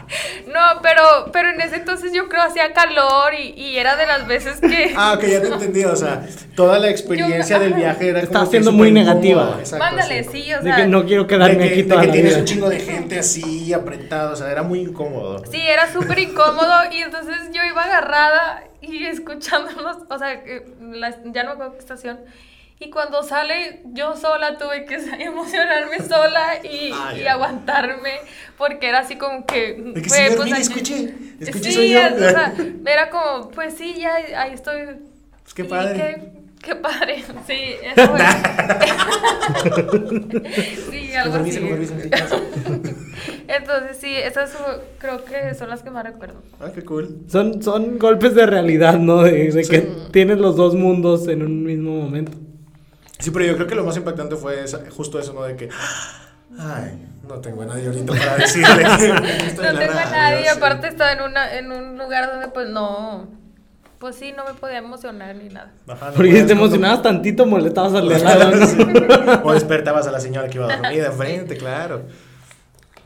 No, 0.47 0.81
pero, 0.81 1.29
pero 1.31 1.49
en 1.49 1.61
ese 1.61 1.77
entonces 1.77 2.11
yo 2.13 2.27
creo 2.27 2.41
hacía 2.43 2.73
calor 2.73 3.33
y, 3.33 3.49
y 3.59 3.77
era 3.77 3.95
de 3.95 4.05
las 4.05 4.27
veces 4.27 4.59
que... 4.59 4.93
Ah, 4.97 5.13
ok, 5.13 5.23
ya 5.25 5.41
te 5.41 5.47
entendí. 5.47 5.85
O 5.85 5.95
sea, 5.95 6.25
toda 6.55 6.79
la 6.79 6.89
experiencia 6.89 7.57
Yo- 7.57 7.63
del 7.63 7.73
viaje 7.73 8.09
era 8.09 8.21
que 8.21 8.45
siendo 8.49 8.71
muy 8.71 8.91
negativa. 8.91 9.55
exacto, 9.59 9.85
Mándale, 9.85 10.23
sí. 10.25 10.43
sí, 10.43 10.53
o 10.53 10.57
de 10.57 10.63
sea... 10.63 10.75
que 10.75 10.87
no 10.87 11.05
quiero 11.05 11.27
quedarme 11.27 11.55
de 11.55 11.59
que, 11.63 11.73
aquí 11.73 11.81
de 11.83 11.89
toda 11.89 12.01
que 12.01 12.07
la 12.07 12.13
tienes 12.13 12.31
vida. 12.33 12.39
un 12.41 12.45
chingo 12.45 12.69
de 12.69 12.79
gente 12.79 13.19
así 13.19 13.73
apretado, 13.73 14.33
o 14.33 14.35
sea, 14.35 14.51
era 14.51 14.63
muy 14.63 14.79
incómodo. 14.79 15.43
Sí, 15.49 15.59
era 15.61 15.91
súper 15.91 16.19
incómodo 16.19 16.73
y 16.91 17.01
entonces 17.01 17.35
yo 17.53 17.63
iba 17.63 17.83
agarrada 17.83 18.63
y 18.81 19.05
escuchándolos, 19.05 19.97
o 20.09 20.17
sea, 20.17 20.43
la- 20.91 21.15
ya 21.25 21.43
no 21.43 21.49
me 21.49 21.53
acuerdo 21.53 21.73
qué 21.73 21.79
estación, 21.79 22.19
Y 22.83 22.89
cuando 22.89 23.21
sale, 23.21 23.81
yo 23.93 24.15
sola 24.17 24.57
tuve 24.57 24.85
que 24.85 24.95
emocionarme 25.23 25.99
sola 25.99 26.55
y, 26.63 26.89
Ah, 26.91 27.13
y 27.15 27.27
aguantarme, 27.27 28.13
porque 28.57 28.89
era 28.89 28.99
así 29.01 29.17
como 29.17 29.45
que... 29.45 29.93
Que, 30.01 30.09
señor, 30.09 30.35
pues, 30.37 30.45
mire, 30.45 30.57
aquí- 30.57 30.61
escuche, 30.63 31.13
escuche, 31.39 31.63
sí, 31.69 31.73
soy 31.73 31.89
yo. 31.91 31.99
o 31.99 32.17
sea, 32.17 32.53
era 32.87 33.09
como, 33.11 33.51
pues 33.51 33.75
sí, 33.75 33.93
ya 33.99 34.15
ahí 34.35 34.53
estoy. 34.55 34.79
Pues 35.43 35.53
qué 35.53 35.61
Y 35.61 35.65
padre. 35.65 35.93
Qué, 35.95 36.67
qué 36.69 36.75
padre, 36.75 37.23
sí, 37.47 37.75
eso 37.95 38.07
fue. 38.09 38.19
sí, 40.91 41.13
algo 41.13 41.35
así. 41.35 41.59
Entonces, 43.47 43.97
sí, 43.99 44.15
esas 44.15 44.57
creo 44.97 45.23
que 45.25 45.53
son 45.53 45.69
las 45.69 45.83
que 45.83 45.91
más 45.91 46.03
recuerdo. 46.05 46.41
Ah, 46.59 46.71
qué 46.73 46.83
cool. 46.83 47.17
Son, 47.27 47.61
son 47.61 47.99
golpes 47.99 48.33
de 48.33 48.45
realidad, 48.45 48.97
¿no? 48.97 49.21
De, 49.23 49.51
de 49.51 49.63
Sí. 49.63 49.69
que 49.69 49.81
tienes 50.11 50.37
los 50.39 50.55
dos 50.55 50.73
mundos 50.75 51.27
en 51.27 51.43
un 51.43 51.63
mismo 51.63 51.91
momento. 52.01 52.31
Sí, 53.21 53.31
pero 53.31 53.45
yo 53.45 53.55
creo 53.55 53.67
que 53.67 53.75
lo 53.75 53.83
más 53.85 53.95
impactante 53.95 54.35
fue 54.35 54.63
esa- 54.63 54.81
justo 54.89 55.17
eso, 55.19 55.31
¿no? 55.33 55.43
De 55.43 55.55
que, 55.55 55.69
ay, 56.59 57.07
no 57.27 57.35
tengo 57.39 57.61
a 57.61 57.65
nadie 57.65 57.87
ahorita 57.87 58.13
para 58.13 58.35
decirle 58.37 58.83
No 59.55 59.61
tengo 59.61 59.79
a 59.79 60.03
radio", 60.03 60.11
nadie, 60.11 60.49
aparte 60.49 60.87
estaba 60.89 61.13
en, 61.13 61.21
una, 61.21 61.53
en 61.55 61.71
un 61.71 61.97
lugar 61.97 62.27
donde 62.31 62.47
pues 62.49 62.67
no, 62.69 63.27
pues 63.99 64.15
sí, 64.15 64.33
no 64.35 64.43
me 64.45 64.53
podía 64.55 64.79
emocionar 64.79 65.35
ni 65.35 65.49
nada. 65.49 65.71
Ajá, 65.87 66.07
no 66.07 66.13
Porque 66.13 66.31
puedes 66.31 66.47
te 66.47 66.53
como- 66.53 66.65
emocionabas 66.65 67.01
tantito, 67.03 67.45
molestabas 67.45 67.93
al 67.93 68.09
lado, 68.23 68.51
¿no? 68.51 69.41
O 69.45 69.53
despertabas 69.53 70.07
a 70.07 70.11
la 70.11 70.19
señora 70.19 70.49
que 70.49 70.57
iba 70.57 70.75
dormida 70.75 71.07
enfrente, 71.07 71.55
claro. 71.57 72.01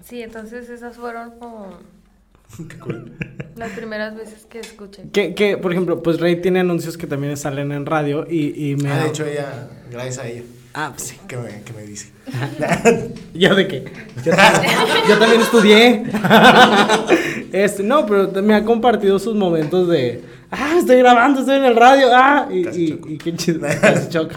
Sí, 0.04 0.22
entonces 0.22 0.70
esas 0.70 0.96
fueron 0.96 1.32
como 1.40 1.78
Qué 2.70 2.78
cool. 2.80 3.12
las 3.56 3.72
primeras 3.72 4.16
veces 4.16 4.46
que 4.50 4.60
escuché. 4.60 5.04
Que, 5.12 5.34
que, 5.36 5.58
por 5.58 5.72
ejemplo, 5.72 6.02
pues 6.04 6.20
Rey 6.20 6.42
tiene 6.42 6.60
anuncios 6.62 6.98
que 6.98 7.08
también 7.08 7.36
salen 7.38 7.72
en 7.72 7.86
radio 7.86 8.26
y, 8.30 8.72
y 8.72 8.76
me... 8.78 8.92
Ah, 8.92 9.04
de 9.04 9.10
hecho, 9.10 9.26
ella, 9.26 9.70
gracias 9.92 10.20
a 10.20 10.28
ella, 10.28 10.42
Ah, 10.78 10.92
pues 10.96 11.08
sí. 11.10 11.18
que 11.28 11.38
me, 11.38 11.62
que 11.64 11.74
me 11.74 11.84
dice. 11.84 12.12
¿Ya 13.34 13.54
de 13.56 13.68
qué? 13.68 13.86
Yo, 14.26 14.32
también- 14.36 14.74
yo 15.08 15.18
también 15.20 15.42
estudié. 15.42 16.04
este, 17.54 17.82
no, 17.84 18.06
pero 18.06 18.30
me 18.44 18.54
ha 18.56 18.64
compartido 18.66 19.18
sus 19.20 19.36
momentos 19.36 19.88
de... 19.88 20.24
Ah, 20.52 20.76
estoy 20.78 20.98
grabando, 20.98 21.40
estoy 21.42 21.58
en 21.58 21.66
el 21.66 21.76
radio. 21.76 22.08
Ah, 22.14 22.48
y, 22.52 22.68
y, 22.70 23.00
y 23.08 23.18
qué 23.18 23.34
chido. 23.36 23.62
Casi 23.82 24.10
choca. 24.10 24.36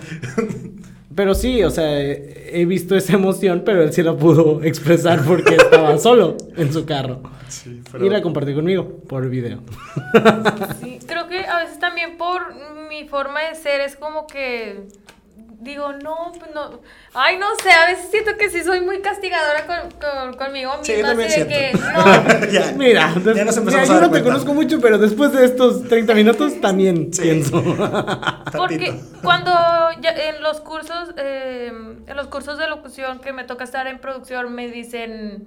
Pero 1.19 1.35
sí, 1.35 1.65
o 1.65 1.71
sea, 1.71 2.01
he 2.01 2.65
visto 2.65 2.95
esa 2.95 3.15
emoción, 3.15 3.63
pero 3.67 3.83
él 3.83 3.93
sí 3.93 4.05
la 4.05 4.17
pudo 4.17 4.63
expresar 4.63 5.25
porque 5.25 5.57
estaba 5.57 5.99
solo 5.99 6.37
en 6.57 6.73
su 6.73 6.87
carro. 6.87 7.23
Sí, 7.49 7.83
Y 8.01 8.09
la 8.09 8.23
compartió 8.23 8.55
conmigo 8.55 9.01
por 9.09 9.29
video. 9.29 9.59
Sí, 10.81 11.01
creo 11.09 11.27
que 11.27 11.41
a 11.45 11.59
veces 11.65 11.81
también 11.81 12.17
por 12.19 12.55
mi 12.89 13.09
forma 13.09 13.41
de 13.43 13.57
ser 13.57 13.81
es 13.81 13.97
como 13.97 14.29
que 14.29 14.87
digo, 15.61 15.93
no, 15.93 16.33
pues 16.39 16.51
no. 16.55 16.81
Ay, 17.15 17.37
no 17.37 17.47
sé, 17.63 17.71
a 17.71 17.87
veces 17.87 18.11
siento 18.11 18.37
que 18.37 18.49
sí 18.51 18.63
soy 18.63 18.81
muy 18.81 19.01
castigadora 19.01 19.67
con, 19.67 19.91
con- 20.01 20.35
conmigo 20.37 20.71
misma. 20.79 20.85
Sí, 20.85 20.97
yo 21.01 21.03
también 21.07 21.29
así 21.31 21.41
de 21.41 21.47
que, 21.49 21.71
siento. 21.77 21.91
no, 21.93 22.47
ya, 22.53 22.73
Mira, 22.77 23.13
ya 23.15 23.45
nos 23.45 23.57
empezamos 23.57 23.65
mira, 23.67 23.83
a 23.83 23.85
yo 23.87 23.93
dar 23.95 24.03
no 24.03 24.11
te 24.13 24.23
conozco 24.23 24.55
mucho, 24.55 24.81
pero 24.81 24.99
después 24.99 25.33
de 25.33 25.45
estos 25.45 25.89
30 25.89 26.15
minutos 26.15 26.61
también 26.61 27.13
Sí. 27.13 27.23
pienso. 27.23 27.63
Porque 28.57 28.95
cuando 29.23 29.51
ya 30.01 30.11
en 30.11 30.43
los 30.43 30.61
cursos, 30.61 31.11
eh, 31.17 31.73
en 32.07 32.17
los 32.17 32.29
cursos 32.29 32.59
de 32.59 32.69
locución 32.69 33.19
que 33.21 33.33
me 33.33 33.45
toca 33.45 33.65
estar 33.65 33.87
en 33.89 33.99
producción, 33.99 34.55
me 34.55 34.69
dicen, 34.69 35.47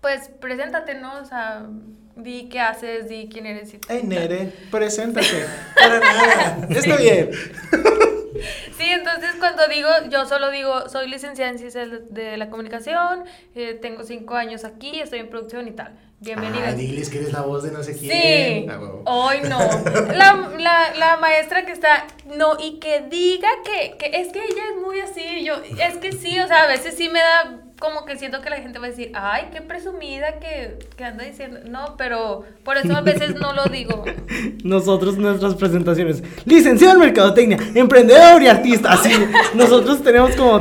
pues, 0.00 0.30
preséntate, 0.40 0.94
¿no? 0.94 1.12
O 1.20 1.24
sea, 1.24 1.62
di 2.16 2.48
qué 2.48 2.60
haces, 2.60 3.08
di 3.08 3.28
quién 3.30 3.46
eres. 3.46 3.72
y 3.74 3.78
Hey. 3.88 4.02
Nere, 4.04 4.52
preséntate. 4.70 5.46
Para 5.76 6.00
nada. 6.00 6.66
Está 6.70 6.96
bien. 6.96 7.30
Sí, 8.76 8.84
entonces 8.88 9.30
cuando 9.38 9.66
digo, 9.68 9.88
yo 10.10 10.26
solo 10.26 10.50
digo, 10.50 10.88
soy 10.88 11.08
licenciada 11.08 11.50
en 11.50 11.58
ciencias 11.58 11.88
de 12.10 12.36
la 12.36 12.50
comunicación, 12.50 13.24
eh, 13.54 13.78
tengo 13.80 14.02
cinco 14.04 14.34
años 14.34 14.64
aquí, 14.64 15.00
estoy 15.00 15.20
en 15.20 15.28
producción 15.28 15.68
y 15.68 15.72
tal. 15.72 15.98
Bienvenida. 16.20 16.68
Ah, 16.68 16.72
diles 16.72 17.10
que 17.10 17.18
eres 17.18 17.32
la 17.32 17.40
voz 17.42 17.64
de 17.64 17.72
no 17.72 17.82
sé 17.82 17.94
Sí, 17.94 18.08
quién. 18.08 18.70
Ah, 18.70 18.78
huevo. 18.80 19.02
hoy 19.06 19.38
no. 19.48 19.58
La, 20.14 20.50
la, 20.58 20.94
la 20.94 21.16
maestra 21.16 21.66
que 21.66 21.72
está, 21.72 22.06
no, 22.36 22.56
y 22.60 22.78
que 22.78 23.00
diga 23.10 23.48
que, 23.64 23.96
que 23.98 24.20
es 24.20 24.32
que 24.32 24.38
ella 24.38 24.62
es 24.74 24.80
muy 24.80 25.00
así, 25.00 25.44
yo, 25.44 25.56
es 25.80 25.96
que 25.98 26.12
sí, 26.12 26.38
o 26.38 26.46
sea, 26.46 26.62
a 26.64 26.66
veces 26.68 26.94
sí 26.96 27.08
me 27.08 27.18
da 27.18 27.58
como 27.82 28.04
que 28.04 28.16
siento 28.16 28.40
que 28.42 28.48
la 28.48 28.58
gente 28.58 28.78
va 28.78 28.86
a 28.86 28.90
decir, 28.90 29.10
ay, 29.12 29.46
qué 29.52 29.60
presumida 29.60 30.38
que, 30.38 30.78
que 30.96 31.02
anda 31.04 31.24
diciendo, 31.24 31.58
no, 31.68 31.96
pero 31.98 32.44
por 32.62 32.76
eso 32.76 32.94
a 32.96 33.00
veces 33.00 33.34
no 33.34 33.52
lo 33.52 33.64
digo. 33.64 34.04
Nosotros, 34.62 35.18
nuestras 35.18 35.56
presentaciones. 35.56 36.22
Licenciado 36.44 36.94
en 36.94 37.00
Mercadotecnia, 37.00 37.58
emprendedor 37.74 38.40
y 38.40 38.46
artista. 38.46 38.92
Así, 38.92 39.10
nosotros 39.54 40.00
tenemos 40.04 40.36
como 40.36 40.58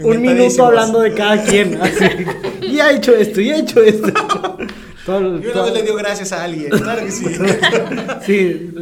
un 0.00 0.20
minuto 0.20 0.66
hablando 0.66 0.98
de 0.98 1.14
cada 1.14 1.44
quien. 1.44 1.76
Así, 1.80 2.04
y 2.62 2.80
ha 2.80 2.90
hecho 2.90 3.14
esto, 3.14 3.40
y 3.40 3.50
ha 3.52 3.58
hecho 3.58 3.80
esto. 3.80 4.08
Todo- 5.06 5.36
Y 5.38 5.44
una 5.44 5.52
todo- 5.52 5.64
vez 5.66 5.74
le 5.74 5.82
dio 5.84 5.94
gracias 5.94 6.32
a 6.32 6.42
alguien. 6.42 6.70
Claro 6.70 7.04
que 7.04 7.10
sí. 7.12 7.26
Sí, 8.26 8.72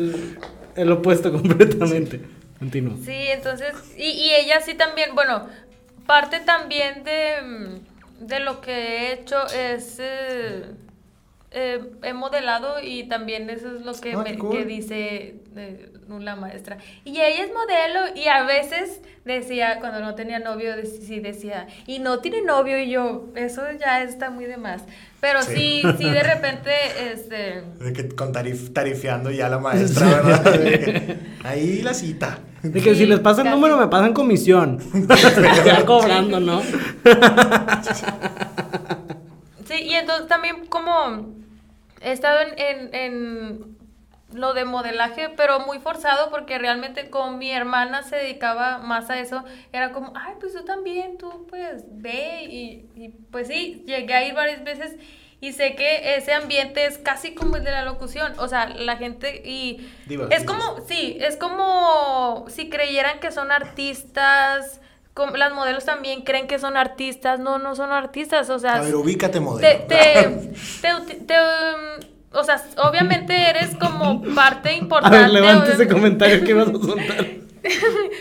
el 0.77 0.93
opuesto 0.93 1.31
completamente. 1.31 2.23
Continúo. 2.59 2.97
Sí, 3.05 3.13
entonces, 3.13 3.75
y, 3.99 4.05
y 4.09 4.31
ella 4.33 4.63
sí 4.65 4.73
también, 4.75 5.15
bueno, 5.15 5.47
parte 6.07 6.41
también 6.41 7.05
de, 7.05 7.43
mm, 7.43 8.27
de 8.27 8.41
lo 8.41 8.61
que 8.61 8.73
he 8.73 9.13
hecho 9.13 9.47
es, 9.49 9.99
eh, 10.01 10.65
eh, 11.51 11.81
he 12.03 12.13
modelado 12.13 12.81
y 12.83 13.05
también 13.05 13.51
eso 13.51 13.75
es 13.77 13.83
lo 13.83 13.93
que, 13.95 14.13
Ah, 14.15 14.19
me- 14.19 14.33
qué 14.33 14.39
cool. 14.39 14.51
que 14.59 14.65
dice 14.65 15.35
eh, 15.57 15.89
la 16.09 16.37
maestra. 16.37 16.77
Y 17.05 17.21
ella 17.21 17.45
es 17.45 17.53
modelo 17.53 18.15
y 18.15 18.29
a 18.29 18.43
veces 18.45 19.01
decía, 19.25 19.79
cuando 19.81 20.01
no 20.01 20.15
tenía 20.15 20.39
novio, 20.39 20.75
sí 20.85 21.21
decía, 21.21 21.67
y 21.87 21.99
no 22.01 22.21
tiene 22.21 22.43
novio 22.43 22.79
y 22.79 22.91
yo, 22.91 23.29
eso 23.35 23.63
ya 23.81 24.03
está 24.03 24.29
muy 24.31 24.45
de 24.45 24.57
más. 24.59 24.83
Pero 25.23 25.41
Sí. 25.41 25.55
sí, 25.55 25.83
sí, 25.99 26.11
de 26.11 26.23
repente, 26.25 26.73
este... 27.13 27.63
De 27.79 27.93
que 27.93 28.09
con 28.09 28.33
tarif, 28.33 28.73
tarifeando 28.73 29.31
ya 29.31 29.49
la 29.49 29.61
maestra, 29.61 30.05
¿verdad? 30.09 30.43
De 30.53 30.81
que, 30.81 31.17
Ahí 31.45 31.81
la 31.81 31.95
cita. 31.95 32.41
De 32.61 32.81
que 32.81 32.93
si 32.97 33.07
les 33.07 33.21
pasan 33.21 33.45
casi. 33.45 33.55
número, 33.55 33.77
me 33.79 33.87
pasan 33.87 34.15
comisión. 34.15 34.81
ya 35.65 35.87
cobrando, 35.87 36.41
¿no? 36.41 36.61
Sí, 39.65 39.75
y 39.85 39.95
entonces 39.95 40.27
también 40.27 40.67
como 40.67 40.93
he 42.01 42.11
estado 42.11 42.41
en, 42.41 42.59
en, 42.59 42.95
en 42.95 43.77
lo 44.35 44.55
de 44.55 44.65
modelaje, 44.65 45.29
pero 45.37 45.61
muy 45.61 45.79
forzado 45.79 46.31
porque 46.31 46.59
realmente 46.59 47.11
como 47.11 47.37
mi 47.37 47.51
hermana 47.51 48.03
se 48.03 48.17
dedicaba 48.17 48.79
más 48.79 49.11
a 49.11 49.19
eso, 49.19 49.45
era 49.73 49.93
como, 49.93 50.13
ay, 50.17 50.35
pues 50.41 50.53
tú 50.55 50.65
también, 50.65 51.19
tú 51.19 51.47
pues 51.49 51.85
ve 51.89 52.45
y, 52.45 52.87
y 52.95 53.09
pues 53.31 53.49
sí, 53.49 53.83
llegué 53.87 54.15
a 54.15 54.25
ir 54.27 54.35
varias 54.35 54.63
veces 54.65 54.97
y 55.41 55.53
sé 55.53 55.75
que 55.75 56.15
ese 56.17 56.33
ambiente 56.35 56.87
es 56.87 56.99
casi 56.99 57.35
como 57.35 57.57
el 57.57 57.65
de 57.65 57.73
la 57.73 57.85
locución, 57.85 58.33
o 58.39 58.47
sea, 58.47 58.69
la 58.69 58.97
gente 58.97 59.43
y 59.45 59.85
Divas, 60.07 60.29
es 60.31 60.45
como, 60.45 60.63
sí, 60.87 61.17
es 61.21 61.37
como 61.37 62.45
si 62.49 62.71
creyeran 62.71 63.19
que 63.19 63.33
son 63.33 63.51
artistas. 63.51 64.81
como 65.15 65.37
las 65.37 65.53
modelos 65.53 65.85
también 65.85 66.23
creen 66.23 66.47
que 66.47 66.59
son 66.59 66.77
artistas, 66.77 67.39
no, 67.41 67.59
no 67.59 67.75
son 67.75 67.91
artistas, 67.93 68.49
o 68.51 68.59
sea, 68.59 68.77
A 68.77 68.81
ver, 68.83 68.95
ubícate, 68.95 69.35
te, 69.35 69.41
modelo. 69.41 69.69
te, 69.87 69.95
te, 71.27 71.35
um, 71.35 72.12
o 72.35 72.45
sea, 72.45 72.63
obviamente 72.79 73.35
eres 73.51 73.75
como 73.77 74.23
parte 74.35 74.69
A 74.71 74.75
importante. 74.75 75.19
ver, 75.19 75.31
levante 75.31 75.73
ese 75.73 75.85
obviamente- 75.85 75.95
comentario 75.95 76.45
que 76.45 76.55
vas 76.55 76.69
a 76.69 76.73
soltar. 76.73 77.27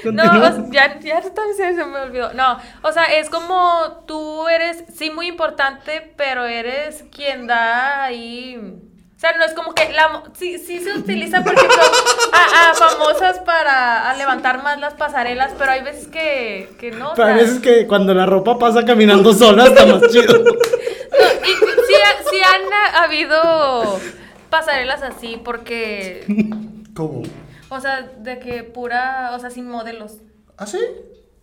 No, 0.03 0.71
ya, 0.71 0.99
ya 0.99 1.21
también 1.21 1.75
se 1.75 1.85
me 1.85 1.99
olvidó. 1.99 2.31
No, 2.33 2.59
o 2.83 2.91
sea, 2.91 3.05
es 3.05 3.29
como 3.29 4.03
tú 4.05 4.47
eres, 4.47 4.83
sí, 4.95 5.09
muy 5.09 5.27
importante, 5.27 6.13
pero 6.15 6.45
eres 6.45 7.03
quien 7.11 7.47
da 7.47 8.03
ahí. 8.03 8.55
O 8.57 9.19
sea, 9.21 9.33
no 9.37 9.43
es 9.43 9.53
como 9.53 9.73
que 9.75 9.91
la, 9.93 10.23
sí, 10.33 10.57
sí 10.59 10.79
se 10.79 10.93
utiliza, 10.93 11.43
por 11.43 11.53
ejemplo, 11.53 11.77
a, 12.33 12.69
a 12.71 12.73
famosas 12.75 13.39
para 13.39 14.09
a 14.09 14.15
levantar 14.15 14.63
más 14.63 14.79
las 14.79 14.93
pasarelas, 14.95 15.51
pero 15.57 15.71
hay 15.71 15.81
veces 15.83 16.07
que, 16.07 16.69
que 16.79 16.91
no. 16.91 17.13
Pero 17.15 17.27
a 17.27 17.33
sea, 17.33 17.35
veces 17.35 17.59
que 17.59 17.85
cuando 17.87 18.13
la 18.13 18.25
ropa 18.25 18.57
pasa 18.59 18.83
caminando 18.85 19.33
sola 19.33 19.65
está 19.67 19.85
más 19.85 20.01
chido. 20.11 20.37
No, 20.39 20.49
y 20.49 21.70
ha- 22.01 22.29
sí 22.29 22.37
han 22.41 22.73
ha- 22.73 23.03
habido 23.03 23.99
pasarelas 24.49 25.01
así 25.03 25.39
porque, 25.43 26.25
¿Cómo? 26.95 27.23
o 27.69 27.79
sea, 27.79 28.01
de 28.01 28.39
que 28.39 28.63
pura, 28.63 29.31
o 29.33 29.39
sea, 29.39 29.49
sin 29.49 29.69
modelos. 29.69 30.17
¿Ah, 30.57 30.65
sí? 30.65 30.79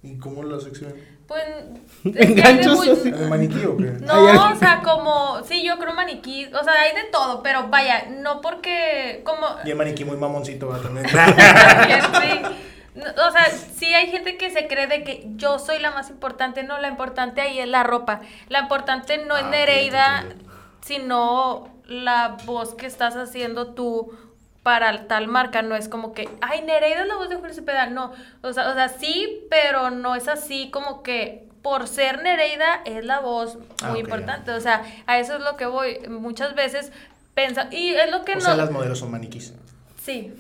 ¿Y 0.03 0.19
cómo 0.19 0.43
la 0.43 0.61
sección? 0.61 0.95
Pues 1.27 1.43
Enganchos 2.05 2.77
muy- 2.79 2.91
así. 2.91 3.11
¿De 3.11 3.27
maniquí 3.29 3.65
o 3.67 3.77
qué? 3.77 3.93
Ay. 4.09 4.35
No, 4.35 4.51
o 4.53 4.57
sea, 4.57 4.81
como, 4.83 5.43
sí, 5.45 5.63
yo 5.65 5.79
creo 5.79 5.93
maniquí, 5.95 6.47
o 6.47 6.65
sea, 6.65 6.73
hay 6.81 6.95
de 6.95 7.05
todo, 7.11 7.43
pero 7.43 7.69
vaya, 7.69 8.07
no 8.21 8.41
porque, 8.41 9.23
como, 9.25 9.47
Y 9.65 9.71
el 9.71 9.77
maniquí 9.77 10.05
muy 10.05 10.17
mamoncito 10.17 10.69
¿verdad? 10.69 10.83
también. 10.85 11.07
sí. 12.23 12.55
O 12.97 13.31
sea, 13.31 13.47
sí 13.77 13.87
hay 13.95 14.11
gente 14.11 14.37
que 14.37 14.51
se 14.51 14.67
cree 14.67 14.87
de 14.89 15.05
que 15.05 15.25
yo 15.37 15.59
soy 15.61 15.79
la 15.79 15.93
más 15.93 16.11
importante, 16.11 16.65
no, 16.65 16.79
la 16.79 16.89
importante 16.89 17.41
ahí 17.41 17.61
es 17.61 17.69
la 17.69 17.85
ropa. 17.85 18.21
La 18.49 18.61
importante 18.61 19.19
no 19.19 19.37
es 19.37 19.45
Ah, 19.45 19.51
Nereida. 19.51 20.25
Sino 20.81 21.69
la 21.87 22.37
voz 22.45 22.75
que 22.75 22.87
estás 22.87 23.17
haciendo 23.17 23.69
tú 23.75 24.13
para 24.63 25.07
tal 25.09 25.29
marca 25.29 25.63
no 25.63 25.75
es 25.77 25.89
como 25.89 26.13
que, 26.13 26.29
ay, 26.43 26.63
Nereida 26.63 27.03
es 27.03 27.09
la 27.09 27.17
voz 27.17 27.29
de 27.31 27.37
Julio 27.37 27.55
Cepeda. 27.55 27.87
No, 27.87 28.13
o 28.43 28.53
sea, 28.53 28.71
o 28.71 28.75
sea, 28.75 28.89
sí, 28.89 29.41
pero 29.51 29.91
no 29.91 30.15
es 30.15 30.29
así 30.29 30.71
como 30.71 31.03
que 31.03 31.47
por 31.63 31.89
ser 31.89 32.23
Nereida 32.23 32.83
es 32.85 33.05
la 33.05 33.21
voz 33.21 33.57
muy 33.57 33.65
Ah, 33.83 33.93
ok, 33.93 33.99
importante. 33.99 34.51
O 34.53 34.61
sea, 34.61 34.83
a 35.07 35.19
eso 35.19 35.37
es 35.37 35.43
lo 35.43 35.57
que 35.57 35.67
voy. 35.67 35.99
Muchas 36.09 36.55
veces 36.55 36.93
pensa 37.35 37.69
y 37.71 37.91
es 37.95 38.11
lo 38.11 38.25
que 38.25 38.33
O 38.33 38.37
no. 38.37 38.41
sea, 38.43 38.57
las 38.57 38.71
modelos 38.71 38.99
son 38.99 39.11
maniquís. 39.11 39.55
Sí. 40.03 40.33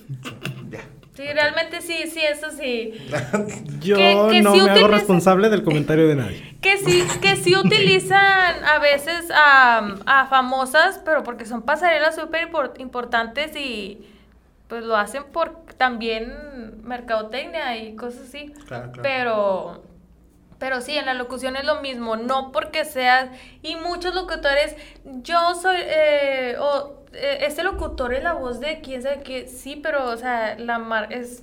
Sí, 1.19 1.33
realmente 1.33 1.81
sí, 1.81 2.05
sí, 2.07 2.21
eso 2.23 2.51
sí. 2.53 2.93
Yo 3.81 3.97
Que- 3.97 4.29
que 4.31 4.41
no 4.43 4.55
sí 4.55 4.61
me 4.61 4.71
hago 4.71 4.87
responsable 4.87 5.49
del 5.49 5.65
comentario 5.65 6.07
de 6.07 6.15
nadie. 6.15 6.57
Que 6.61 6.77
sí, 6.79 7.05
que 7.21 7.35
sí 7.37 7.57
utilizan 7.57 8.65
a 8.65 8.79
veces 8.79 9.31
a, 9.35 9.95
a 10.07 10.27
famosas, 10.27 11.01
pero 11.05 11.23
porque 11.25 11.45
son 11.45 11.63
pasarelas 11.63 12.15
súper 12.17 12.51
impor- 12.51 12.73
importantes 12.79 13.55
y 13.57 14.07
pues 14.69 14.85
lo 14.85 14.97
hacen 14.97 15.25
por 15.33 15.65
también 15.77 16.83
mercadotecnia 16.85 17.77
y 17.79 17.97
cosas 17.97 18.23
así. 18.29 18.53
Claro, 18.67 18.93
claro. 18.93 19.03
Pero, 19.03 19.83
pero 20.59 20.81
sí, 20.81 20.97
en 20.97 21.07
la 21.07 21.15
locución 21.15 21.57
es 21.57 21.65
lo 21.65 21.81
mismo, 21.81 22.17
no 22.17 22.53
porque 22.53 22.85
seas, 22.85 23.29
y 23.63 23.77
muchos 23.77 24.15
locutores, 24.15 24.77
yo 25.05 25.55
soy, 25.55 25.79
eh, 25.81 26.57
o 26.59 26.91
eh, 26.91 26.98
este 27.13 27.63
locutor 27.63 28.15
es 28.15 28.23
la 28.23 28.35
voz 28.35 28.61
de 28.61 28.81
quién 28.81 29.03
sabe 29.03 29.21
qué, 29.23 29.49
sí, 29.49 29.77
pero, 29.83 30.07
o 30.11 30.17
sea, 30.17 30.57
la 30.59 30.79
mar 30.79 31.13
es, 31.13 31.43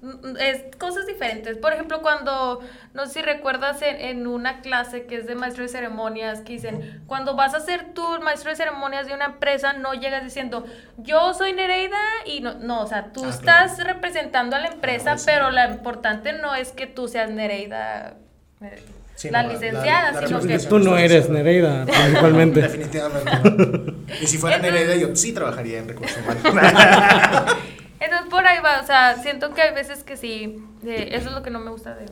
mm, 0.00 0.36
es 0.38 0.74
cosas 0.76 1.06
diferentes. 1.06 1.58
Por 1.58 1.72
ejemplo, 1.72 2.00
cuando, 2.02 2.60
no 2.94 3.06
sé 3.06 3.12
si 3.14 3.22
recuerdas 3.22 3.82
en, 3.82 3.96
en 4.00 4.26
una 4.26 4.60
clase 4.62 5.06
que 5.06 5.16
es 5.16 5.26
de 5.26 5.34
maestro 5.34 5.62
de 5.62 5.68
ceremonias, 5.68 6.40
que 6.40 6.54
dicen, 6.54 7.02
cuando 7.06 7.34
vas 7.36 7.54
a 7.54 7.60
ser 7.60 7.92
tú 7.94 8.14
el 8.14 8.20
maestro 8.20 8.50
de 8.50 8.56
ceremonias 8.56 9.06
de 9.06 9.14
una 9.14 9.26
empresa, 9.26 9.74
no 9.74 9.94
llegas 9.94 10.24
diciendo, 10.24 10.64
yo 10.96 11.34
soy 11.34 11.52
Nereida, 11.52 11.98
y 12.24 12.40
no, 12.40 12.54
no, 12.54 12.82
o 12.82 12.86
sea, 12.86 13.12
tú 13.12 13.24
Ah, 13.24 13.30
estás 13.30 13.74
claro. 13.76 13.92
representando 13.94 14.56
a 14.56 14.60
la 14.60 14.68
empresa, 14.68 15.16
pero 15.24 15.50
lo 15.50 15.62
importante 15.66 16.32
no 16.32 16.54
es 16.54 16.72
que 16.72 16.86
tú 16.86 17.06
seas 17.06 17.30
Nereida, 17.30 18.14
eh, 18.62 18.82
Sí, 19.14 19.30
la 19.30 19.42
no, 19.42 19.48
la- 19.48 19.54
licenciada, 19.54 20.12
la- 20.12 20.20
la 20.20 20.26
sino 20.26 20.40
que... 20.40 20.58
Tú 20.58 20.78
no 20.78 20.96
eres 20.98 21.28
Nereida, 21.28 21.84
principalmente. 21.86 22.62
Definitivamente. 22.62 23.30
no. 23.44 24.02
Y 24.20 24.26
si 24.26 24.38
fuera 24.38 24.56
Entonces- 24.56 24.80
Nereida, 24.86 25.08
yo 25.08 25.14
sí 25.16 25.32
trabajaría 25.32 25.78
en 25.78 25.88
recursos 25.88 26.18
humanos. 26.18 26.42
Entonces 28.00 28.28
por 28.30 28.44
ahí 28.46 28.58
va, 28.64 28.80
o 28.82 28.86
sea, 28.86 29.16
siento 29.22 29.54
que 29.54 29.62
hay 29.62 29.74
veces 29.74 30.02
que 30.02 30.16
sí, 30.16 30.56
eh, 30.84 31.10
eso 31.12 31.28
es 31.28 31.34
lo 31.34 31.42
que 31.42 31.50
no 31.50 31.60
me 31.60 31.70
gusta 31.70 31.94
de... 31.94 32.06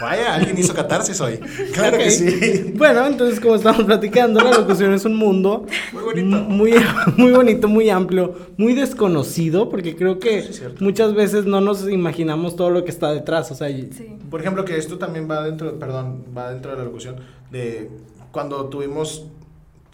Vaya, 0.00 0.34
alguien 0.34 0.58
hizo 0.58 0.74
catarsis 0.74 1.20
hoy. 1.20 1.38
Claro 1.72 1.98
que 1.98 2.10
sí. 2.10 2.72
Bueno, 2.76 3.06
entonces 3.06 3.40
como 3.40 3.54
estamos 3.54 3.84
platicando, 3.84 4.40
la 4.40 4.50
locución 4.52 4.92
es 4.92 5.04
un 5.04 5.16
mundo 5.16 5.66
Muy 5.92 6.02
bonito. 6.02 6.36
muy, 6.36 6.74
muy 7.16 7.32
bonito, 7.32 7.68
muy 7.68 7.90
amplio, 7.90 8.34
muy 8.56 8.74
desconocido, 8.74 9.68
porque 9.68 9.94
creo 9.96 10.18
que 10.18 10.42
Sí, 10.42 10.62
muchas 10.80 11.14
veces 11.14 11.44
no 11.46 11.60
nos 11.60 11.88
imaginamos 11.88 12.56
todo 12.56 12.70
lo 12.70 12.84
que 12.84 12.90
está 12.90 13.12
detrás. 13.12 13.50
O 13.50 13.54
sea, 13.54 13.70
y- 13.70 13.90
Sí. 13.92 14.08
Por 14.30 14.40
ejemplo, 14.40 14.64
que 14.64 14.76
esto 14.76 14.98
también 14.98 15.30
va 15.30 15.42
dentro, 15.44 15.78
perdón, 15.78 16.24
va 16.36 16.50
dentro 16.52 16.72
de 16.72 16.78
la 16.78 16.84
locución 16.84 17.16
de 17.50 17.88
cuando 18.32 18.64
tuvimos, 18.66 19.26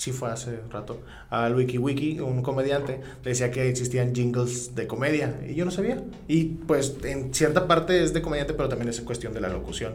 sí 0.01 0.12
fue 0.12 0.30
hace 0.30 0.61
rato, 0.72 0.98
al 1.28 1.55
Wiki 1.55 1.76
Wiki, 1.76 2.20
un 2.20 2.40
comediante, 2.40 3.03
decía 3.22 3.51
que 3.51 3.68
existían 3.68 4.14
jingles 4.14 4.74
de 4.74 4.86
comedia 4.86 5.34
y 5.46 5.55
yo 5.55 5.66
no 5.66 5.70
sabía. 5.70 6.03
Y 6.26 6.44
pues 6.66 6.96
en 7.05 7.34
cierta 7.34 7.68
parte 7.68 8.03
es 8.03 8.14
de 8.14 8.22
comediante, 8.22 8.55
pero 8.55 8.70
también 8.70 8.88
es 8.88 8.98
en 8.98 9.05
cuestión 9.05 9.34
de 9.34 9.42
la 9.42 9.51
locución, 9.51 9.92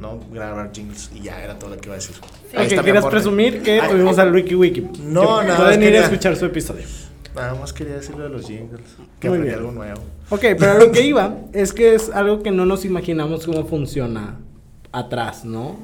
¿no? 0.00 0.20
Grabar 0.32 0.70
jingles 0.72 1.10
y 1.16 1.22
ya 1.22 1.42
era 1.42 1.58
todo 1.58 1.70
lo 1.70 1.76
que 1.80 1.88
iba 1.88 1.94
a 1.94 1.98
decir. 1.98 2.14
Ahí 2.54 2.58
Ok, 2.58 2.62
está 2.70 2.76
mi 2.76 2.82
quieras 2.84 3.00
aporte. 3.00 3.16
presumir 3.16 3.60
que 3.64 3.80
Ay, 3.80 3.90
tuvimos 3.90 4.18
al 4.20 4.32
Wiki 4.32 4.54
Wiki. 4.54 4.80
No, 5.02 5.40
Que 5.40 5.46
nada 5.46 5.46
más 5.48 5.56
Pueden 5.62 5.80
ir 5.82 5.86
quería- 5.88 6.00
a 6.02 6.04
escuchar 6.04 6.36
su 6.36 6.44
episodio. 6.46 6.84
Nada 7.34 7.54
más 7.56 7.72
quería 7.72 7.94
decirlo 7.94 8.22
de 8.22 8.30
los 8.30 8.46
jingles, 8.46 8.82
que 9.18 9.28
Muy 9.28 9.38
aprendí 9.38 9.46
bien. 9.48 9.58
algo 9.58 9.72
nuevo. 9.72 10.00
Ok, 10.30 10.40
pero 10.58 10.70
a 10.70 10.74
lo 10.74 10.92
que 10.92 11.02
iba 11.06 11.38
es 11.52 11.72
que 11.72 11.96
es 11.96 12.08
algo 12.10 12.42
que 12.44 12.52
no 12.52 12.66
nos 12.66 12.84
imaginamos 12.84 13.46
cómo 13.46 13.66
funciona 13.66 14.36
atrás, 14.92 15.44
¿no? 15.44 15.76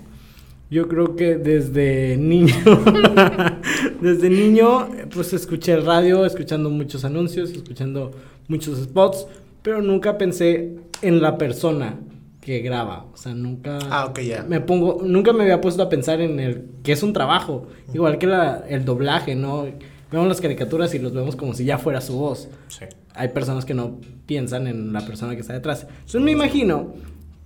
Yo 0.71 0.89
creo 0.89 1.15
que 1.15 1.37
desde 1.37 2.17
niño, 2.17 2.55
desde 4.01 4.29
niño, 4.31 4.89
pues 5.15 5.33
escuché 5.33 5.73
el 5.75 5.85
radio, 5.87 6.27
escuchando 6.27 6.71
muchos 6.71 7.05
anuncios, 7.05 7.51
escuchando 7.51 8.11
muchos 8.49 8.79
spots, 8.83 9.27
pero 9.63 9.81
nunca 9.83 10.19
pensé 10.19 10.77
en 11.03 11.23
la 11.23 11.39
persona 11.39 12.01
que 12.41 12.61
graba, 12.61 13.07
o 13.13 13.17
sea, 13.17 13.35
nunca 13.35 13.79
Ah, 13.91 14.07
ok, 14.07 14.21
ya. 14.21 14.45
me 14.45 14.61
pongo, 14.61 15.03
nunca 15.05 15.33
me 15.33 15.43
había 15.43 15.61
puesto 15.61 15.83
a 15.83 15.89
pensar 15.89 16.21
en 16.21 16.39
el 16.41 16.65
que 16.83 16.93
es 16.93 17.03
un 17.03 17.13
trabajo, 17.13 17.67
igual 17.93 18.19
que 18.19 18.27
la- 18.29 18.65
el 18.69 18.85
doblaje, 18.85 19.35
¿no? 19.35 19.67
Vemos 20.13 20.29
las 20.29 20.41
caricaturas 20.41 20.95
y 20.95 21.01
los 21.01 21.13
vemos 21.13 21.35
como 21.35 21.55
si 21.55 21.65
ya 21.65 21.79
fuera 21.79 22.01
su 22.01 22.15
voz 22.17 22.49
Sí. 22.69 22.85
hay 23.15 23.29
personas 23.29 23.65
que 23.65 23.75
no 23.75 24.01
piensan 24.27 24.69
en 24.69 24.93
la 24.93 25.01
persona 25.05 25.35
que 25.35 25.41
está 25.41 25.53
detrás. 25.55 25.87
Entonces 25.91 26.21
me 26.23 26.31
imagino 26.31 26.93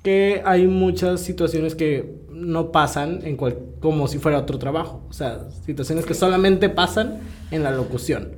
que 0.02 0.42
hay 0.44 0.66
muchas 0.66 1.20
situaciones 1.20 1.74
que 1.74 2.14
no 2.30 2.72
pasan 2.72 3.20
en 3.24 3.36
cual- 3.36 3.58
como 3.80 4.08
si 4.08 4.18
fuera 4.18 4.38
otro 4.38 4.58
trabajo. 4.58 5.02
O 5.10 5.12
sea, 5.12 5.40
situaciones 5.66 6.06
que 6.06 6.14
solamente 6.14 6.68
pasan 6.70 7.18
en 7.50 7.62
la 7.62 7.70
locución, 7.70 8.32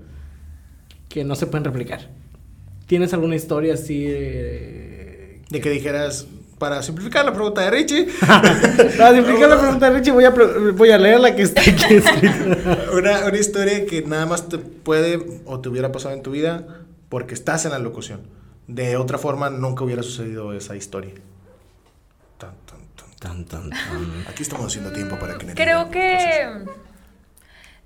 que 1.08 1.24
no 1.24 1.34
se 1.36 1.46
pueden 1.46 1.64
replicar. 1.64 2.08
¿Tienes 2.86 3.12
alguna 3.14 3.36
historia 3.36 3.74
así? 3.74 4.04
de- 4.04 5.40
De 5.50 5.60
que 5.60 5.70
dijeras, 5.70 6.26
para 6.58 6.82
simplificar 6.82 7.24
la 7.24 7.32
pregunta 7.32 7.60
de 7.60 7.70
Richie, 7.70 8.06
Para 8.20 9.14
simplificar 9.14 9.48
la 9.48 9.58
pregunta, 9.60 9.90
Richie, 9.90 10.12
voy 10.12 10.24
a, 10.24 10.30
voy 10.30 10.90
a 10.90 10.98
leer 10.98 11.20
la 11.20 11.34
que 11.36 11.42
está 11.42 11.60
aquí 11.60 11.72
escrita. 11.94 12.78
Una, 12.96 13.26
una 13.26 13.38
historia 13.38 13.86
que 13.86 14.02
nada 14.02 14.26
más 14.26 14.48
te 14.48 14.58
puede 14.58 15.20
o 15.46 15.60
te 15.60 15.68
hubiera 15.68 15.92
pasado 15.92 16.14
en 16.14 16.22
tu 16.22 16.30
vida 16.32 16.66
porque 17.08 17.34
estás 17.34 17.64
en 17.66 17.70
la 17.72 17.78
locución. 17.78 18.20
De 18.68 18.96
otra 18.96 19.18
forma, 19.18 19.50
nunca 19.50 19.84
hubiera 19.84 20.02
sucedido 20.02 20.52
esa 20.54 20.76
historia. 20.76 21.12
Tan, 23.22 23.44
tan, 23.44 23.70
tan. 23.70 24.24
Aquí 24.28 24.42
estamos 24.42 24.66
haciendo 24.66 24.92
tiempo 24.92 25.16
para 25.18 25.38
que... 25.38 25.46
Creo 25.54 25.90
que... 25.90 26.64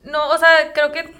No, 0.03 0.29
o 0.31 0.39
sea, 0.39 0.73
creo 0.73 0.93
que 0.93 1.13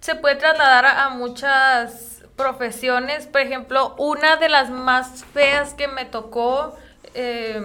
se 0.00 0.14
puede 0.14 0.36
trasladar 0.36 0.84
a, 0.84 1.06
a 1.06 1.10
muchas 1.10 2.22
profesiones. 2.36 3.26
Por 3.26 3.40
ejemplo, 3.40 3.94
una 3.98 4.36
de 4.36 4.48
las 4.48 4.68
más 4.68 5.24
feas 5.32 5.72
que 5.74 5.88
me 5.88 6.04
tocó 6.04 6.76
eh, 7.14 7.62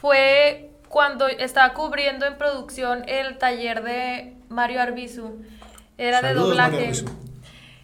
fue 0.00 0.70
cuando 0.88 1.26
estaba 1.26 1.74
cubriendo 1.74 2.24
en 2.24 2.38
producción 2.38 3.04
el 3.08 3.36
taller 3.38 3.82
de 3.82 4.34
Mario 4.48 4.80
Arbizu. 4.80 5.44
Era 5.98 6.22
de 6.22 6.28
Saludos, 6.28 6.48
doblaje. 6.50 6.76
Arbizu. 6.78 7.06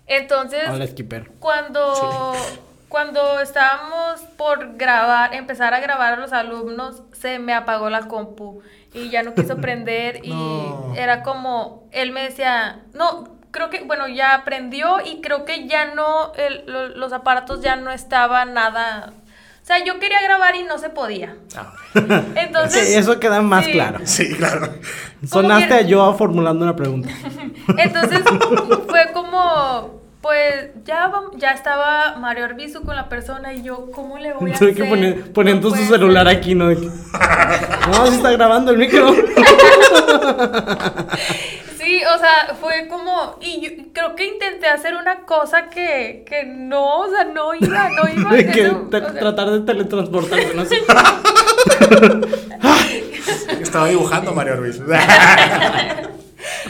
Entonces, 0.07 0.63
Hola, 0.69 0.87
Skipper. 0.87 1.31
cuando, 1.39 2.33
cuando 2.91 3.41
estábamos 3.41 4.21
por 4.37 4.77
grabar, 4.77 5.33
empezar 5.35 5.73
a 5.73 5.81
grabar 5.81 6.13
a 6.13 6.17
los 6.17 6.33
alumnos, 6.35 7.03
se 7.13 7.39
me 7.39 7.55
apagó 7.55 7.89
la 7.89 8.01
compu 8.09 8.61
y 8.93 9.09
ya 9.09 9.23
no 9.23 9.33
quiso 9.35 9.57
prender 9.63 10.21
y 10.25 10.31
No. 10.35 10.93
era 10.97 11.23
como, 11.23 11.89
él 11.93 12.13
me 12.13 12.23
decía, 12.25 12.81
no, 12.93 13.29
creo 13.53 13.71
que, 13.71 13.85
bueno, 13.85 14.07
ya 14.09 14.35
aprendió 14.35 14.99
y 15.05 15.21
creo 15.23 15.45
que 15.45 15.67
ya 15.67 15.95
no, 15.95 16.33
el- 16.35 16.65
lo- 16.67 16.89
los 16.89 17.13
aparatos 17.15 17.63
ya 17.63 17.77
no 17.77 17.91
estaban 17.91 18.53
nada, 18.55 19.13
o 19.63 19.67
sea, 19.73 19.85
yo 19.85 20.01
quería 20.01 20.21
grabar 20.23 20.57
y 20.57 20.65
no 20.65 20.79
se 20.79 20.89
podía. 20.89 21.37
Ah, 21.57 21.73
Entonces, 22.35 22.89
Sí, 22.89 22.95
eso 22.97 23.21
queda 23.21 23.41
más 23.41 23.65
sí. 23.67 23.73
claro. 23.73 24.01
sí, 24.05 24.35
claro. 24.37 24.69
Sonaste 25.25 25.69
que- 25.69 25.75
a 25.75 25.81
yo 25.83 26.13
formulando 26.15 26.65
una 26.65 26.75
pregunta. 26.75 27.09
Entonces 27.79 28.21
fue 28.89 29.13
como, 29.13 30.00
pues 30.21 30.71
ya, 30.85 31.11
ya 31.37 31.51
estaba 31.53 32.17
Mario 32.19 32.45
Arbizu 32.45 32.83
con 32.83 32.95
la 32.97 33.09
persona 33.09 33.55
y 33.55 33.63
yo, 33.63 33.91
¿cómo 33.91 34.19
le 34.19 34.33
voy 34.35 34.53
a 34.53 34.59
Tuve 34.59 34.73
hacer? 34.73 34.75
que 34.75 34.85
poner, 34.85 35.33
poniendo 35.33 35.71
No 35.71 35.77
su 35.77 35.85
celular 35.87 36.27
ser. 36.29 36.37
aquí, 36.37 36.55
¿no? 36.55 36.71
No, 37.91 38.07
se 38.07 38.15
está 38.17 38.31
grabando 38.33 38.73
el 38.73 38.79
micro. 38.79 39.13
Sí, 41.79 42.03
o 42.05 42.19
sea, 42.19 42.55
fue 42.61 42.87
como, 42.89 43.37
y 43.41 43.61
yo 43.63 43.71
creo 43.95 44.15
que 44.15 44.27
intenté 44.27 44.69
hacer 44.69 44.95
una 44.95 45.21
cosa 45.25 45.69
que, 45.71 46.25
que 46.29 46.45
no, 46.45 47.01
o 47.01 47.11
sea, 47.11 47.25
no 47.25 47.55
iba, 47.55 47.89
no 47.89 48.03
iba. 48.09 48.31
Que 48.53 48.69
o 48.69 48.91
sea, 48.91 49.13
tratar 49.15 49.51
de 49.51 49.61
teletransportarse, 49.61 50.55
no 50.55 50.65
sé. 50.67 50.77
Estaba 53.61 53.89
dibujando 53.89 54.33
Mario 54.35 54.57
Ruiz. 54.57 54.81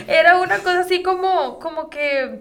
Era 0.06 0.38
una 0.38 0.58
cosa 0.58 0.80
así 0.80 1.02
como, 1.02 1.58
como 1.58 1.90
que 1.90 2.40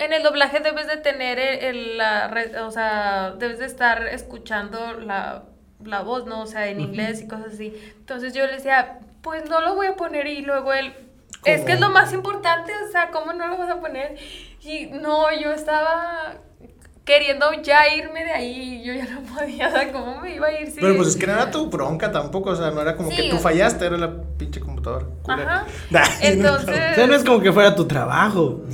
en 0.00 0.12
el 0.12 0.22
doblaje 0.22 0.60
debes 0.60 0.86
de 0.86 0.96
tener 0.98 1.38
el, 1.38 1.58
el- 1.64 1.98
la, 1.98 2.30
o 2.66 2.70
sea, 2.70 3.34
debes 3.38 3.58
de 3.58 3.66
estar 3.66 4.06
escuchando 4.08 4.94
la, 4.94 5.44
la 5.84 6.02
voz, 6.02 6.26
¿no? 6.26 6.42
O 6.42 6.46
sea, 6.46 6.68
en 6.68 6.80
inglés 6.80 7.20
y 7.22 7.28
cosas 7.28 7.54
así. 7.54 7.72
Entonces 7.98 8.32
yo 8.34 8.46
le 8.46 8.52
decía, 8.54 8.98
pues 9.22 9.48
no 9.48 9.60
lo 9.60 9.74
voy 9.74 9.86
a 9.88 9.96
poner 9.96 10.26
y 10.26 10.42
luego 10.42 10.72
él, 10.72 10.92
es 11.44 11.62
que 11.64 11.72
es 11.72 11.80
lo 11.80 11.90
más 11.90 12.12
importante, 12.12 12.72
o 12.88 12.90
sea, 12.90 13.10
¿cómo 13.10 13.32
no 13.32 13.46
lo 13.48 13.56
vas 13.58 13.70
a 13.70 13.80
poner? 13.80 14.16
Y 14.62 14.86
no, 14.86 15.32
yo 15.40 15.52
estaba 15.52 16.34
queriendo 17.04 17.50
ya 17.62 17.88
irme 17.94 18.22
de 18.22 18.32
ahí 18.32 18.82
yo 18.84 18.92
ya 18.92 19.06
no 19.06 19.22
podía, 19.22 19.68
o 19.68 19.70
sea, 19.70 19.90
¿cómo 19.92 20.20
me 20.20 20.34
iba 20.34 20.48
a 20.48 20.60
ir? 20.60 20.70
si- 20.70 20.78
Pero 20.80 20.94
pues 20.96 21.08
es 21.08 21.16
que 21.16 21.26
no 21.26 21.32
era 21.32 21.50
tu 21.50 21.66
bronca 21.70 22.12
tampoco, 22.12 22.50
o 22.50 22.56
sea, 22.56 22.70
no 22.70 22.82
era 22.82 22.96
como 22.96 23.10
Sí. 23.10 23.16
que 23.16 23.30
tú 23.30 23.38
fallaste, 23.38 23.86
era 23.86 23.96
la 23.96 24.12
pinche 24.36 24.60
computadora. 24.82 25.06
Ajá. 25.28 25.64
Nah, 25.90 26.02
O 26.02 26.06
sea, 26.06 26.34
no 26.34 26.38
Entonces, 26.48 26.98
es 27.20 27.24
como 27.24 27.40
que 27.40 27.52
fuera 27.52 27.74
tu 27.74 27.86
trabajo. 27.86 28.62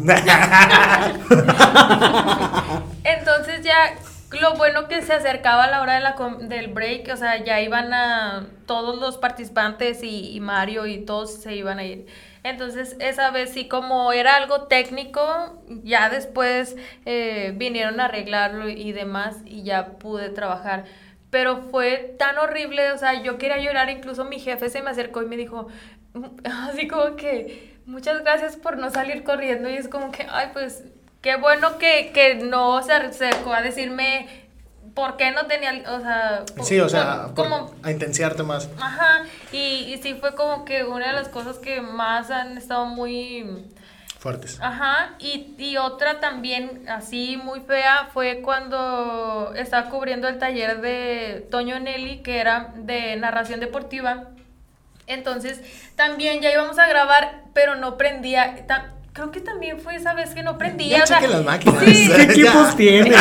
entonces 3.05 3.63
ya 3.63 3.95
lo 4.41 4.55
bueno 4.55 4.89
que 4.89 5.03
se 5.03 5.13
acercaba 5.13 5.65
a 5.65 5.71
la 5.71 5.81
hora 5.83 5.95
de 5.95 6.01
la 6.01 6.15
com- 6.17 6.49
del 6.49 6.69
break, 6.69 7.09
o 7.13 7.17
sea, 7.17 7.45
ya 7.45 7.61
iban 7.61 7.93
a 7.95 8.47
todos 8.67 8.99
los 8.99 9.17
participantes 9.17 10.03
y, 10.03 10.35
y 10.35 10.41
Mario 10.41 10.87
y 10.87 11.05
todos 11.05 11.41
se 11.43 11.55
iban 11.55 11.79
a 11.79 11.85
ir. 11.85 12.07
Entonces, 12.43 12.97
esa 13.01 13.31
vez 13.31 13.51
sí, 13.51 13.69
como 13.69 14.13
era 14.13 14.37
algo 14.37 14.63
técnico, 14.65 15.63
ya 15.83 16.11
después 16.11 16.77
eh, 17.07 17.53
vinieron 17.57 18.01
a 18.01 18.07
arreglarlo 18.07 18.69
y 18.69 18.93
demás 18.93 19.37
y 19.47 19.63
ya 19.63 19.93
pude 19.99 20.29
trabajar. 20.31 20.85
Pero 21.31 21.63
fue 21.71 22.15
tan 22.19 22.37
horrible, 22.39 22.93
o 22.93 22.99
sea, 22.99 23.23
yo 23.23 23.39
quería 23.39 23.59
llorar, 23.59 23.89
incluso 23.91 24.25
mi 24.25 24.39
jefe 24.41 24.69
se 24.69 24.83
me 24.83 24.91
acercó 24.91 25.23
y 25.23 25.27
me 25.27 25.37
dijo, 25.37 25.69
así 26.69 26.89
como 26.89 27.17
que, 27.17 27.77
muchas 27.87 28.21
gracias 28.23 28.57
por 28.57 28.79
no 28.79 28.91
salir 28.91 29.25
corriendo 29.25 29.69
y 29.69 29.75
es 29.77 29.89
como 29.89 30.11
que, 30.13 30.27
ay, 30.31 30.51
pues, 30.53 30.85
qué 31.21 31.37
bueno 31.37 31.79
que, 31.79 32.11
que 32.13 32.37
no 32.37 32.83
se 32.83 32.93
acercó 32.93 33.53
a 33.53 33.63
decirme 33.63 34.29
por 34.95 35.17
qué 35.17 35.33
no 35.33 35.47
tenía, 35.47 35.73
o 35.91 36.01
sea, 36.01 36.45
po- 36.57 36.63
Sí, 36.65 36.79
o 36.79 36.89
sea, 36.89 37.27
por- 37.27 37.35
por- 37.35 37.45
como 37.49 37.75
a 37.83 37.91
intensiarte 37.91 38.43
más. 38.45 38.69
Ajá, 38.81 39.25
y, 39.53 39.93
y 39.93 39.99
sí 40.03 40.15
fue 40.15 40.35
como 40.35 40.65
que 40.65 40.85
una 40.85 41.09
de 41.09 41.13
las 41.15 41.29
cosas 41.29 41.59
que 41.59 41.81
más 41.81 42.31
han 42.31 42.57
estado 42.59 42.87
muy... 42.87 43.67
Fuertes. 44.21 44.59
Ajá, 44.63 45.17
y, 45.19 45.55
y 45.59 45.77
otra 45.77 46.19
también 46.21 46.89
así 46.89 47.37
muy 47.37 47.61
fea 47.61 48.09
fue 48.15 48.41
cuando 48.41 49.53
estaba 49.55 49.91
cubriendo 49.91 50.29
el 50.29 50.39
taller 50.39 50.81
de 50.81 51.47
Toño 51.51 51.79
Nelly, 51.79 52.23
que 52.23 52.39
era 52.39 52.73
de 52.75 53.17
narración 53.17 53.61
deportiva. 53.61 54.29
Entonces, 55.07 55.61
también 55.97 56.41
ya 56.41 56.51
íbamos 56.53 56.79
a 56.79 56.87
grabar, 56.87 57.43
pero 57.53 57.75
no 57.77 57.97
prendía. 57.97 58.67
Ta- 58.67 58.91
creo 59.13 59.31
que 59.31 59.41
también 59.41 59.79
fue 59.81 59.95
esa 59.95 60.13
vez 60.15 60.31
que 60.35 60.43
no 60.43 60.59
prendía. 60.59 60.99
Ya 60.99 61.05
o 61.05 61.07
sea, 61.07 61.21
las 61.21 61.45
máquinas. 61.45 61.85
sí, 61.85 62.11
¿Qué 62.15 62.23
equipos 62.33 62.71
Ya. 62.71 62.77
tienen? 62.77 63.15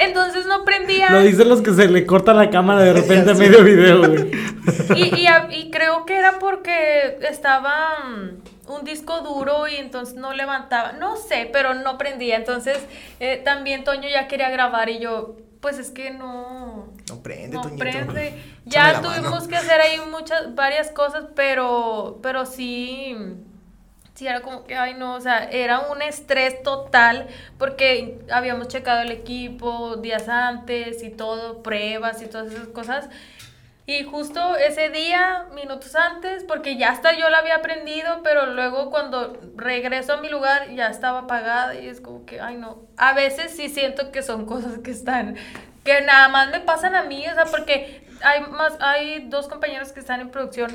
entonces 0.00 0.46
no 0.46 0.64
prendía. 0.64 1.10
Lo 1.10 1.20
dicen 1.20 1.48
los 1.48 1.62
que 1.62 1.72
se 1.72 1.88
le 1.88 2.04
corta 2.06 2.34
la 2.34 2.50
cámara 2.50 2.80
de 2.82 2.92
repente 3.00 3.30
a 3.30 3.34
medio 3.34 3.62
video, 3.64 3.98
güey. 4.08 4.30
Y, 4.96 5.26
y, 5.50 5.70
creo 5.70 6.04
que 6.06 6.16
era 6.16 6.38
porque 6.38 7.18
estaba 7.28 7.98
mm, 8.04 8.70
un 8.72 8.84
disco 8.84 9.20
duro 9.20 9.68
y 9.68 9.76
entonces 9.76 10.16
no 10.16 10.32
levantaba, 10.32 10.92
no 10.92 11.16
sé, 11.16 11.48
pero 11.52 11.74
no 11.74 11.96
prendía. 11.98 12.36
Entonces 12.36 12.78
eh, 13.20 13.40
también 13.44 13.84
Toño 13.84 14.08
ya 14.08 14.26
quería 14.28 14.50
grabar 14.50 14.88
y 14.90 14.98
yo, 14.98 15.36
pues 15.60 15.78
es 15.78 15.90
que 15.90 16.10
no, 16.10 16.88
No 17.08 17.22
prende, 17.22 17.56
no 17.56 17.62
Toñito. 17.62 17.78
prende. 17.80 18.34
Ya 18.66 19.00
tuvimos 19.02 19.46
que 19.46 19.56
hacer 19.56 19.80
ahí 19.80 20.00
muchas, 20.10 20.54
varias 20.54 20.90
cosas, 20.90 21.26
pero, 21.34 22.18
pero 22.22 22.46
sí, 22.46 23.14
sí 24.14 24.26
era 24.26 24.40
como 24.40 24.64
que, 24.64 24.74
ay 24.74 24.94
no, 24.94 25.14
o 25.14 25.20
sea, 25.20 25.44
era 25.50 25.80
un 25.80 26.00
estrés 26.00 26.62
total 26.62 27.26
porque 27.58 28.20
habíamos 28.30 28.68
checado 28.68 29.02
el 29.02 29.10
equipo 29.10 29.96
días 29.96 30.28
antes 30.28 31.02
y 31.02 31.10
todo, 31.10 31.62
pruebas 31.62 32.22
y 32.22 32.26
todas 32.26 32.52
esas 32.52 32.68
cosas. 32.68 33.08
Y 33.86 34.02
justo 34.04 34.56
ese 34.56 34.88
día, 34.88 35.44
minutos 35.54 35.94
antes, 35.94 36.42
porque 36.44 36.78
ya 36.78 36.88
hasta 36.88 37.18
yo 37.18 37.28
la 37.28 37.38
había 37.38 37.56
aprendido, 37.56 38.22
pero 38.22 38.46
luego 38.46 38.90
cuando 38.90 39.38
regreso 39.56 40.14
a 40.14 40.16
mi 40.22 40.30
lugar 40.30 40.70
ya 40.70 40.86
estaba 40.86 41.20
apagada 41.20 41.74
y 41.74 41.88
es 41.88 42.00
como 42.00 42.24
que, 42.24 42.40
ay 42.40 42.56
no, 42.56 42.78
a 42.96 43.12
veces 43.12 43.54
sí 43.54 43.68
siento 43.68 44.10
que 44.10 44.22
son 44.22 44.46
cosas 44.46 44.78
que 44.78 44.90
están, 44.90 45.36
que 45.84 46.00
nada 46.00 46.28
más 46.28 46.50
me 46.50 46.60
pasan 46.60 46.94
a 46.94 47.02
mí, 47.02 47.28
o 47.28 47.34
sea, 47.34 47.44
porque 47.44 48.06
hay 48.24 48.40
más, 48.42 48.76
hay 48.80 49.28
dos 49.28 49.48
compañeros 49.48 49.92
que 49.92 50.00
están 50.00 50.20
en 50.20 50.30
producción 50.30 50.74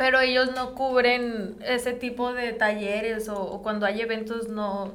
pero 0.00 0.18
ellos 0.18 0.52
no 0.54 0.74
cubren 0.74 1.56
ese 1.62 1.92
tipo 1.92 2.32
de 2.32 2.54
talleres 2.54 3.28
o, 3.28 3.38
o 3.38 3.62
cuando 3.62 3.84
hay 3.84 4.00
eventos 4.00 4.48
no 4.48 4.94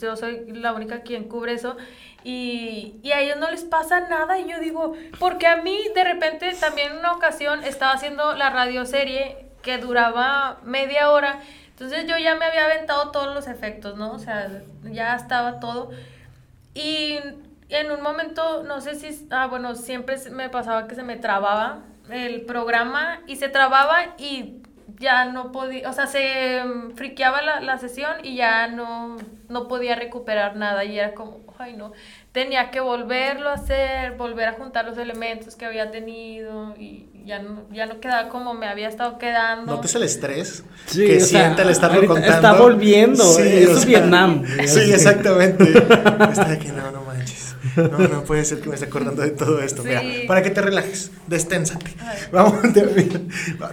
yo 0.00 0.16
soy 0.16 0.50
la 0.50 0.72
única 0.72 1.02
quien 1.02 1.24
cubre 1.24 1.52
eso 1.52 1.76
y, 2.24 2.94
y 3.02 3.12
a 3.12 3.20
ellos 3.20 3.36
no 3.36 3.50
les 3.50 3.64
pasa 3.64 4.08
nada 4.08 4.38
y 4.38 4.48
yo 4.48 4.58
digo 4.58 4.94
porque 5.18 5.46
a 5.46 5.56
mí 5.56 5.78
de 5.94 6.04
repente 6.04 6.54
también 6.58 6.92
en 6.92 6.98
una 7.00 7.12
ocasión 7.12 7.64
estaba 7.64 7.92
haciendo 7.92 8.32
la 8.32 8.48
radioserie 8.48 9.36
que 9.60 9.76
duraba 9.76 10.58
media 10.64 11.10
hora 11.10 11.40
entonces 11.68 12.06
yo 12.06 12.16
ya 12.16 12.34
me 12.36 12.46
había 12.46 12.64
aventado 12.64 13.10
todos 13.10 13.34
los 13.34 13.48
efectos 13.48 13.98
no 13.98 14.12
o 14.12 14.18
sea 14.18 14.62
ya 14.84 15.16
estaba 15.16 15.60
todo 15.60 15.90
y 16.72 17.18
en 17.68 17.90
un 17.90 18.02
momento, 18.02 18.62
no 18.64 18.80
sé 18.80 18.94
si, 18.94 19.26
ah, 19.30 19.46
bueno, 19.48 19.74
siempre 19.74 20.16
me 20.30 20.48
pasaba 20.48 20.86
que 20.86 20.94
se 20.94 21.02
me 21.02 21.16
trababa 21.16 21.80
el 22.10 22.42
programa 22.42 23.20
y 23.26 23.36
se 23.36 23.48
trababa 23.48 24.14
y 24.18 24.62
ya 24.98 25.24
no 25.26 25.50
podía, 25.52 25.90
o 25.90 25.92
sea, 25.92 26.06
se 26.06 26.62
mm, 26.64 26.92
friqueaba 26.94 27.42
la, 27.42 27.60
la 27.60 27.78
sesión 27.78 28.12
y 28.22 28.36
ya 28.36 28.68
no, 28.68 29.16
no 29.48 29.68
podía 29.68 29.96
recuperar 29.96 30.56
nada 30.56 30.84
y 30.84 30.98
era 30.98 31.12
como, 31.14 31.40
ay 31.58 31.74
no, 31.76 31.92
tenía 32.32 32.70
que 32.70 32.80
volverlo 32.80 33.50
a 33.50 33.54
hacer, 33.54 34.12
volver 34.12 34.48
a 34.48 34.52
juntar 34.52 34.84
los 34.86 34.96
elementos 34.96 35.56
que 35.56 35.66
había 35.66 35.90
tenido 35.90 36.74
y 36.78 37.08
ya 37.24 37.40
no, 37.40 37.62
ya 37.72 37.86
no 37.86 37.98
quedaba 37.98 38.28
como 38.28 38.54
me 38.54 38.68
había 38.68 38.88
estado 38.88 39.18
quedando. 39.18 39.74
¿Notas 39.74 39.94
el 39.96 40.04
estrés 40.04 40.64
Sí, 40.86 41.04
que 41.06 41.20
siente 41.20 41.62
al 41.62 41.70
estarlo 41.70 42.06
contando? 42.06 42.32
está 42.32 42.52
volviendo, 42.54 43.24
eso 43.24 43.72
o 43.72 43.76
es 43.76 43.84
Vietnam. 43.84 44.44
Sí, 44.64 44.92
exactamente. 44.92 45.64
Está 45.64 46.44
de 46.44 46.58
que 46.58 46.68
no, 46.68 46.92
no. 46.92 47.15
No, 47.76 47.98
no 48.08 48.24
puede 48.24 48.44
ser 48.44 48.60
que 48.60 48.68
me 48.68 48.74
esté 48.74 48.86
acordando 48.86 49.22
de 49.22 49.30
todo 49.30 49.60
esto. 49.60 49.82
Sí. 49.82 49.88
Mira, 49.88 50.02
para 50.26 50.42
que 50.42 50.50
te 50.50 50.60
relajes, 50.62 51.10
desténsate. 51.26 51.94
Vamos, 52.32 52.60
te, 52.72 52.82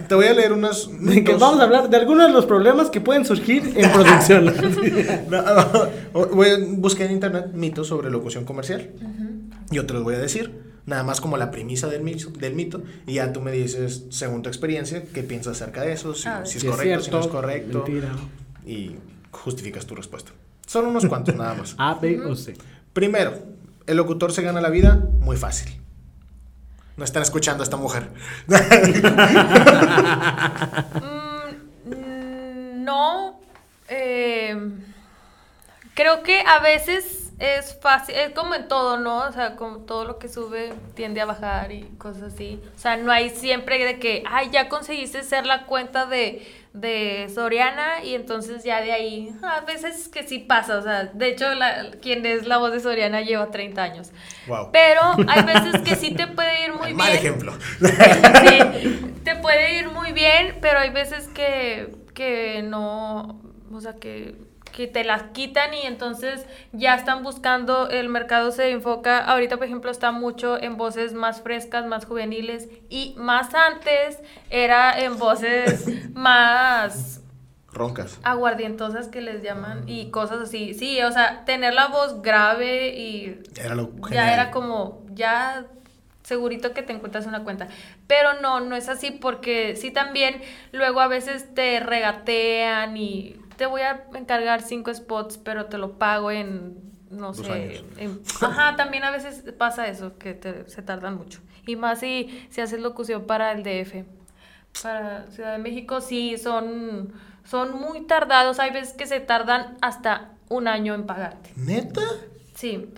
te 0.08 0.14
voy 0.14 0.26
a 0.26 0.32
leer 0.34 0.52
unos. 0.52 0.90
Dos- 0.90 1.40
vamos 1.40 1.60
a 1.60 1.64
hablar 1.64 1.88
de 1.90 1.96
algunos 1.96 2.26
de 2.26 2.32
los 2.32 2.46
problemas 2.46 2.90
que 2.90 3.00
pueden 3.00 3.24
surgir 3.24 3.72
en 3.76 3.90
producción. 3.92 4.52
No, 5.30 5.42
no, 5.42 6.26
voy 6.28 6.48
a- 6.48 6.58
busqué 6.76 7.04
en 7.04 7.12
internet 7.12 7.46
mitos 7.54 7.88
sobre 7.88 8.10
locución 8.10 8.44
comercial. 8.44 8.90
Yo 9.70 9.86
te 9.86 9.94
los 9.94 10.02
voy 10.02 10.14
a 10.14 10.18
decir. 10.18 10.62
Nada 10.86 11.02
más 11.02 11.22
como 11.22 11.38
la 11.38 11.50
premisa 11.50 11.88
del 11.88 12.02
mito, 12.02 12.28
del 12.38 12.54
mito. 12.54 12.82
Y 13.06 13.14
ya 13.14 13.32
tú 13.32 13.40
me 13.40 13.52
dices, 13.52 14.04
según 14.10 14.42
tu 14.42 14.50
experiencia, 14.50 15.02
qué 15.14 15.22
piensas 15.22 15.60
acerca 15.62 15.80
de 15.80 15.92
eso. 15.92 16.14
Si, 16.14 16.22
si 16.22 16.28
es 16.28 16.50
Si 16.50 16.58
es 16.58 16.64
correcto, 16.64 17.00
si 17.04 17.10
no 17.10 17.16
es 17.20 17.22
cierto, 17.24 17.30
correcto. 17.30 17.84
mentira. 17.86 18.08
Y 18.66 18.90
justificas 19.30 19.86
tu 19.86 19.94
respuesta. 19.94 20.32
Son 20.66 20.84
unos 20.86 21.06
cuantos 21.06 21.34
nada 21.36 21.54
más. 21.54 21.74
A, 21.78 21.94
B 21.94 22.20
o 22.20 22.36
C. 22.36 22.54
Primero, 22.92 23.32
el 23.86 23.96
locutor 23.96 24.32
se 24.32 24.42
gana 24.42 24.60
la 24.60 24.70
vida 24.70 25.00
muy 25.20 25.36
fácil. 25.36 25.80
No 26.96 27.04
están 27.04 27.22
escuchando 27.22 27.62
a 27.62 27.64
esta 27.64 27.76
mujer. 27.76 28.10
Mm, 31.84 32.84
no. 32.84 33.40
eh, 33.88 34.56
creo 35.94 36.22
que 36.22 36.40
a 36.40 36.60
veces 36.60 37.32
es 37.38 37.76
fácil, 37.80 38.14
es 38.14 38.32
como 38.32 38.54
en 38.54 38.68
todo, 38.68 38.98
¿no? 38.98 39.24
O 39.24 39.32
sea, 39.32 39.56
como 39.56 39.78
todo 39.78 40.04
lo 40.04 40.18
que 40.18 40.28
sube 40.28 40.72
tiende 40.94 41.20
a 41.20 41.26
bajar 41.26 41.72
y 41.72 41.82
cosas 41.98 42.34
así. 42.34 42.60
O 42.76 42.78
sea, 42.78 42.96
no 42.96 43.10
hay 43.10 43.30
siempre 43.30 43.84
de 43.84 43.98
que, 43.98 44.22
ay, 44.26 44.50
ya 44.52 44.68
conseguiste 44.68 45.22
ser 45.22 45.46
la 45.46 45.66
cuenta 45.66 46.06
de, 46.06 46.46
de 46.74 47.30
Soriana 47.32 48.02
y 48.02 48.16
entonces 48.16 48.64
ya 48.64 48.80
de 48.80 48.92
ahí, 48.92 49.32
a 49.42 49.60
veces 49.60 50.08
que 50.08 50.24
sí 50.24 50.40
pasa. 50.40 50.76
O 50.76 50.82
sea, 50.82 51.04
de 51.04 51.28
hecho, 51.28 51.54
la, 51.54 51.92
quien 52.02 52.26
es 52.26 52.46
la 52.46 52.58
voz 52.58 52.72
de 52.72 52.80
Soriana 52.80 53.22
lleva 53.22 53.50
30 53.50 53.82
años. 53.82 54.10
Wow. 54.48 54.70
Pero 54.72 55.00
hay 55.28 55.42
veces 55.44 55.80
que 55.82 55.94
sí 55.94 56.14
te 56.14 56.26
puede 56.26 56.64
ir 56.64 56.72
muy 56.72 56.86
bien. 56.86 56.96
Mal 56.96 57.12
ejemplo. 57.12 57.52
Sí, 57.78 59.14
te 59.22 59.36
puede 59.36 59.78
ir 59.78 59.88
muy 59.88 60.12
bien, 60.12 60.58
pero 60.60 60.80
hay 60.80 60.90
veces 60.90 61.28
que, 61.28 61.94
que 62.12 62.62
no, 62.64 63.40
o 63.72 63.80
sea, 63.80 63.94
que, 63.94 64.34
que 64.74 64.88
te 64.88 65.04
las 65.04 65.22
quitan 65.32 65.72
y 65.72 65.82
entonces 65.82 66.44
ya 66.72 66.96
están 66.96 67.22
buscando, 67.22 67.88
el 67.88 68.08
mercado 68.08 68.50
se 68.50 68.70
enfoca, 68.70 69.18
ahorita 69.18 69.56
por 69.56 69.66
ejemplo 69.66 69.90
está 69.90 70.10
mucho 70.10 70.60
en 70.60 70.76
voces 70.76 71.12
más 71.12 71.42
frescas, 71.42 71.86
más 71.86 72.06
juveniles 72.06 72.68
y 72.90 73.14
más 73.16 73.54
antes 73.54 74.18
era 74.50 74.98
en 74.98 75.16
voces 75.18 75.86
más 76.14 77.20
Roncas. 77.72 78.18
aguardientosas 78.24 79.08
que 79.08 79.20
les 79.20 79.42
llaman 79.42 79.88
y 79.88 80.10
cosas 80.10 80.40
así. 80.40 80.74
Sí, 80.74 81.00
o 81.02 81.12
sea, 81.12 81.44
tener 81.44 81.72
la 81.74 81.88
voz 81.88 82.20
grave 82.22 82.88
y 82.98 83.40
Era 83.56 83.74
lo 83.76 83.90
ya 84.10 84.32
era 84.32 84.50
como, 84.50 85.04
ya 85.12 85.66
segurito 86.24 86.72
que 86.72 86.82
te 86.82 86.92
encuentras 86.92 87.26
una 87.26 87.44
cuenta. 87.44 87.68
Pero 88.06 88.40
no, 88.40 88.60
no 88.60 88.74
es 88.74 88.88
así 88.88 89.10
porque 89.12 89.76
sí 89.76 89.90
también 89.90 90.40
luego 90.72 91.00
a 91.00 91.06
veces 91.08 91.54
te 91.54 91.80
regatean 91.80 92.96
y 92.96 93.36
te 93.56 93.66
voy 93.66 93.82
a 93.82 94.04
encargar 94.14 94.62
cinco 94.62 94.92
spots, 94.92 95.38
pero 95.38 95.66
te 95.66 95.78
lo 95.78 95.98
pago 95.98 96.30
en, 96.30 96.78
no 97.10 97.32
Dos 97.32 97.46
sé, 97.46 97.82
en- 97.98 98.20
ajá, 98.40 98.76
también 98.76 99.04
a 99.04 99.10
veces 99.10 99.44
pasa 99.56 99.86
eso, 99.88 100.18
que 100.18 100.34
te- 100.34 100.68
se 100.68 100.82
tardan 100.82 101.16
mucho. 101.16 101.40
Y 101.66 101.76
más 101.76 102.00
si, 102.00 102.46
si 102.50 102.60
haces 102.60 102.80
locución 102.80 103.26
para 103.26 103.52
el 103.52 103.62
DF. 103.62 104.04
Para 104.82 105.26
Ciudad 105.30 105.52
de 105.52 105.58
México 105.58 106.00
sí 106.00 106.36
son, 106.36 107.12
son 107.44 107.80
muy 107.80 108.02
tardados, 108.02 108.58
hay 108.58 108.70
veces 108.70 108.92
que 108.94 109.06
se 109.06 109.20
tardan 109.20 109.76
hasta 109.80 110.32
un 110.48 110.66
año 110.68 110.94
en 110.94 111.06
pagarte. 111.06 111.52
¿Neta? 111.56 112.02
Sí. 112.54 112.88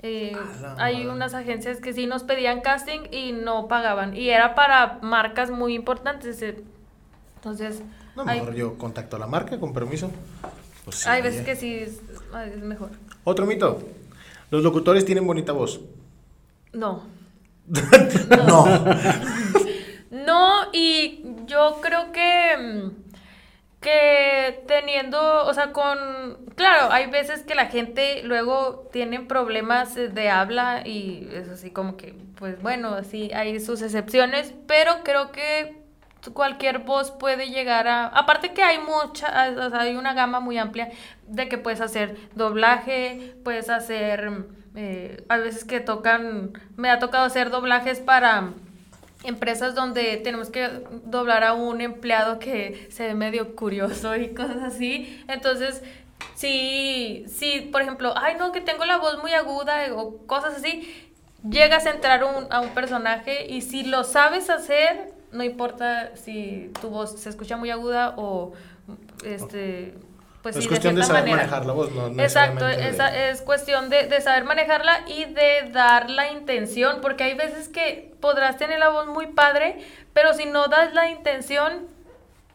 Eh, 0.00 0.36
hay 0.78 1.06
unas 1.06 1.32
agencias 1.34 1.80
que 1.80 1.92
sí 1.94 2.06
nos 2.06 2.24
pedían 2.24 2.60
casting 2.60 3.00
y 3.10 3.32
no 3.32 3.68
pagaban. 3.68 4.14
Y 4.16 4.28
era 4.30 4.54
para 4.54 4.98
marcas 5.02 5.50
muy 5.50 5.74
importantes. 5.74 6.40
eh, 6.42 6.62
Entonces, 7.36 7.82
No, 8.16 8.24
mejor 8.24 8.54
yo 8.54 8.78
contacto 8.78 9.16
a 9.16 9.18
la 9.18 9.26
marca, 9.26 9.58
con 9.58 9.72
permiso. 9.72 10.10
Pues 10.84 10.98
sí, 10.98 11.08
hay 11.08 11.22
veces 11.22 11.42
eh. 11.42 11.44
que 11.44 11.56
sí 11.56 11.74
es, 11.74 12.00
es 12.54 12.62
mejor. 12.62 12.90
Otro 13.24 13.46
mito. 13.46 13.82
Los 14.50 14.62
locutores 14.62 15.04
tienen 15.04 15.26
bonita 15.26 15.52
voz. 15.52 15.80
No. 16.72 17.02
no. 18.46 18.66
No, 20.14 20.68
y 20.72 21.24
yo 21.46 21.80
creo 21.82 22.12
que, 22.12 22.92
que 23.80 24.62
teniendo, 24.68 25.44
o 25.44 25.52
sea, 25.52 25.72
con, 25.72 25.98
claro, 26.54 26.92
hay 26.92 27.10
veces 27.10 27.42
que 27.42 27.56
la 27.56 27.66
gente 27.66 28.22
luego 28.22 28.88
tiene 28.92 29.20
problemas 29.20 29.96
de 29.96 30.30
habla 30.30 30.86
y 30.86 31.28
es 31.32 31.48
así 31.48 31.72
como 31.72 31.96
que, 31.96 32.14
pues 32.36 32.62
bueno, 32.62 33.02
sí, 33.02 33.32
hay 33.34 33.58
sus 33.58 33.82
excepciones, 33.82 34.54
pero 34.68 35.02
creo 35.02 35.32
que 35.32 35.83
cualquier 36.32 36.78
voz 36.80 37.10
puede 37.10 37.48
llegar 37.50 37.86
a, 37.88 38.06
aparte 38.06 38.52
que 38.52 38.62
hay 38.62 38.78
mucha, 38.78 39.50
o 39.66 39.70
sea, 39.70 39.80
hay 39.80 39.96
una 39.96 40.14
gama 40.14 40.40
muy 40.40 40.56
amplia 40.58 40.90
de 41.26 41.48
que 41.48 41.58
puedes 41.58 41.80
hacer 41.80 42.16
doblaje, 42.34 43.34
puedes 43.44 43.68
hacer, 43.68 44.44
eh, 44.76 45.24
a 45.28 45.36
veces 45.36 45.64
que 45.64 45.80
tocan, 45.80 46.52
me 46.76 46.90
ha 46.90 46.98
tocado 46.98 47.24
hacer 47.24 47.50
doblajes 47.50 48.00
para 48.00 48.50
empresas 49.24 49.74
donde 49.74 50.18
tenemos 50.18 50.50
que 50.50 50.68
doblar 51.04 51.44
a 51.44 51.54
un 51.54 51.80
empleado 51.80 52.38
que 52.38 52.88
se 52.90 53.06
ve 53.06 53.14
medio 53.14 53.56
curioso 53.56 54.14
y 54.16 54.34
cosas 54.34 54.62
así. 54.62 55.24
Entonces, 55.28 55.82
sí, 56.34 57.24
sí, 57.28 57.68
por 57.72 57.80
ejemplo, 57.82 58.12
ay 58.16 58.34
no, 58.38 58.52
que 58.52 58.60
tengo 58.60 58.84
la 58.84 58.98
voz 58.98 59.18
muy 59.22 59.32
aguda 59.32 59.86
o 59.94 60.18
cosas 60.26 60.56
así, 60.56 61.10
llegas 61.48 61.86
a 61.86 61.90
entrar 61.90 62.24
un- 62.24 62.46
a 62.50 62.60
un 62.60 62.70
personaje 62.70 63.46
y 63.50 63.62
si 63.62 63.84
lo 63.84 64.04
sabes 64.04 64.50
hacer, 64.50 65.13
no 65.34 65.44
importa 65.44 66.16
si 66.16 66.70
tu 66.80 66.88
voz 66.88 67.20
se 67.20 67.28
escucha 67.28 67.56
muy 67.56 67.70
aguda 67.70 68.14
o 68.16 68.52
este... 69.24 69.94
Pues 70.42 70.56
es 70.56 70.64
sí, 70.64 70.68
cuestión 70.68 70.94
de, 70.94 71.02
cierta 71.02 71.14
saber 71.20 71.30
manera. 71.30 71.48
manejar 71.48 71.64
la 71.66 71.72
voz, 71.72 71.90
no 71.92 72.06
Exacto, 72.22 72.66
de- 72.66 72.88
esa- 72.90 73.28
es 73.30 73.40
cuestión 73.40 73.88
de, 73.88 74.08
de 74.08 74.20
saber 74.20 74.44
manejarla 74.44 75.08
y 75.08 75.24
de 75.24 75.70
dar 75.72 76.10
la 76.10 76.30
intención, 76.32 76.98
porque 77.00 77.24
hay 77.24 77.34
veces 77.34 77.68
que 77.70 78.12
podrás 78.20 78.58
tener 78.58 78.78
la 78.78 78.90
voz 78.90 79.06
muy 79.06 79.28
padre, 79.28 79.78
pero 80.12 80.34
si 80.34 80.44
no 80.44 80.68
das 80.68 80.92
la 80.92 81.08
intención, 81.08 81.86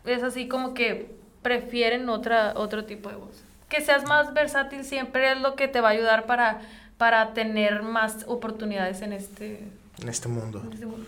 es 0.06 0.22
así 0.22 0.48
como 0.48 0.76
que 0.76 1.16
prefieren 1.42 2.08
otra, 2.10 2.54
otro 2.58 2.86
tipo 2.86 3.10
de 3.10 3.16
voz. 3.16 3.42
Que 3.70 3.82
seas 3.82 4.04
más 4.06 4.36
versátil 4.36 4.86
siempre 4.86 5.32
es 5.32 5.42
lo 5.42 5.56
que 5.56 5.68
te 5.68 5.82
va 5.82 5.88
a 5.88 5.92
ayudar 5.94 6.28
para, 6.28 6.62
para 7.00 7.34
tener 7.34 7.82
más 7.82 8.24
oportunidades 8.28 9.02
en 9.02 9.14
este, 9.14 9.64
en 10.00 10.10
este 10.10 10.28
mundo 10.28 10.62
en 10.64 10.74
este 10.74 10.86
mundo. 10.86 11.08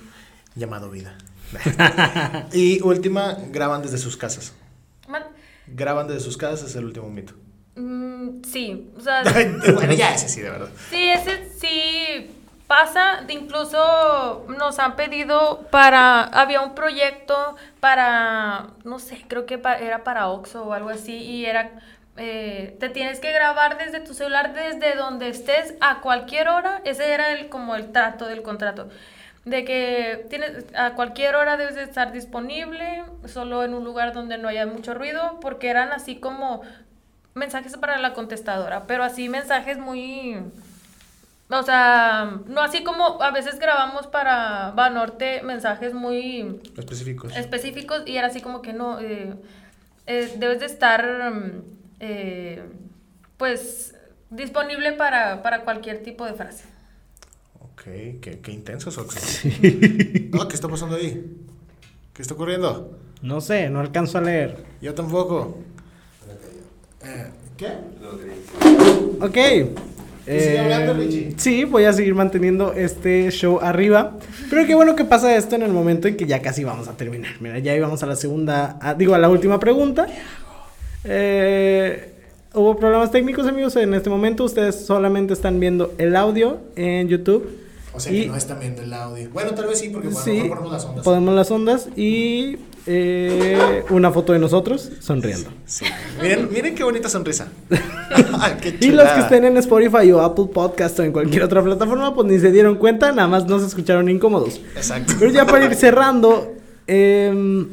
llamado 0.56 0.90
vida. 0.90 1.14
y 2.54 2.82
última, 2.82 3.38
graban 3.50 3.82
desde 3.82 3.98
sus 3.98 4.18
casas. 4.18 4.54
Man- 5.08 5.24
Graban 5.68 6.08
desde 6.08 6.22
sus 6.22 6.38
casas 6.38 6.70
es 6.70 6.76
el 6.76 6.86
último 6.86 7.10
mito. 7.10 7.34
mm, 7.76 8.44
sí, 8.44 8.92
o 8.98 9.02
sea, 9.02 9.24
bueno, 9.74 9.94
ya 9.94 10.14
ese 10.14 10.28
sí, 10.30 10.42
de 10.42 10.50
verdad. 10.50 10.70
Sí, 10.90 11.10
ese 11.10 11.50
sí 11.58 12.30
pasa. 12.68 13.24
Incluso 13.30 14.46
nos 14.58 14.80
han 14.80 14.96
pedido 14.96 15.68
para. 15.72 16.24
Había 16.24 16.62
un 16.62 16.74
proyecto 16.76 17.56
para. 17.80 18.68
No 18.84 19.00
sé, 19.00 19.24
creo 19.28 19.46
que 19.46 19.58
pa- 19.58 19.78
era 19.78 20.04
para 20.04 20.28
Oxxo 20.30 20.64
o 20.64 20.74
algo 20.74 20.90
así. 20.90 21.14
Y 21.16 21.46
era. 21.46 21.72
eh, 22.18 22.76
te 22.80 22.90
tienes 22.90 23.20
que 23.20 23.32
grabar 23.32 23.78
desde 23.78 24.00
tu 24.02 24.14
celular, 24.14 24.54
desde 24.54 24.96
donde 24.96 25.30
estés, 25.30 25.74
a 25.80 26.02
cualquier 26.02 26.50
hora. 26.50 26.82
Ese 26.86 27.12
era 27.14 27.32
el, 27.34 27.48
como 27.50 27.76
el 27.76 27.92
trato 27.94 28.26
del 28.26 28.42
contrato. 28.42 28.90
De 29.46 29.66
que 29.66 30.28
tienes, 30.30 30.66
a 30.76 30.94
cualquier 30.94 31.36
hora 31.36 31.58
debes 31.58 31.76
de 31.76 31.84
estar 31.84 32.12
disponible, 32.12 33.04
solo 33.26 33.64
en 33.64 33.74
un 33.74 33.84
lugar 33.84 34.14
donde 34.14 34.38
no 34.38 34.48
haya 34.48 34.68
mucho 34.68 34.94
ruido, 34.94 35.40
porque 35.42 35.70
eran 35.70 35.92
así 35.92 36.18
como 36.18 36.62
mensajes 37.34 37.76
para 37.78 37.98
la 37.98 38.14
contestadora, 38.14 38.86
pero 38.88 39.04
así 39.04 39.30
mensajes 39.30 39.78
muy... 39.78 40.38
O 41.50 41.64
sea, 41.64 42.40
no 42.48 42.62
así 42.62 42.82
como 42.84 43.22
a 43.22 43.32
veces 43.32 43.60
grabamos 43.60 44.08
para 44.08 44.72
Banorte 44.72 45.42
mensajes 45.42 45.94
muy 45.94 46.62
Específicos. 46.78 47.36
específicos 47.36 48.04
y 48.06 48.16
era 48.16 48.28
así 48.28 48.40
como 48.40 48.62
que 48.62 48.72
no, 48.72 49.02
eh, 49.02 49.34
eh, 50.08 50.34
debes 50.38 50.62
de 50.62 50.66
estar, 50.68 51.34
mm, 51.34 51.62
eh, 52.00 52.64
pues, 53.36 53.96
disponible 54.30 54.94
para, 54.94 55.42
para 55.44 55.64
cualquier 55.64 56.04
tipo 56.04 56.26
de 56.26 56.34
frase. 56.36 56.64
Ok, 57.74 57.84
qué, 58.22 58.40
qué 58.42 58.52
intensos, 58.52 58.98
Oxo. 58.98 59.20
No, 60.32 60.48
¿qué 60.48 60.56
está 60.56 60.68
pasando 60.68 60.96
ahí? 60.98 61.24
¿Qué 62.14 62.22
está 62.22 62.34
ocurriendo? 62.34 62.98
No 63.22 63.42
sé, 63.42 63.70
no 63.70 63.80
alcanzo 63.80 64.18
a 64.18 64.22
leer. 64.22 64.58
Yo 64.82 64.94
tampoco. 64.94 65.58
Eh, 67.04 67.28
¿Qué? 67.58 67.68
Ok. 69.20 69.34
sigue 70.26 70.60
hablando, 70.60 70.92
Eh, 70.92 70.96
Richie? 70.96 71.34
sí, 71.38 71.64
voy 71.66 71.86
a 71.86 71.94
seguir 71.94 72.14
manteniendo 72.14 72.74
este 72.74 73.30
show 73.32 73.60
arriba. 73.62 74.18
Pero 74.50 74.66
qué 74.68 74.76
bueno 74.76 74.96
que 74.96 75.06
pasa 75.06 75.36
esto 75.36 75.56
en 75.56 75.64
el 75.64 75.72
momento 75.72 76.08
en 76.08 76.18
que 76.18 76.26
ya 76.28 76.42
casi 76.42 76.64
vamos 76.64 76.88
a 76.88 76.98
terminar. 76.98 77.34
Mira, 77.40 77.58
ya 77.60 77.76
íbamos 77.76 78.04
a 78.04 78.06
la 78.06 78.16
segunda, 78.16 78.78
a- 78.82 78.94
digo, 78.94 79.16
a 79.16 79.18
la 79.18 79.30
última 79.30 79.60
pregunta. 79.60 80.08
Eh, 81.04 82.14
hubo 82.54 82.76
problemas 82.78 83.12
técnicos, 83.12 83.48
amigos. 83.48 83.76
En 83.78 83.94
este 83.96 84.10
momento 84.10 84.44
ustedes 84.44 84.86
solamente 84.86 85.34
están 85.34 85.60
viendo 85.60 85.94
el 85.98 86.16
audio 86.16 86.60
en 86.76 87.08
YouTube. 87.08 87.61
O 87.94 88.00
sea 88.00 88.12
Y- 88.14 88.22
que 88.22 88.28
no 88.28 88.36
están 88.38 88.60
viendo 88.60 88.82
el 88.82 88.94
audio. 88.94 89.30
Bueno, 89.32 89.52
tal 89.52 89.68
vez 89.68 89.80
sí, 89.80 89.90
porque 89.90 90.08
bueno, 90.08 90.24
Sí, 90.24 90.46
ponemos 90.48 90.72
las 90.72 90.86
ondas. 90.86 91.04
ponemos 91.04 91.36
las 91.36 91.52
ondas 91.52 91.88
y 91.98 92.58
eh, 92.88 93.84
una 93.90 94.12
foto 94.12 94.32
de 94.34 94.40
nosotros 94.40 94.90
sonriendo. 95.02 95.50
Sí. 95.66 95.86
Miren, 96.22 96.50
miren 96.52 96.74
qué 96.76 96.84
bonita 96.84 97.10
sonrisa. 97.10 97.48
qué 98.62 98.78
Y 98.80 98.92
los 98.92 99.08
que 99.10 99.20
estén 99.20 99.46
en 99.46 99.58
Spotify 99.58 100.12
o 100.14 100.22
Apple 100.22 100.46
Podcast 100.54 100.98
o 101.00 101.04
en 101.04 101.12
cualquier 101.12 101.44
otra 101.44 101.62
plataforma, 101.64 102.16
pues 102.16 102.28
ni 102.28 102.40
se 102.40 102.52
dieron 102.52 102.76
cuenta, 102.76 103.12
nada 103.12 103.28
más 103.28 103.46
no 103.46 103.60
se 103.60 103.68
escucharon 103.68 104.08
incómodos. 104.10 104.62
Exacto. 104.76 105.14
Pero 105.20 105.32
ya 105.32 105.46
para 105.46 105.66
ir 105.66 105.76
cerrando, 105.76 106.54
em, 106.88 107.68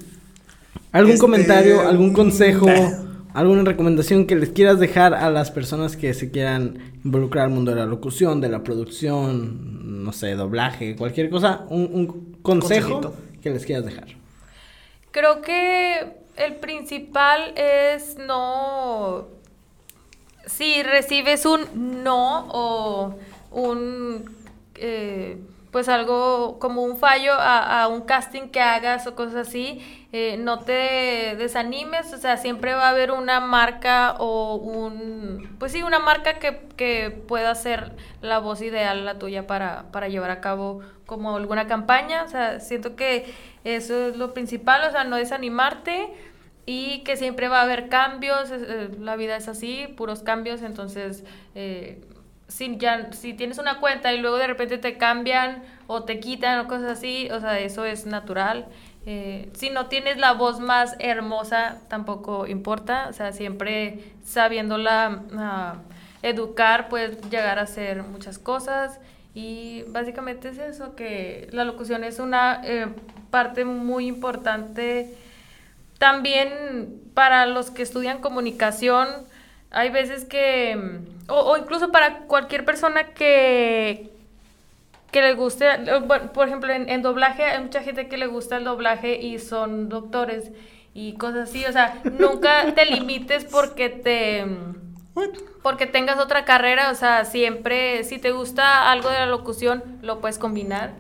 ¿algún 0.93 1.12
Este, 1.12 1.21
comentario, 1.21 1.81
algún 1.89 2.11
mm, 2.11 2.14
consejo, 2.14 2.66
nah. 2.66 2.91
alguna 3.41 3.62
recomendación 3.64 4.26
que 4.26 4.36
les 4.36 4.51
quieras 4.51 4.78
dejar 4.78 5.14
a 5.14 5.30
las 5.30 5.51
personas 5.51 5.97
que 5.97 6.14
se 6.14 6.30
quieran 6.30 6.93
involucrar 7.05 7.45
al 7.45 7.51
mundo 7.51 7.72
de 7.72 7.78
la 7.78 7.86
locución, 7.86 8.41
de 8.41 8.49
la 8.49 8.62
producción, 8.62 10.05
no 10.05 10.12
sé, 10.12 10.34
doblaje, 10.34 10.97
cualquier 10.97 11.30
cosa? 11.30 11.64
Un, 11.68 11.91
un 11.93 12.39
consejo 12.43 13.01
Consejito. 13.01 13.14
que 13.43 13.51
les 13.51 13.64
quieras 13.64 13.84
dejar. 13.84 14.09
Creo 15.11 15.41
que 15.43 16.16
el 16.36 16.57
principal 16.57 17.53
es 17.57 18.16
no... 18.18 19.26
Si 20.47 20.82
recibes 20.82 21.45
un 21.45 22.03
no 22.03 22.49
o 22.51 23.14
un... 23.53 24.24
eh, 24.76 25.36
pues 25.71 25.89
algo 25.89 26.59
como 26.59 26.83
un 26.83 26.97
fallo 26.97 27.33
a, 27.35 27.83
a 27.83 27.89
un 27.89 28.03
casting 28.03 28.49
que 28.49 28.61
hagas 28.61 29.07
o 29.07 29.14
cosas 29.14 29.49
así, 29.49 30.07
eh, 30.12 30.37
no 30.39 30.61
te 30.61 31.35
desanimes, 31.37 32.12
o 32.14 32.16
sea, 32.16 32.39
siempre 32.39 32.73
va 32.75 32.87
a 32.87 32.91
haber 32.91 33.11
una 33.12 33.41
marca 33.41 34.14
o 34.19 34.55
un, 34.57 35.57
pues 35.59 35.73
sí, 35.73 35.83
una 35.83 35.99
marca 35.99 36.39
que, 36.39 36.61
que 36.77 37.11
pueda 37.11 37.55
ser 37.55 37.93
la 38.23 38.39
voz 38.39 38.62
ideal, 38.62 39.05
la 39.05 39.19
tuya, 39.19 39.47
para, 39.47 39.85
para 39.93 40.09
llevar 40.09 40.31
a 40.31 40.41
cabo 40.41 40.81
como 41.05 41.37
alguna 41.37 41.66
campaña, 41.66 42.23
o 42.25 42.29
sea, 42.29 42.61
siento 42.61 42.97
que 42.97 43.27
eso 43.64 44.09
es 44.09 44.16
lo 44.16 44.33
principal, 44.33 44.83
o 44.89 44.91
sea, 44.91 45.05
no 45.05 45.16
desanimarte 45.16 46.09
y 46.64 47.01
que 47.05 47.16
siempre 47.16 47.49
va 47.49 47.61
a 47.61 47.62
haber 47.62 47.89
cambios, 47.89 48.51
eh, 48.51 48.89
la 49.01 49.16
vida 49.16 49.37
es 49.37 49.49
así, 49.49 49.87
puros 49.97 50.23
cambios, 50.23 50.62
entonces... 50.62 51.25
eh, 51.55 52.01
si, 52.49 52.77
ya, 52.79 53.13
si 53.13 53.35
tienes 53.35 53.59
una 53.59 53.79
cuenta 53.79 54.13
y 54.13 54.19
luego 54.19 54.37
de 54.37 54.47
repente 54.47 54.79
te 54.79 54.97
cambian 54.97 55.63
o 55.87 56.05
te 56.05 56.21
quitan 56.21 56.61
o 56.61 56.69
cosas 56.69 56.99
así, 56.99 57.29
o 57.31 57.41
sea, 57.41 57.59
eso 57.59 57.85
es 57.85 58.07
natural. 58.07 58.67
Eh, 59.07 59.49
si 59.55 59.71
no 59.71 59.87
tienes 59.87 60.19
la 60.19 60.33
voz 60.33 60.61
más 60.61 60.97
hermosa, 60.99 61.79
tampoco 61.89 62.47
importa, 62.47 63.07
o 63.09 63.13
sea, 63.13 63.33
siempre 63.33 64.13
sabiéndola 64.25 65.23
ah, 65.37 65.77
educar, 66.23 66.89
puedes 66.89 67.21
llegar 67.31 67.59
a 67.59 67.63
hacer 67.63 68.03
muchas 68.03 68.39
cosas. 68.39 68.99
Y 69.35 69.85
básicamente 69.89 70.49
es 70.49 70.59
eso, 70.59 70.97
que 70.97 71.49
la 71.53 71.65
locución 71.65 72.03
es 72.03 72.19
una 72.19 72.61
eh, 72.65 72.87
parte 73.31 73.65
muy 73.65 74.07
importante 74.07 75.15
también 75.99 77.03
para 77.15 77.47
los 77.47 77.71
que 77.71 77.83
estudian 77.83 78.21
comunicación, 78.21 79.09
hay 79.71 79.91
veces 79.91 80.25
que, 80.25 80.77
mm, 80.77 81.18
o, 81.29 81.35
o 81.35 81.57
incluso 81.57 81.91
para 81.91 82.20
cualquier 82.20 82.64
persona 82.64 83.05
que, 83.14 84.11
que 85.12 85.22
le 85.22 85.35
guste, 85.35 85.66
bueno, 86.07 86.33
por 86.33 86.49
ejemplo, 86.49 86.72
en, 86.72 86.89
en 86.89 87.03
doblaje 87.03 87.45
hay 87.45 87.62
mucha 87.62 87.83
gente 87.83 88.09
que 88.09 88.16
le 88.16 88.26
gusta 88.26 88.57
el 88.57 88.64
doblaje 88.64 89.18
y 89.20 89.39
son 89.39 89.89
doctores 89.89 90.51
y 90.95 91.12
cosas 91.14 91.51
así, 91.51 91.64
o 91.64 91.72
sea, 91.72 92.01
nunca 92.18 92.72
te 92.74 92.85
limites 92.87 93.45
porque 93.45 93.89
te... 93.89 94.47
Porque 95.62 95.87
tengas 95.87 96.18
otra 96.20 96.45
carrera, 96.45 96.93
o 96.93 96.95
sea, 96.95 97.24
siempre, 97.24 98.05
si 98.05 98.18
te 98.18 98.31
gusta 98.31 98.89
algo 98.91 99.11
de 99.11 99.18
la 99.18 99.26
locución, 99.26 99.83
lo 100.01 100.20
puedes 100.20 100.39
combinar. 100.39 100.93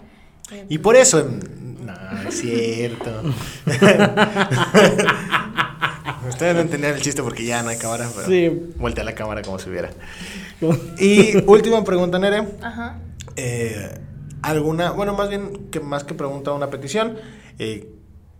Y 0.68 0.78
por 0.78 0.96
eso, 0.96 1.20
en- 1.20 1.86
No, 1.86 1.94
es 2.28 2.40
cierto. 2.40 3.22
Ustedes 6.28 6.54
no 6.54 6.60
entendían 6.60 6.94
el 6.94 7.00
chiste 7.02 7.22
porque 7.22 7.44
ya 7.44 7.62
no 7.62 7.68
hay 7.70 7.76
cámara, 7.78 8.08
pero 8.14 8.26
Sí. 8.28 8.72
voltea 8.76 9.04
la 9.04 9.14
cámara 9.14 9.42
como 9.42 9.58
si 9.58 9.70
hubiera. 9.70 9.90
Y 10.98 11.36
última 11.46 11.84
pregunta, 11.84 12.18
Nere. 12.18 12.46
Ajá. 12.62 12.98
Eh, 13.36 13.98
alguna, 14.42 14.90
bueno, 14.92 15.14
más 15.14 15.28
bien 15.28 15.68
que 15.70 15.80
más 15.80 16.04
que 16.04 16.14
pregunta, 16.14 16.52
una 16.52 16.70
petición. 16.70 17.16
eh, 17.60 17.88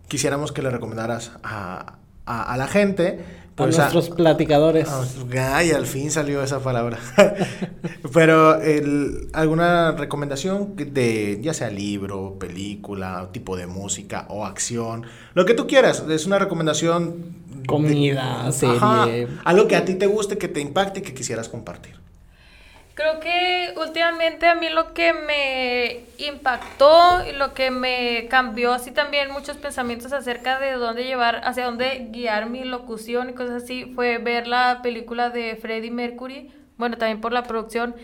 quisiéramos 0.07 0.51
que 0.53 0.61
le 0.61 0.69
recomendaras 0.69 1.31
a, 1.43 1.97
a- 2.25 2.53
a 2.53 2.57
la 2.57 2.67
gente. 2.67 3.19
A 3.59 3.65
pues, 3.65 3.77
nuestros 3.77 4.09
platicadores. 4.09 4.87
a 4.89 4.97
nuestros- 4.97 5.25
Ay, 5.37 5.71
al 5.71 5.85
fin 5.85 6.09
salió 6.11 6.41
esa 6.41 6.59
palabra. 6.59 6.97
Pero 8.13 8.59
el- 8.61 9.29
alguna 9.33 9.91
recomendación 9.91 10.75
de 10.75 11.39
ya 11.41 11.53
sea 11.53 11.69
libro, 11.69 12.37
película, 12.39 13.29
tipo 13.31 13.55
de 13.57 13.67
música 13.67 14.25
o 14.29 14.45
acción, 14.45 15.05
lo 15.33 15.45
que 15.45 15.53
tú 15.53 15.67
quieras. 15.67 16.03
Es 16.09 16.25
una 16.25 16.39
recomendación. 16.39 17.37
de- 17.49 17.65
Comida, 17.67 18.51
serie. 18.51 19.27
algo 19.43 19.67
que 19.67 19.75
a 19.75 19.85
ti 19.85 19.93
te 19.95 20.07
guste, 20.07 20.37
que 20.37 20.47
te 20.47 20.59
impacte 20.61 21.01
y 21.01 21.03
que 21.03 21.13
quisieras 21.13 21.49
compartir. 21.49 21.98
Creo 22.99 23.21
que 23.21 23.73
últimamente 23.77 24.45
a 24.45 24.55
mí 24.55 24.67
lo 24.67 24.93
que 24.93 25.13
me 25.13 26.01
impactó 26.17 27.25
y 27.25 27.31
lo 27.31 27.53
que 27.53 27.71
me 27.71 28.27
cambió 28.29 28.73
así 28.73 28.91
también 28.91 29.31
muchos 29.31 29.55
pensamientos 29.55 30.11
acerca 30.11 30.59
de 30.59 30.73
dónde 30.73 31.05
llevar, 31.05 31.39
hacia 31.45 31.63
dónde 31.63 32.09
guiar 32.11 32.49
mi 32.49 32.65
locución 32.65 33.29
y 33.29 33.33
cosas 33.35 33.63
así, 33.63 33.93
fue 33.95 34.17
ver 34.17 34.47
la 34.47 34.81
película 34.83 35.29
de 35.29 35.55
Freddie 35.55 35.91
Mercury, 35.91 36.51
bueno, 36.75 36.97
también 36.97 37.21
por 37.21 37.31
la 37.31 37.43
producción, 37.43 37.95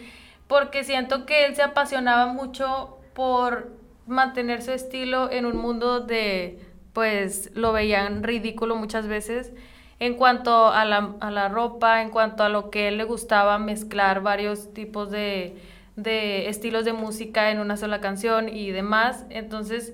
porque 0.47 0.85
siento 0.85 1.25
que 1.25 1.43
él 1.43 1.57
se 1.57 1.63
apasionaba 1.63 2.27
mucho 2.27 2.97
por 3.13 3.73
mantener 4.07 4.61
su 4.61 4.71
estilo 4.71 5.29
en 5.29 5.45
un 5.45 5.57
mundo 5.57 5.99
de, 5.99 6.61
pues, 6.93 7.51
lo 7.53 7.73
veían 7.73 8.23
ridículo 8.23 8.77
muchas 8.77 9.07
veces 9.07 9.51
en 9.99 10.15
cuanto 10.15 10.67
a 10.67 10.85
la, 10.85 11.13
a 11.19 11.31
la 11.31 11.47
ropa, 11.47 12.01
en 12.01 12.09
cuanto 12.09 12.43
a 12.43 12.49
lo 12.49 12.69
que 12.69 12.89
él 12.89 12.97
le 12.97 13.05
gustaba 13.05 13.57
mezclar 13.59 14.21
varios 14.21 14.73
tipos 14.73 15.09
de, 15.09 15.55
de 15.95 16.49
estilos 16.49 16.85
de 16.85 16.93
música 16.93 17.51
en 17.51 17.59
una 17.59 17.77
sola 17.77 18.01
canción 18.01 18.49
y 18.49 18.71
demás. 18.71 19.25
Entonces, 19.29 19.93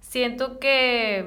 siento 0.00 0.58
que, 0.58 1.24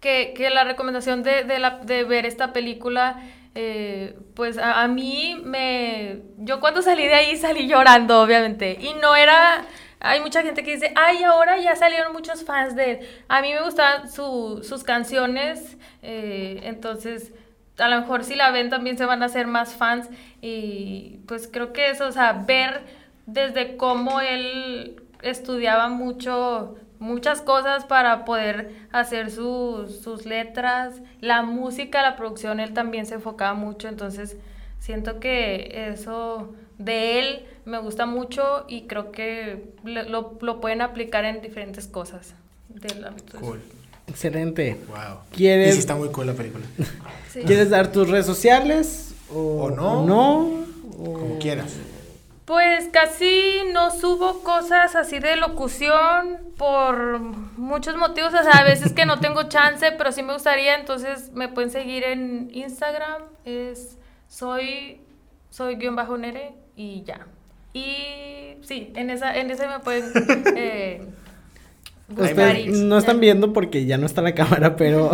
que, 0.00 0.34
que 0.36 0.50
la 0.50 0.64
recomendación 0.64 1.22
de, 1.22 1.44
de, 1.44 2.04
ver 2.04 2.26
esta 2.26 2.52
película, 2.52 3.22
eh, 3.54 4.18
pues 4.34 4.58
a 4.58 4.86
mí 4.88 5.40
me... 5.44 6.20
Yo 6.38 6.60
cuando 6.60 6.82
salí 6.82 7.06
de 7.06 7.14
ahí 7.14 7.36
salí 7.36 7.66
llorando, 7.66 8.20
obviamente. 8.20 8.76
Y 8.80 8.94
no 9.00 9.16
era... 9.16 9.64
Hay 10.10 10.20
mucha 10.20 10.42
gente 10.42 10.62
que 10.62 10.72
dice, 10.74 10.92
ay, 10.96 11.22
ahora 11.24 11.58
ya 11.58 11.76
salieron 11.76 12.12
muchos 12.12 12.44
fans 12.44 12.74
de 12.76 12.90
él. 12.92 12.98
A 13.28 13.40
mí 13.42 13.52
me 13.52 13.62
gustaban 13.62 14.10
su- 14.10 14.60
sus 14.62 14.84
canciones, 14.84 15.76
eh, 16.02 16.60
entonces 16.64 17.32
a 17.78 17.88
lo 17.88 18.00
mejor 18.00 18.24
si 18.24 18.34
la 18.36 18.50
ven 18.52 18.70
también 18.70 18.96
se 18.96 19.04
van 19.04 19.22
a 19.22 19.26
hacer 19.26 19.46
más 19.46 19.74
fans. 19.74 20.08
Y 20.40 21.20
pues 21.26 21.48
creo 21.52 21.72
que 21.72 21.90
eso, 21.90 22.06
o 22.08 22.12
sea, 22.12 22.32
ver 22.46 22.82
desde 23.26 23.76
cómo 23.76 24.20
él 24.20 25.02
estudiaba 25.22 25.88
mucho, 25.88 26.76
muchas 26.98 27.42
cosas 27.42 27.84
para 27.84 28.24
poder 28.24 28.74
hacer 28.92 29.30
sus 29.30 30.24
letras, 30.26 31.02
la 31.20 31.42
música, 31.42 32.00
la 32.02 32.16
producción, 32.16 32.60
él 32.60 32.72
también 32.72 33.04
se 33.06 33.14
enfocaba 33.14 33.54
mucho, 33.54 33.88
entonces 33.88 34.36
siento 34.78 35.20
que 35.20 35.88
eso 35.90 36.54
de 36.78 37.18
él 37.18 37.46
me 37.64 37.78
gusta 37.78 38.06
mucho 38.06 38.64
y 38.68 38.82
creo 38.82 39.10
que 39.12 39.72
lo, 39.84 40.36
lo 40.40 40.60
pueden 40.60 40.82
aplicar 40.82 41.24
en 41.24 41.40
diferentes 41.42 41.86
cosas 41.86 42.34
del 42.68 43.04
ámbito 43.04 43.38
Cool. 43.40 43.60
Excelente. 44.08 44.76
Wow. 44.88 45.18
¿Quieres- 45.32 45.70
Y 45.70 45.72
sí 45.72 45.78
está 45.80 45.94
muy 45.96 46.10
cool 46.10 46.26
la 46.26 46.34
película. 46.34 46.64
Sí. 47.30 47.40
¿Quieres 47.42 47.70
dar 47.70 47.90
tus 47.90 48.08
redes 48.08 48.24
sociales? 48.26 49.14
¿O, 49.32 49.64
O 49.64 49.70
no. 49.70 50.00
o 50.02 50.06
no? 50.06 50.38
O- 50.98 51.12
Como 51.12 51.38
quieras. 51.38 51.74
Pues 52.44 52.88
casi 52.92 53.52
no 53.72 53.90
subo 53.90 54.44
cosas 54.44 54.94
así 54.94 55.18
de 55.18 55.34
locución 55.36 56.38
por 56.56 57.18
muchos 57.18 57.96
motivos, 57.96 58.32
o 58.34 58.42
sea, 58.44 58.60
a 58.60 58.64
veces 58.64 58.92
que 58.92 59.04
no 59.04 59.18
tengo 59.18 59.48
chance, 59.48 59.90
pero 59.98 60.12
sí 60.12 60.22
me 60.22 60.32
gustaría, 60.34 60.78
entonces 60.78 61.32
me 61.32 61.48
pueden 61.48 61.70
seguir 61.72 62.04
en 62.04 62.48
Instagram, 62.54 63.22
es 63.44 63.98
soy 64.28 65.00
soy 65.50 65.74
guion 65.74 65.96
bajo 65.96 66.16
nere 66.18 66.52
y 66.76 67.02
ya. 67.02 67.26
Y 67.72 68.56
sí, 68.62 68.92
en 68.94 69.10
esa 69.10 69.36
en 69.36 69.50
ese 69.50 69.66
me 69.66 69.80
pueden 69.80 70.12
eh, 70.56 71.06
Ustedes 72.08 72.66
y- 72.66 72.82
no 72.84 72.98
están 72.98 73.18
viendo 73.20 73.52
porque 73.52 73.84
ya 73.84 73.98
no 73.98 74.06
está 74.06 74.22
la 74.22 74.34
cámara, 74.34 74.76
pero 74.76 75.10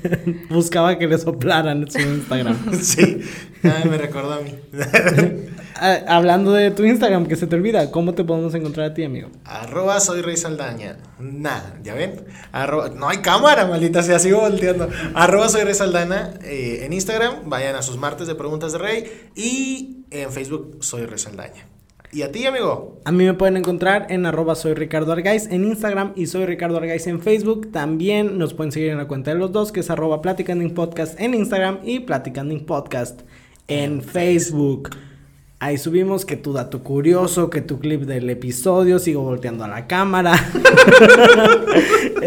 buscaba 0.50 0.98
que 0.98 1.06
le 1.06 1.18
soplaran 1.18 1.90
su 1.90 1.98
Instagram. 1.98 2.56
Sí. 2.82 3.20
Ay, 3.62 3.88
me 3.88 3.96
recordó 3.98 4.34
a 4.34 4.40
mí. 4.40 4.54
Ah, 5.78 5.98
hablando 6.08 6.52
de 6.54 6.70
tu 6.70 6.84
Instagram, 6.86 7.26
que 7.26 7.36
se 7.36 7.46
te 7.46 7.54
olvida, 7.54 7.90
¿cómo 7.90 8.14
te 8.14 8.24
podemos 8.24 8.54
encontrar 8.54 8.92
a 8.92 8.94
ti, 8.94 9.04
amigo? 9.04 9.28
Arroba 9.44 10.00
soy 10.00 10.22
Rey 10.22 10.38
Saldaña. 10.38 10.96
Nada, 11.18 11.78
¿ya 11.82 11.92
ven? 11.92 12.24
Arroba, 12.50 12.88
no 12.88 13.10
hay 13.10 13.18
cámara, 13.18 13.66
maldita 13.66 14.02
sea, 14.02 14.18
sigo 14.18 14.40
volteando. 14.40 14.88
Arroba 15.12 15.50
soy 15.50 15.64
Rey 15.64 15.74
Saldaña 15.74 16.32
eh, 16.44 16.80
en 16.86 16.94
Instagram. 16.94 17.50
Vayan 17.50 17.76
a 17.76 17.82
sus 17.82 17.98
martes 17.98 18.26
de 18.26 18.34
preguntas 18.34 18.72
de 18.72 18.78
Rey. 18.78 19.04
Y 19.34 20.06
en 20.10 20.32
Facebook 20.32 20.78
soy 20.80 21.04
Rey 21.04 21.18
Saldaña. 21.18 21.66
¿Y 22.12 22.22
a 22.22 22.30
ti, 22.30 22.46
amigo? 22.46 23.00
A 23.04 23.12
mí 23.12 23.24
me 23.24 23.34
pueden 23.34 23.56
encontrar 23.56 24.06
en 24.10 24.26
arroba 24.26 24.54
soy 24.54 24.74
Ricardo 24.74 25.12
Argaiz 25.12 25.48
en 25.50 25.64
Instagram 25.64 26.12
y 26.14 26.26
soy 26.26 26.46
Ricardo 26.46 26.76
Argaiz 26.76 27.06
en 27.06 27.20
Facebook. 27.20 27.72
También 27.72 28.38
nos 28.38 28.54
pueden 28.54 28.72
seguir 28.72 28.90
en 28.90 28.98
la 28.98 29.08
cuenta 29.08 29.32
de 29.32 29.38
los 29.38 29.52
dos, 29.52 29.72
que 29.72 29.80
es 29.80 29.90
arroba 29.90 30.22
Platicanding 30.22 30.74
Podcast 30.74 31.20
en 31.20 31.34
Instagram 31.34 31.80
y 31.82 32.00
Platicanding 32.00 32.64
Podcast 32.64 33.22
en 33.68 34.02
Facebook. 34.02 34.90
Ahí 35.58 35.78
subimos 35.78 36.26
que 36.26 36.36
tu 36.36 36.52
dato 36.52 36.82
curioso, 36.82 37.48
que 37.48 37.62
tu 37.62 37.78
clip 37.78 38.02
del 38.02 38.28
episodio, 38.28 38.98
sigo 38.98 39.22
volteando 39.22 39.64
a 39.64 39.68
la 39.68 39.86
cámara. 39.86 40.34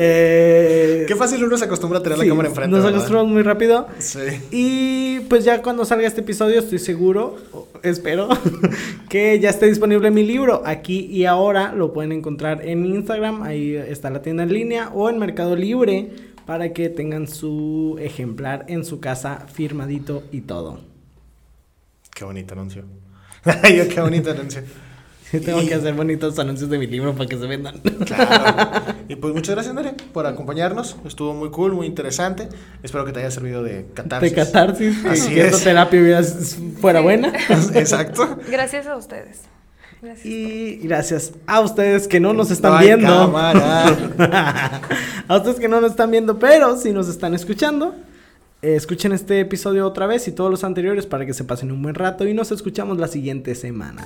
Eh, 0.01 1.03
Qué 1.07 1.15
fácil 1.15 1.43
uno 1.43 1.57
se 1.57 1.65
acostumbra 1.65 1.99
a 1.99 2.03
tener 2.03 2.17
sí, 2.17 2.23
la 2.23 2.29
cámara 2.29 2.47
enfrente. 2.47 2.71
Nos 2.71 2.83
¿verdad? 2.83 2.95
acostumbramos 2.95 3.33
muy 3.33 3.41
rápido. 3.41 3.87
Sí. 3.97 4.19
Y 4.51 5.19
pues 5.21 5.43
ya 5.43 5.61
cuando 5.61 5.83
salga 5.83 6.07
este 6.07 6.21
episodio 6.21 6.59
estoy 6.59 6.79
seguro, 6.79 7.35
espero, 7.83 8.29
que 9.09 9.39
ya 9.39 9.49
esté 9.49 9.65
disponible 9.65 10.09
mi 10.11 10.23
libro. 10.23 10.61
Aquí 10.65 11.07
y 11.07 11.25
ahora 11.25 11.73
lo 11.73 11.91
pueden 11.91 12.13
encontrar 12.13 12.65
en 12.65 12.85
Instagram, 12.85 13.41
ahí 13.41 13.75
está 13.75 14.09
la 14.09 14.21
tienda 14.21 14.43
en 14.43 14.53
línea 14.53 14.89
o 14.93 15.09
en 15.09 15.17
Mercado 15.17 15.55
Libre 15.55 16.11
para 16.45 16.71
que 16.71 16.87
tengan 16.87 17.27
su 17.27 17.97
ejemplar 17.99 18.65
en 18.69 18.85
su 18.85 19.01
casa 19.01 19.47
firmadito 19.51 20.23
y 20.31 20.41
todo. 20.41 20.79
Qué 22.15 22.23
bonito 22.23 22.53
anuncio. 22.53 22.83
Ay, 23.63 23.87
qué 23.87 24.01
bonito 24.01 24.31
anuncio. 24.31 24.61
Tengo 25.31 25.61
Y- 25.61 25.67
que 25.67 25.75
hacer 25.75 25.93
bonitos 25.93 26.39
anuncios 26.39 26.69
de 26.71 26.77
mi 26.79 26.87
libro 26.87 27.13
para 27.13 27.29
que 27.29 27.37
se 27.37 27.45
vendan. 27.45 27.79
Claro. 28.05 28.95
Y 29.07 29.15
pues 29.15 29.33
muchas 29.33 29.55
gracias, 29.55 29.73
Nere, 29.75 29.93
por 30.13 30.25
acompañarnos. 30.25 30.95
Estuvo 31.05 31.33
muy 31.33 31.49
cool, 31.49 31.73
muy 31.73 31.85
interesante. 31.87 32.47
Espero 32.83 33.05
que 33.05 33.11
te 33.11 33.19
haya 33.19 33.31
servido 33.31 33.61
de 33.63 33.85
catarsis. 33.93 34.29
De 34.31 34.35
catarsis, 34.35 35.05
Así 35.05 35.29
que 35.33 35.41
esta 35.41 35.57
es. 35.57 35.63
terapia 35.63 35.99
hubiera- 36.01 36.23
fuera 36.81 37.01
buena. 37.01 37.31
Exacto. 37.75 38.37
Gracias 38.49 38.87
a 38.87 38.95
ustedes. 38.95 39.41
Gracias. 40.01 40.25
Y 40.25 40.77
gracias 40.83 41.33
a 41.45 41.59
ustedes 41.59 42.07
que 42.07 42.19
no 42.19 42.33
nos 42.33 42.51
están 42.51 42.71
No 42.71 42.77
hay 42.77 42.87
viendo. 42.87 43.07
cámara. 43.07 44.81
a 45.27 45.37
ustedes 45.37 45.59
que 45.59 45.67
no 45.67 45.81
nos 45.81 45.91
están 45.91 46.09
viendo, 46.11 46.39
pero 46.39 46.77
si 46.77 46.91
nos 46.93 47.09
están 47.09 47.33
escuchando, 47.33 47.95
escuchen 48.61 49.11
este 49.11 49.39
episodio 49.39 49.87
otra 49.87 50.07
vez 50.07 50.27
y 50.27 50.31
todos 50.31 50.51
los 50.51 50.63
anteriores 50.63 51.05
para 51.05 51.25
que 51.25 51.33
se 51.33 51.43
pasen 51.43 51.71
un 51.71 51.81
buen 51.81 51.95
rato 51.95 52.27
y 52.27 52.33
nos 52.33 52.51
escuchamos 52.51 52.97
la 52.97 53.07
siguiente 53.07 53.55
semana. 53.55 54.05